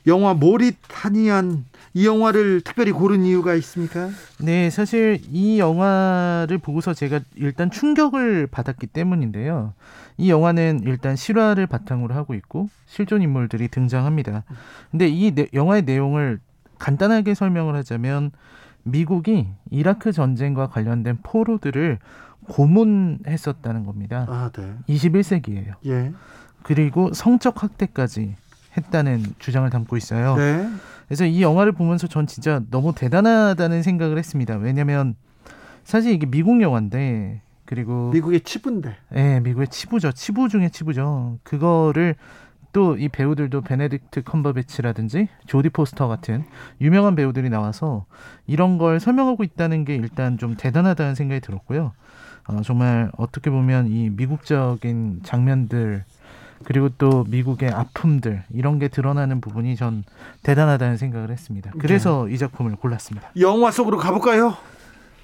영화 0.07 0.33
모리타니안 0.33 1.65
이 1.93 2.05
영화를 2.05 2.61
특별히 2.61 2.91
고른 2.91 3.23
이유가 3.23 3.55
있습니까? 3.55 4.09
네, 4.39 4.69
사실 4.69 5.21
이 5.31 5.59
영화를 5.59 6.57
보고서 6.57 6.93
제가 6.93 7.19
일단 7.35 7.71
충격을 7.71 8.47
받았기 8.47 8.87
때문인데요. 8.87 9.73
이 10.17 10.29
영화는 10.29 10.81
일단 10.85 11.15
실화를 11.15 11.67
바탕으로 11.67 12.13
하고 12.13 12.33
있고 12.33 12.69
실존 12.85 13.21
인물들이 13.21 13.67
등장합니다. 13.67 14.43
근데 14.91 15.07
이 15.07 15.31
내- 15.31 15.47
영화의 15.53 15.83
내용을 15.83 16.39
간단하게 16.79 17.33
설명을 17.33 17.75
하자면 17.75 18.31
미국이 18.83 19.47
이라크 19.69 20.11
전쟁과 20.11 20.67
관련된 20.67 21.19
포로들을 21.23 21.99
고문했었다는 22.47 23.85
겁니다. 23.85 24.25
아, 24.29 24.51
네. 24.53 24.73
21세기예요. 24.87 25.75
예. 25.85 26.11
그리고 26.63 27.13
성적 27.13 27.63
학대까지 27.63 28.35
했다는 28.77 29.23
주장을 29.39 29.69
담고 29.69 29.97
있어요. 29.97 30.35
네. 30.35 30.69
그래서 31.07 31.25
이 31.25 31.41
영화를 31.41 31.73
보면서 31.73 32.07
전 32.07 32.27
진짜 32.27 32.61
너무 32.71 32.93
대단하다는 32.95 33.83
생각을 33.83 34.17
했습니다. 34.17 34.55
왜냐면 34.55 35.15
사실 35.83 36.13
이게 36.13 36.25
미국 36.25 36.61
영화인데 36.61 37.41
그 37.65 37.75
그리고 37.75 38.11
미국의 38.11 38.41
치부인데. 38.41 38.95
예, 39.15 39.39
미국의 39.39 39.67
치부죠. 39.67 40.11
치부 40.11 40.49
중에 40.49 40.69
치부죠. 40.69 41.39
그거를 41.43 42.15
또 42.73 42.97
이 42.97 43.07
배우들도 43.07 43.61
베네딕트 43.61 44.23
컴버배치라든지 44.25 45.29
조디 45.45 45.69
포스터 45.69 46.07
같은 46.07 46.43
유명한 46.81 47.15
배우들이 47.15 47.49
나와서 47.49 48.05
이런 48.47 48.77
걸 48.77 48.99
설명하고 48.99 49.43
있다는 49.43 49.85
게 49.85 49.95
일단 49.95 50.37
좀 50.37 50.55
대단하다는 50.57 51.15
생각이 51.15 51.39
들었고요. 51.41 51.93
어, 52.47 52.61
정말 52.63 53.11
어떻게 53.17 53.49
보면 53.49 53.87
이 53.87 54.09
미국적인 54.09 55.21
장면들 55.23 56.03
그리고 56.65 56.89
또 56.97 57.25
미국의 57.27 57.69
아픔들 57.69 58.43
이런 58.53 58.79
게 58.79 58.87
드러나는 58.87 59.39
부분이 59.39 59.75
전 59.75 60.03
대단하다는 60.43 60.97
생각을 60.97 61.29
했습니다. 61.29 61.71
그래서 61.77 62.27
이 62.29 62.37
작품을 62.37 62.75
골랐습니다. 62.75 63.29
영화 63.39 63.69
속으로 63.71 63.97
가볼까요? 63.97 64.55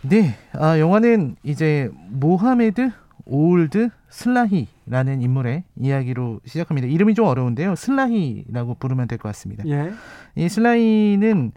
네, 0.01 0.35
아, 0.53 0.79
영화는 0.79 1.35
이제 1.43 1.89
모하메드 2.09 2.91
오울드 3.25 3.89
슬라히 4.09 4.67
라는 4.89 5.21
인물의 5.21 5.63
이야기로 5.79 6.41
시작합니다. 6.45 6.87
이름이 6.87 7.13
좀 7.13 7.25
어려운데요. 7.25 7.75
슬라히라고 7.75 8.75
부르면 8.75 9.07
될 9.07 9.17
것 9.19 9.29
같습니다. 9.29 9.63
예. 9.67 9.91
이 10.35 10.49
슬라히는 10.49 11.51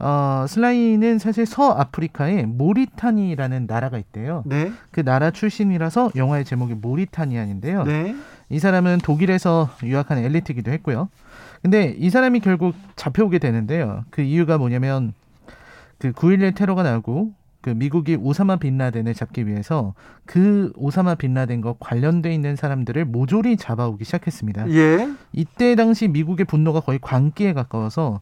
어, 0.00 0.44
슬라히는 0.48 1.18
사실 1.18 1.44
서아프리카에 1.44 2.44
모리타니라는 2.44 3.66
나라가 3.66 3.98
있대요. 3.98 4.44
네. 4.46 4.70
그 4.92 5.02
나라 5.04 5.32
출신이라서 5.32 6.12
영화의 6.14 6.44
제목이 6.44 6.74
모리타니안인데요. 6.74 7.82
네. 7.82 8.14
이 8.48 8.60
사람은 8.60 8.98
독일에서 8.98 9.68
유학한 9.82 10.18
엘리트이기도 10.18 10.70
했고요. 10.70 11.08
근데 11.62 11.96
이 11.98 12.10
사람이 12.10 12.38
결국 12.40 12.76
잡혀오게 12.94 13.40
되는데요. 13.40 14.04
그 14.10 14.22
이유가 14.22 14.56
뭐냐면 14.56 15.14
그 15.98 16.12
9.11 16.12 16.54
테러가 16.54 16.84
나고 16.84 17.32
그 17.60 17.70
미국이 17.70 18.16
오사마 18.16 18.56
빈라덴을 18.56 19.14
잡기 19.14 19.46
위해서 19.46 19.94
그 20.24 20.72
오사마 20.76 21.16
빈라덴과 21.16 21.74
관련돼 21.80 22.32
있는 22.32 22.56
사람들을 22.56 23.04
모조리 23.04 23.56
잡아오기 23.56 24.04
시작했습니다. 24.04 24.70
예. 24.70 25.08
이때 25.32 25.74
당시 25.74 26.08
미국의 26.08 26.46
분노가 26.46 26.80
거의 26.80 26.98
광기에 27.00 27.52
가까워서 27.52 28.20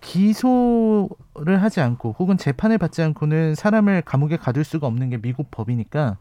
기소를 0.00 1.62
하지 1.62 1.80
않고 1.80 2.16
혹은 2.18 2.36
재판을 2.36 2.76
받지 2.78 3.02
않고는 3.02 3.54
사람을 3.54 4.02
감옥에 4.02 4.36
가둘 4.36 4.64
수가 4.64 4.86
없는 4.86 5.10
게 5.10 5.18
미국 5.18 5.50
법이니까 5.50 6.16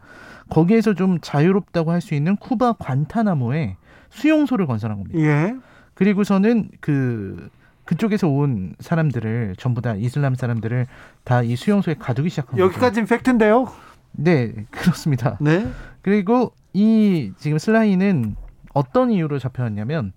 거기에서 0.49 0.93
좀 0.93 1.19
자유롭다고 1.19 1.91
할 1.91 2.01
수 2.01 2.13
있는 2.13 2.35
쿠바 2.35 2.73
관타나모에 2.73 3.77
수용소를 4.09 4.67
건설한 4.67 4.97
겁니다. 4.97 5.19
예. 5.19 5.55
그리고서는 5.93 6.69
그 6.79 7.49
그쪽에서 7.91 8.29
온 8.29 8.73
사람들을 8.79 9.55
전부 9.57 9.81
다 9.81 9.95
이슬람 9.95 10.33
사람들을 10.33 10.87
다 11.25 11.41
이 11.43 11.57
수용소에 11.57 11.95
가두기 11.95 12.29
시작한 12.29 12.51
거죠. 12.51 12.63
여기까지는 12.63 13.05
팩트인데요. 13.07 13.67
네, 14.13 14.53
그렇습니다. 14.71 15.37
네. 15.41 15.67
그리고 16.01 16.53
이 16.71 17.33
지금 17.37 17.57
슬라이는 17.57 18.37
어떤 18.73 19.11
이유로 19.11 19.39
잡혀왔냐면 19.39 20.13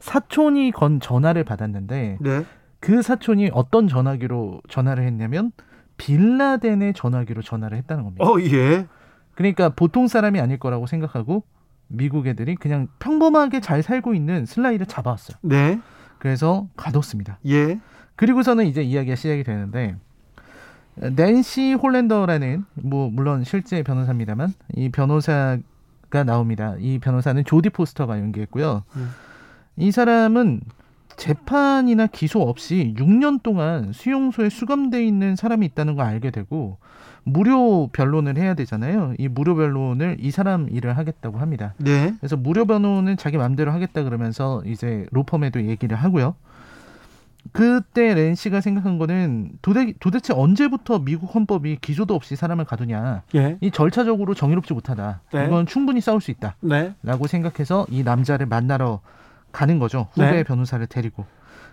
사촌이 0.00 0.72
건 0.72 1.00
전화를 1.00 1.44
받았는데 1.44 2.18
네. 2.20 2.44
그 2.80 3.00
사촌이 3.00 3.50
어떤 3.54 3.88
전화기로 3.88 4.60
전화를 4.68 5.04
했냐면 5.04 5.52
빌라덴의 5.96 6.92
전화기로 6.92 7.40
전화를 7.40 7.78
했다는 7.78 8.04
겁니다. 8.04 8.24
어, 8.26 8.38
예. 8.40 8.86
그러니까 9.34 9.70
보통 9.70 10.08
사람이 10.08 10.40
아닐 10.40 10.58
거라고 10.58 10.86
생각하고 10.86 11.44
미국 11.88 12.26
애들이 12.26 12.54
그냥 12.56 12.88
평범하게 12.98 13.60
잘 13.60 13.82
살고 13.82 14.12
있는 14.12 14.44
슬라이를 14.44 14.84
잡아왔어요. 14.86 15.38
네. 15.42 15.80
그래서 16.24 16.66
가뒀습니다. 16.78 17.38
예. 17.48 17.78
그리고서는 18.16 18.64
이제 18.64 18.82
이야기가 18.82 19.14
시작이 19.14 19.44
되는데 19.44 19.94
낸시 20.94 21.74
홀랜더라는 21.74 22.64
뭐 22.76 23.10
물론 23.10 23.44
실제 23.44 23.82
변호사입니다만 23.82 24.54
이 24.74 24.88
변호사가 24.88 26.24
나옵니다. 26.24 26.76
이 26.78 26.98
변호사는 26.98 27.44
조디 27.44 27.68
포스터가 27.68 28.18
연기했고요. 28.20 28.84
음. 28.96 29.10
이 29.76 29.90
사람은 29.92 30.62
재판이나 31.16 32.06
기소 32.06 32.42
없이 32.42 32.94
6년 32.98 33.42
동안 33.42 33.92
수용소에 33.92 34.48
수감돼 34.48 35.04
있는 35.04 35.36
사람이 35.36 35.66
있다는 35.66 35.94
걸 35.96 36.06
알게 36.06 36.30
되고 36.30 36.78
무료 37.24 37.88
변론을 37.88 38.36
해야 38.36 38.54
되잖아요. 38.54 39.14
이 39.18 39.28
무료 39.28 39.56
변론을 39.56 40.18
이 40.20 40.30
사람 40.30 40.68
일을 40.70 40.96
하겠다고 40.96 41.38
합니다. 41.38 41.74
네. 41.78 42.14
그래서 42.20 42.36
무료 42.36 42.66
변호는 42.66 43.16
자기 43.16 43.38
마음대로 43.38 43.72
하겠다 43.72 44.02
그러면서 44.02 44.62
이제 44.66 45.06
로펌에도 45.10 45.64
얘기를 45.64 45.96
하고요. 45.96 46.34
그때 47.52 48.14
렌 48.14 48.34
씨가 48.34 48.60
생각한 48.60 48.98
거는 48.98 49.52
도대, 49.60 49.92
도대체 50.00 50.32
언제부터 50.34 50.98
미국 51.00 51.34
헌법이 51.34 51.78
기소도 51.80 52.14
없이 52.14 52.36
사람을 52.36 52.64
가두냐. 52.64 53.22
예. 53.34 53.58
이 53.60 53.70
절차적으로 53.70 54.34
정의롭지 54.34 54.72
못하다. 54.72 55.20
네. 55.32 55.46
이건 55.46 55.66
충분히 55.66 56.00
싸울 56.00 56.20
수 56.20 56.30
있다. 56.30 56.56
네. 56.60 56.94
라고 57.02 57.26
생각해서 57.26 57.86
이 57.90 58.02
남자를 58.02 58.46
만나러 58.46 59.00
가는 59.54 59.78
거죠. 59.78 60.08
후배 60.12 60.30
네. 60.32 60.42
변호사를 60.42 60.84
데리고. 60.88 61.24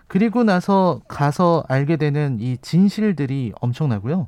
그리고 0.07 0.43
나서 0.43 1.01
가서 1.07 1.63
알게 1.67 1.97
되는 1.97 2.37
이 2.39 2.57
진실들이 2.61 3.53
엄청나고요. 3.59 4.27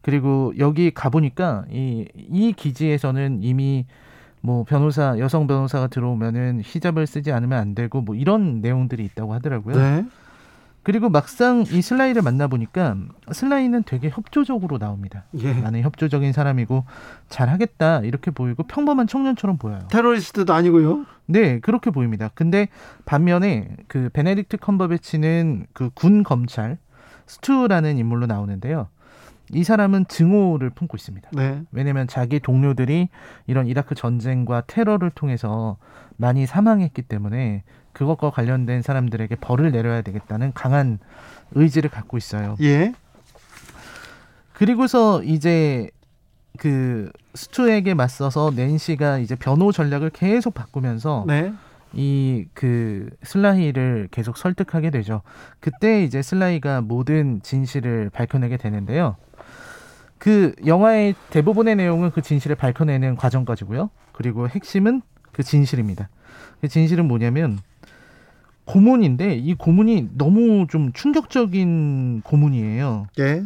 그리고 0.00 0.52
여기 0.58 0.90
가보니까 0.92 1.66
이, 1.70 2.08
이 2.16 2.52
기지에서는 2.52 3.42
이미 3.42 3.86
뭐 4.40 4.64
변호사, 4.64 5.18
여성 5.18 5.46
변호사가 5.46 5.86
들어오면은 5.88 6.62
히잡을 6.64 7.06
쓰지 7.06 7.30
않으면 7.30 7.58
안 7.58 7.74
되고 7.74 8.00
뭐 8.00 8.16
이런 8.16 8.60
내용들이 8.60 9.04
있다고 9.04 9.34
하더라고요. 9.34 9.76
네. 9.76 10.04
그리고 10.82 11.08
막상 11.08 11.64
이 11.70 11.80
슬라이를 11.80 12.22
만나보니까 12.22 12.96
슬라이는 13.30 13.84
되게 13.84 14.08
협조적으로 14.10 14.78
나옵니다. 14.78 15.24
예. 15.38 15.52
나는 15.54 15.82
협조적인 15.82 16.32
사람이고 16.32 16.84
잘하겠다 17.28 18.00
이렇게 18.00 18.30
보이고 18.30 18.64
평범한 18.64 19.06
청년처럼 19.06 19.58
보여요. 19.58 19.86
테러리스트도 19.90 20.52
아니고요. 20.52 21.04
네, 21.26 21.60
그렇게 21.60 21.90
보입니다. 21.90 22.30
근데 22.34 22.68
반면에 23.04 23.76
그 23.86 24.08
베네딕트 24.12 24.58
컴버배치는 24.60 25.66
그 25.72 25.90
군 25.94 26.22
검찰 26.24 26.78
스투라는 27.26 27.96
인물로 27.98 28.26
나오는데요. 28.26 28.88
이 29.52 29.64
사람은 29.64 30.06
증오를 30.08 30.70
품고 30.70 30.96
있습니다. 30.96 31.30
네. 31.32 31.62
왜냐면 31.72 32.08
자기 32.08 32.40
동료들이 32.40 33.08
이런 33.46 33.66
이라크 33.66 33.94
전쟁과 33.94 34.62
테러를 34.66 35.10
통해서 35.10 35.76
많이 36.16 36.46
사망했기 36.46 37.02
때문에 37.02 37.62
그것과 37.92 38.30
관련된 38.30 38.82
사람들에게 38.82 39.36
벌을 39.36 39.70
내려야 39.70 40.02
되겠다는 40.02 40.52
강한 40.54 40.98
의지를 41.52 41.90
갖고 41.90 42.16
있어요. 42.16 42.56
예. 42.60 42.94
그리고서 44.52 45.22
이제 45.22 45.90
그 46.58 47.10
스투에게 47.34 47.94
맞서서 47.94 48.52
낸시가 48.54 49.18
이제 49.18 49.34
변호 49.34 49.72
전략을 49.72 50.10
계속 50.10 50.54
바꾸면서 50.54 51.24
네. 51.26 51.52
이그 51.94 53.10
슬라히를 53.22 54.08
계속 54.10 54.36
설득하게 54.36 54.90
되죠. 54.90 55.22
그때 55.60 56.04
이제 56.04 56.22
슬라히가 56.22 56.80
모든 56.80 57.42
진실을 57.42 58.10
밝혀내게 58.10 58.56
되는데요. 58.56 59.16
그 60.18 60.54
영화의 60.64 61.14
대부분의 61.30 61.76
내용은 61.76 62.10
그 62.10 62.22
진실을 62.22 62.56
밝혀내는 62.56 63.16
과정까지고요. 63.16 63.90
그리고 64.12 64.48
핵심은 64.48 65.02
그 65.32 65.42
진실입니다. 65.42 66.08
그 66.60 66.68
진실은 66.68 67.08
뭐냐면 67.08 67.58
고문인데 68.64 69.34
이 69.34 69.54
고문이 69.54 70.10
너무 70.16 70.66
좀 70.68 70.92
충격적인 70.92 72.22
고문이에요. 72.22 73.06
예. 73.18 73.44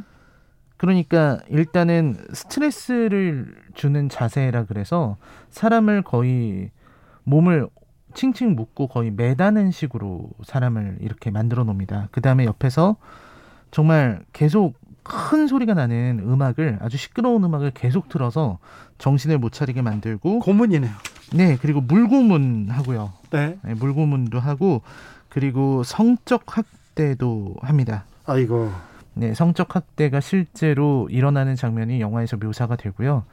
그러니까 0.77 1.39
일단은 1.49 2.17
스트레스를 2.33 3.55
주는 3.75 4.09
자세라 4.09 4.65
그래서 4.67 5.17
사람을 5.51 6.03
거의 6.03 6.71
몸을 7.25 7.69
칭칭 8.15 8.57
묶고 8.57 8.89
거의 8.89 9.11
매다는 9.11 9.71
식으로 9.71 10.31
사람을 10.45 10.99
이렇게 11.01 11.31
만들어 11.31 11.65
놓습니다. 11.65 12.09
그 12.13 12.21
다음에 12.21 12.45
옆에서 12.45 12.97
정말 13.71 14.23
계속 14.33 14.79
큰 15.03 15.47
소리가 15.47 15.75
나는 15.75 16.21
음악을 16.25 16.79
아주 16.81 16.97
시끄러운 16.97 17.45
음악을 17.45 17.73
계속 17.73 18.09
틀어서 18.09 18.59
정신을 18.99 19.39
못 19.39 19.53
차리게 19.53 19.83
만들고 19.83 20.41
고문이네요. 20.41 20.91
네 21.33 21.57
그리고 21.61 21.81
물고문 21.81 22.69
하고요. 22.71 23.13
네. 23.31 23.59
네, 23.63 23.75
물고문도 23.75 24.39
하고 24.39 24.83
그리고 25.29 25.83
성적 25.83 26.57
학대도 26.57 27.57
합니다. 27.61 28.05
아이고. 28.27 28.71
네, 29.15 29.35
성적 29.35 29.75
학대가 29.75 30.21
실제로 30.21 31.09
일어나는 31.11 31.57
장면이 31.57 32.01
영화에서 32.01 32.37
묘사가 32.37 32.77
되고요. 32.77 33.25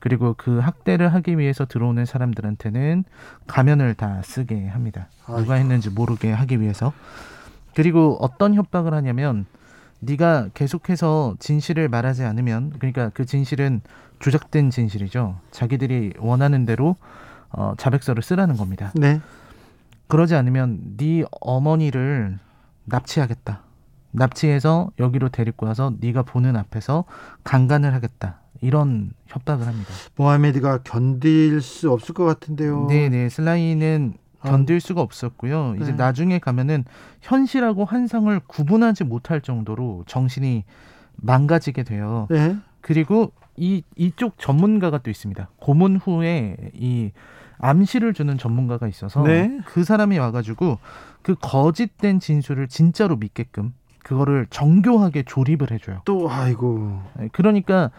그리고 0.00 0.34
그 0.36 0.58
학대를 0.58 1.12
하기 1.14 1.38
위해서 1.38 1.64
들어오는 1.64 2.04
사람들한테는 2.04 3.04
가면을 3.46 3.94
다 3.94 4.20
쓰게 4.24 4.68
합니다. 4.68 5.08
누가 5.26 5.54
했는지 5.54 5.90
모르게 5.90 6.32
하기 6.32 6.60
위해서. 6.60 6.92
그리고 7.74 8.16
어떤 8.20 8.54
협박을 8.54 8.94
하냐면 8.94 9.46
네가 10.00 10.50
계속해서 10.54 11.36
진실을 11.38 11.88
말하지 11.88 12.24
않으면 12.24 12.72
그러니까 12.78 13.10
그 13.10 13.24
진실은 13.24 13.80
조작된 14.20 14.70
진실이죠. 14.70 15.36
자기들이 15.50 16.14
원하는 16.18 16.64
대로 16.66 16.96
어, 17.50 17.74
자백서를 17.76 18.22
쓰라는 18.22 18.56
겁니다. 18.56 18.92
네. 18.94 19.20
그러지 20.08 20.34
않으면 20.34 20.96
네 20.96 21.24
어머니를 21.40 22.38
납치하겠다. 22.84 23.62
납치해서 24.10 24.90
여기로 24.98 25.28
데리고 25.28 25.66
와서 25.66 25.92
네가 26.00 26.22
보는 26.22 26.56
앞에서 26.56 27.04
강간을 27.44 27.92
하겠다. 27.94 28.40
이런 28.60 29.12
협박을 29.26 29.66
합니다. 29.66 29.88
모하메드가 30.16 30.78
견딜 30.82 31.60
수 31.60 31.92
없을 31.92 32.14
것 32.14 32.24
같은데요. 32.24 32.86
네 32.88 33.08
네 33.08 33.28
슬라이는 33.28 34.14
견딜 34.42 34.80
수가 34.80 35.00
없었고요. 35.02 35.74
이제 35.80 35.90
네. 35.90 35.96
나중에 35.96 36.38
가면은 36.38 36.84
현실하고 37.20 37.84
환상을 37.84 38.40
구분하지 38.46 39.04
못할 39.04 39.40
정도로 39.40 40.04
정신이 40.06 40.64
망가지게 41.16 41.82
돼요. 41.82 42.26
네. 42.30 42.56
그리고 42.80 43.32
이 43.58 43.82
이쪽 43.96 44.38
전문가가 44.38 44.98
또 44.98 45.10
있습니다. 45.10 45.48
고문 45.58 45.96
후에 45.96 46.56
이 46.74 47.10
암시를 47.58 48.14
주는 48.14 48.38
전문가가 48.38 48.86
있어서 48.86 49.22
네. 49.22 49.60
그 49.66 49.84
사람이 49.84 50.18
와가지고 50.18 50.78
그 51.22 51.34
거짓된 51.40 52.20
진술을 52.20 52.68
진짜로 52.68 53.16
믿게끔 53.16 53.74
그거를 54.04 54.46
정교하게 54.48 55.24
조립을 55.24 55.72
해줘요. 55.72 56.02
또 56.04 56.30
아이고 56.30 57.02
네, 57.18 57.28
그러니까 57.32 57.90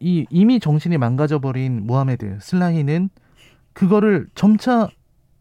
이 0.00 0.26
이미 0.30 0.58
정신이 0.58 0.98
망가져 0.98 1.38
버린 1.38 1.86
모하메드 1.86 2.38
슬라히는 2.40 3.10
그거를 3.72 4.26
점차 4.34 4.88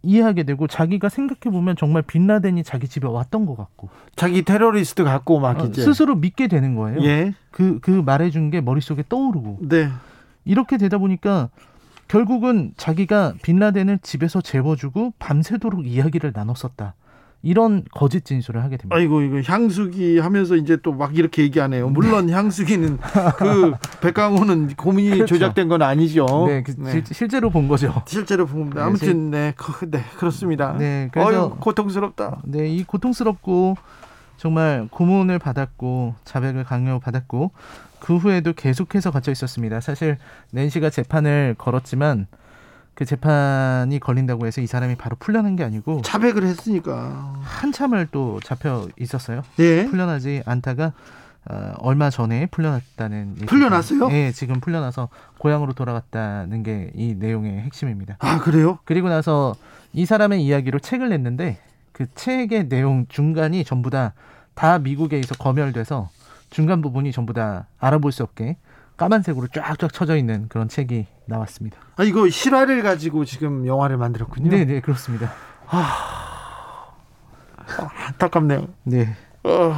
이해하게 0.05 0.43
되고 0.43 0.67
자기가 0.67 1.09
생각해 1.09 1.51
보면 1.51 1.75
정말 1.75 2.01
빈라덴이 2.01 2.63
자기 2.63 2.87
집에 2.87 3.07
왔던 3.07 3.45
것 3.45 3.57
같고 3.57 3.89
자기 4.15 4.43
테러리스트 4.43 5.03
갖고 5.03 5.39
막 5.39 5.59
어, 5.59 5.65
이제 5.65 5.81
스스로 5.81 6.15
믿게 6.15 6.47
되는 6.47 6.75
거예요. 6.75 7.01
예. 7.03 7.33
그, 7.51 7.79
그 7.81 7.89
말해준 7.89 8.51
게 8.51 8.61
머릿속에 8.61 9.03
떠오르고. 9.07 9.59
네. 9.61 9.89
이렇게 10.45 10.77
되다 10.77 10.97
보니까 10.99 11.49
결국은 12.07 12.73
자기가 12.77 13.33
빈라덴을 13.41 13.99
집에서 14.03 14.41
재워주고 14.41 15.13
밤새도록 15.17 15.87
이야기를 15.87 16.31
나눴었다. 16.35 16.93
이런 17.45 17.83
거짓 17.91 18.25
진술을 18.25 18.63
하게 18.63 18.77
됩니다. 18.77 18.95
아이고 18.95 19.21
이거 19.21 19.39
향수기 19.45 20.17
하면서 20.17 20.55
이제 20.55 20.77
또 20.77 20.91
막 20.95 21.15
이렇게 21.15 21.43
얘기하네요. 21.43 21.89
물론 21.89 22.29
향수기는 22.29 22.97
그 23.37 23.73
백강호는 24.01 24.75
고민이 24.75 25.11
그렇죠. 25.11 25.35
조작된 25.35 25.67
건 25.67 25.81
아니죠. 25.83 26.25
네, 26.47 26.63
그 26.63 26.73
실- 26.89 27.03
실제로 27.11 27.49
본 27.51 27.67
거죠. 27.67 28.01
실제로 28.07 28.45
본 28.47 28.61
겁니다. 28.71 28.81
네, 28.81 28.87
아무튼 28.87 29.29
네, 29.31 29.53
그, 29.55 29.89
네 29.91 30.03
그렇습니다. 30.17 30.75
네, 30.77 31.09
그래서 31.11 31.47
어휴, 31.49 31.55
고통스럽다. 31.59 32.41
네, 32.45 32.67
이 32.67 32.83
고통스럽고 32.83 33.75
정말 34.37 34.87
고문을 34.89 35.37
받았고 35.37 36.15
자백을 36.23 36.63
강요받았고 36.63 37.51
그 37.99 38.17
후에도 38.17 38.53
계속해서 38.53 39.11
갇혀 39.11 39.31
있었습니다. 39.31 39.81
사실 39.81 40.17
낸시가 40.51 40.89
재판을 40.89 41.53
걸었지만 41.57 42.25
그 42.95 43.05
재판이 43.05 43.99
걸린다고 43.99 44.45
해서 44.47 44.61
이 44.61 44.67
사람이 44.67 44.95
바로 44.95 45.15
풀려난 45.19 45.55
게 45.55 45.63
아니고 45.63 46.01
자백을 46.03 46.43
했으니까 46.43 47.33
한참을 47.43 48.07
또 48.11 48.39
잡혀 48.43 48.87
있었어요. 48.99 49.43
예. 49.59 49.85
풀려나지 49.85 50.43
않다가 50.45 50.93
어, 51.47 51.73
얼마 51.79 52.09
전에 52.09 52.47
풀려났다는 52.47 53.35
풀려났어요? 53.45 54.07
네, 54.07 54.31
지금 54.31 54.59
풀려나서 54.59 55.09
고향으로 55.37 55.73
돌아갔다는 55.73 56.63
게 56.63 56.89
이 56.95 57.13
내용의 57.19 57.59
핵심입니다. 57.61 58.15
아 58.19 58.39
그래요? 58.39 58.79
그리고 58.85 59.09
나서 59.09 59.55
이 59.93 60.05
사람의 60.05 60.43
이야기로 60.43 60.79
책을 60.79 61.09
냈는데 61.09 61.59
그 61.91 62.07
책의 62.15 62.69
내용 62.69 63.05
중간이 63.09 63.63
전부 63.63 63.89
다 63.89 64.13
다 64.55 64.79
미국에서 64.79 65.35
검열돼서 65.35 66.09
중간 66.49 66.81
부분이 66.81 67.11
전부 67.11 67.33
다 67.33 67.67
알아볼 67.77 68.13
수 68.13 68.23
없게 68.23 68.55
까만색으로 68.97 69.47
쫙쫙 69.47 69.91
쳐져 69.91 70.15
있는 70.15 70.47
그런 70.47 70.67
책이 70.67 71.07
나왔습니다. 71.25 71.77
아 71.97 72.03
이거 72.03 72.29
실화를 72.29 72.81
가지고 72.83 73.25
지금 73.25 73.65
영화를 73.67 73.97
만들었군요. 73.97 74.49
네, 74.49 74.65
네, 74.65 74.79
그렇습니다. 74.79 75.31
안타깝네요. 78.07 78.67
네. 78.83 79.15
어, 79.43 79.73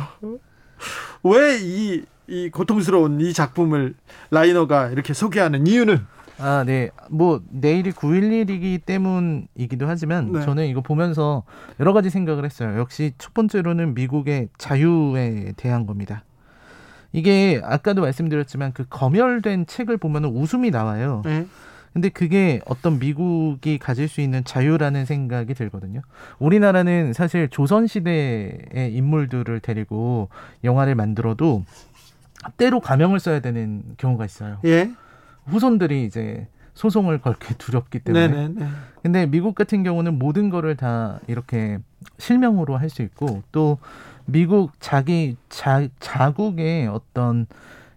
왜이 1.23 2.03
이 2.27 2.49
고통스러운 2.49 3.21
이 3.21 3.33
작품을 3.33 3.95
라이너가 4.31 4.89
이렇게 4.89 5.13
소개하는 5.13 5.65
이유는 5.65 6.05
아, 6.39 6.63
네. 6.65 6.91
뭐 7.09 7.41
내일이 7.49 7.91
9.11이기 7.91 8.85
때문이기도 8.85 9.87
하지만 9.87 10.31
네. 10.31 10.41
저는 10.41 10.67
이거 10.67 10.81
보면서 10.81 11.43
여러 11.79 11.93
가지 11.93 12.09
생각을 12.09 12.45
했어요. 12.45 12.77
역시 12.77 13.13
첫 13.17 13.33
번째로는 13.33 13.95
미국의 13.95 14.49
자유에 14.57 15.53
대한 15.57 15.87
겁니다. 15.87 16.23
이게 17.13 17.61
아까도 17.63 18.01
말씀드렸지만 18.01 18.73
그 18.73 18.85
검열된 18.89 19.65
책을 19.65 19.97
보면 19.97 20.25
웃음이 20.25 20.71
나와요. 20.71 21.21
네. 21.25 21.45
근데 21.93 22.09
그게 22.09 22.61
어떤 22.65 22.99
미국이 22.99 23.79
가질 23.79 24.07
수 24.07 24.21
있는 24.21 24.43
자유라는 24.43 25.05
생각이 25.05 25.53
들거든요. 25.55 26.01
우리나라는 26.37 27.13
사실 27.13 27.49
조선시대의 27.49 28.91
인물들을 28.93 29.59
데리고 29.61 30.29
영화를 30.63 30.93
만들어도 30.95 31.63
때로 32.57 32.79
가명을 32.81 33.19
써야 33.19 33.39
되는 33.39 33.81
경우가 33.97 34.25
있어요. 34.25 34.59
예. 34.65 34.91
후손들이 35.45 36.05
이제 36.05 36.47
소송을 36.75 37.19
걸게 37.19 37.55
두렵기 37.57 37.99
때문에. 37.99 38.27
네네네. 38.27 38.67
근데 39.01 39.25
미국 39.25 39.55
같은 39.55 39.81
경우는 39.81 40.19
모든 40.19 40.49
거를 40.51 40.75
다 40.75 41.19
이렇게 41.27 41.79
실명으로 42.19 42.77
할 42.77 42.89
수 42.89 43.01
있고 43.01 43.41
또 43.51 43.79
미국 44.27 44.73
자기 44.79 45.37
자, 45.49 45.87
자국의 45.99 46.87
어떤 46.87 47.47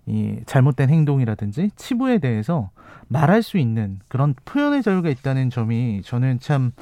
이 0.07 0.39
잘못된 0.47 0.89
행동이라든지 0.89 1.71
치부에 1.77 2.19
대해서 2.19 2.71
말할 3.09 3.43
수 3.43 3.59
있는 3.59 3.99
그런 4.09 4.35
표현의 4.45 4.83
자유가 4.83 5.09
있다는 5.09 5.51
점이 5.51 6.03
저는 6.05 6.39
참 6.41 6.73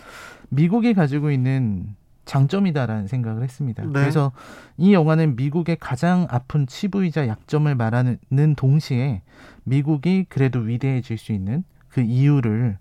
미국이 0.51 0.95
가지고 0.95 1.31
있는 1.31 1.97
장점이다라는 2.27 3.07
생각을 3.07 3.43
했습니다. 3.43 3.83
네. 3.85 3.89
그래서 3.91 4.33
이 4.77 4.93
영화는 4.93 5.37
미국의 5.37 5.79
가장 5.81 6.27
아픈 6.31 6.67
치부이자 6.67 7.27
약점을 7.27 7.75
말하는 7.75 8.19
동시에 8.57 9.23
미국이 9.65 10.27
그래도 10.29 10.59
위대해질 10.61 11.17
수 11.17 11.33
있는 11.33 11.65
그 11.89 12.03
이유를 12.03 12.77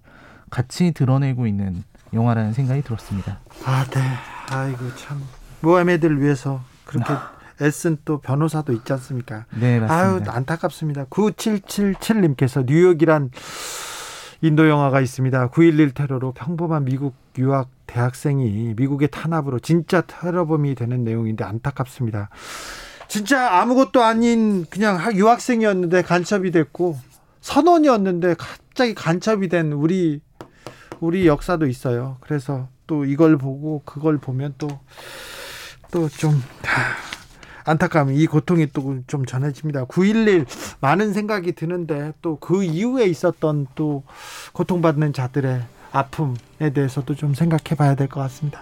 같이 0.50 0.92
드러내고 0.92 1.48
있는 1.48 1.84
영화라는 2.14 2.52
생각이 2.52 2.82
들었습니다. 2.82 3.40
아, 3.66 3.86
네. 3.90 4.02
아이고 4.50 4.94
참 4.96 5.22
모하메드를 5.62 6.22
위해서 6.22 6.62
그렇게 6.86 7.14
애쓴 7.62 7.98
또 8.06 8.20
변호사도 8.20 8.72
있지 8.74 8.94
않습니까? 8.94 9.46
네, 9.60 9.76
아유 9.80 9.82
맞습니다. 9.82 10.36
안타깝습니다. 10.36 11.06
9777님께서 11.06 12.66
뉴욕이란 12.66 13.32
인도 14.42 14.70
영화가 14.70 15.02
있습니다. 15.02 15.50
9.11 15.50 15.96
테러로 15.96 16.34
평범한 16.34 16.86
미국 16.86 17.16
유학 17.40 17.70
대학생이 17.88 18.76
미국의 18.78 19.08
탄압으로 19.12 19.60
진짜 19.60 20.02
테러범이 20.02 20.76
되는 20.76 21.04
내용인데 21.04 21.44
안타깝습니다. 21.44 22.30
진짜 23.08 23.60
아무것도 23.62 24.04
아닌 24.04 24.66
그냥 24.70 24.98
학- 24.98 25.16
유학생이었는데 25.16 26.04
간첩이 26.04 26.52
됐고 26.52 26.98
선원이었는데 27.42 28.36
갑자기 28.38 28.94
간첩이 28.94 29.48
된 29.50 29.72
우리 29.72 30.22
우리 31.00 31.26
역사도 31.26 31.66
있어요. 31.68 32.18
그래서 32.20 32.68
또 32.86 33.06
이걸 33.06 33.38
보고 33.38 33.82
그걸 33.86 34.18
보면 34.18 34.54
또 34.58 34.68
또좀 35.92 36.42
안타까움, 37.66 38.14
이 38.14 38.26
고통이 38.28 38.68
또 38.74 39.02
좀 39.08 39.26
전해집니다. 39.26 39.86
9.11 39.86 40.46
많은 40.80 41.14
생각이 41.14 41.52
드는데 41.54 42.14
또 42.22 42.38
그 42.40 42.64
이후에 42.64 43.06
있었던 43.06 43.68
또 43.76 44.04
고통받는 44.54 45.14
자들의 45.14 45.62
아픔에 45.92 46.70
대해서도 46.74 47.16
좀 47.16 47.34
생각해 47.34 47.76
봐야 47.78 47.96
될 47.96 48.08
것 48.08 48.20
같습니다. 48.22 48.62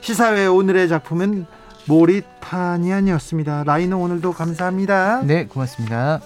시사회 0.00 0.46
오늘의 0.46 0.88
작품은 0.88 1.46
모리타니안이었습니다. 1.86 3.64
라이너 3.64 3.96
오늘도 3.98 4.32
감사합니다. 4.32 5.22
네, 5.22 5.46
고맙습니다. 5.46 6.20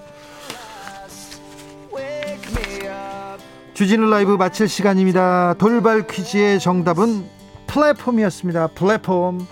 주진우 3.74 4.10
라이브 4.10 4.32
마칠 4.32 4.68
시간입니다. 4.68 5.54
돌발 5.58 6.06
퀴즈의 6.08 6.58
정답은 6.58 7.28
플랫폼이었습니다. 7.68 8.68
플랫폼. 8.68 9.46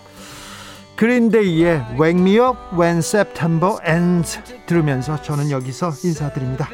그린데이의 0.96 1.84
Wake 2.00 2.20
Me 2.20 2.38
Up 2.38 2.58
When 2.78 2.98
September 2.98 3.76
Ends 3.86 4.40
들으면서 4.66 5.20
저는 5.22 5.50
여기서 5.50 5.92
인사드립니다. 6.02 6.68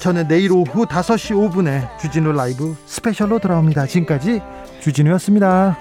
저는 0.00 0.28
내일 0.28 0.52
오후 0.52 0.86
5시 0.86 1.52
5분에 1.52 1.98
주진우 1.98 2.32
라이브 2.32 2.74
스페셜로 2.86 3.38
돌아옵니다. 3.38 3.86
지금까지 3.86 4.40
주진우였습니다. 4.80 5.76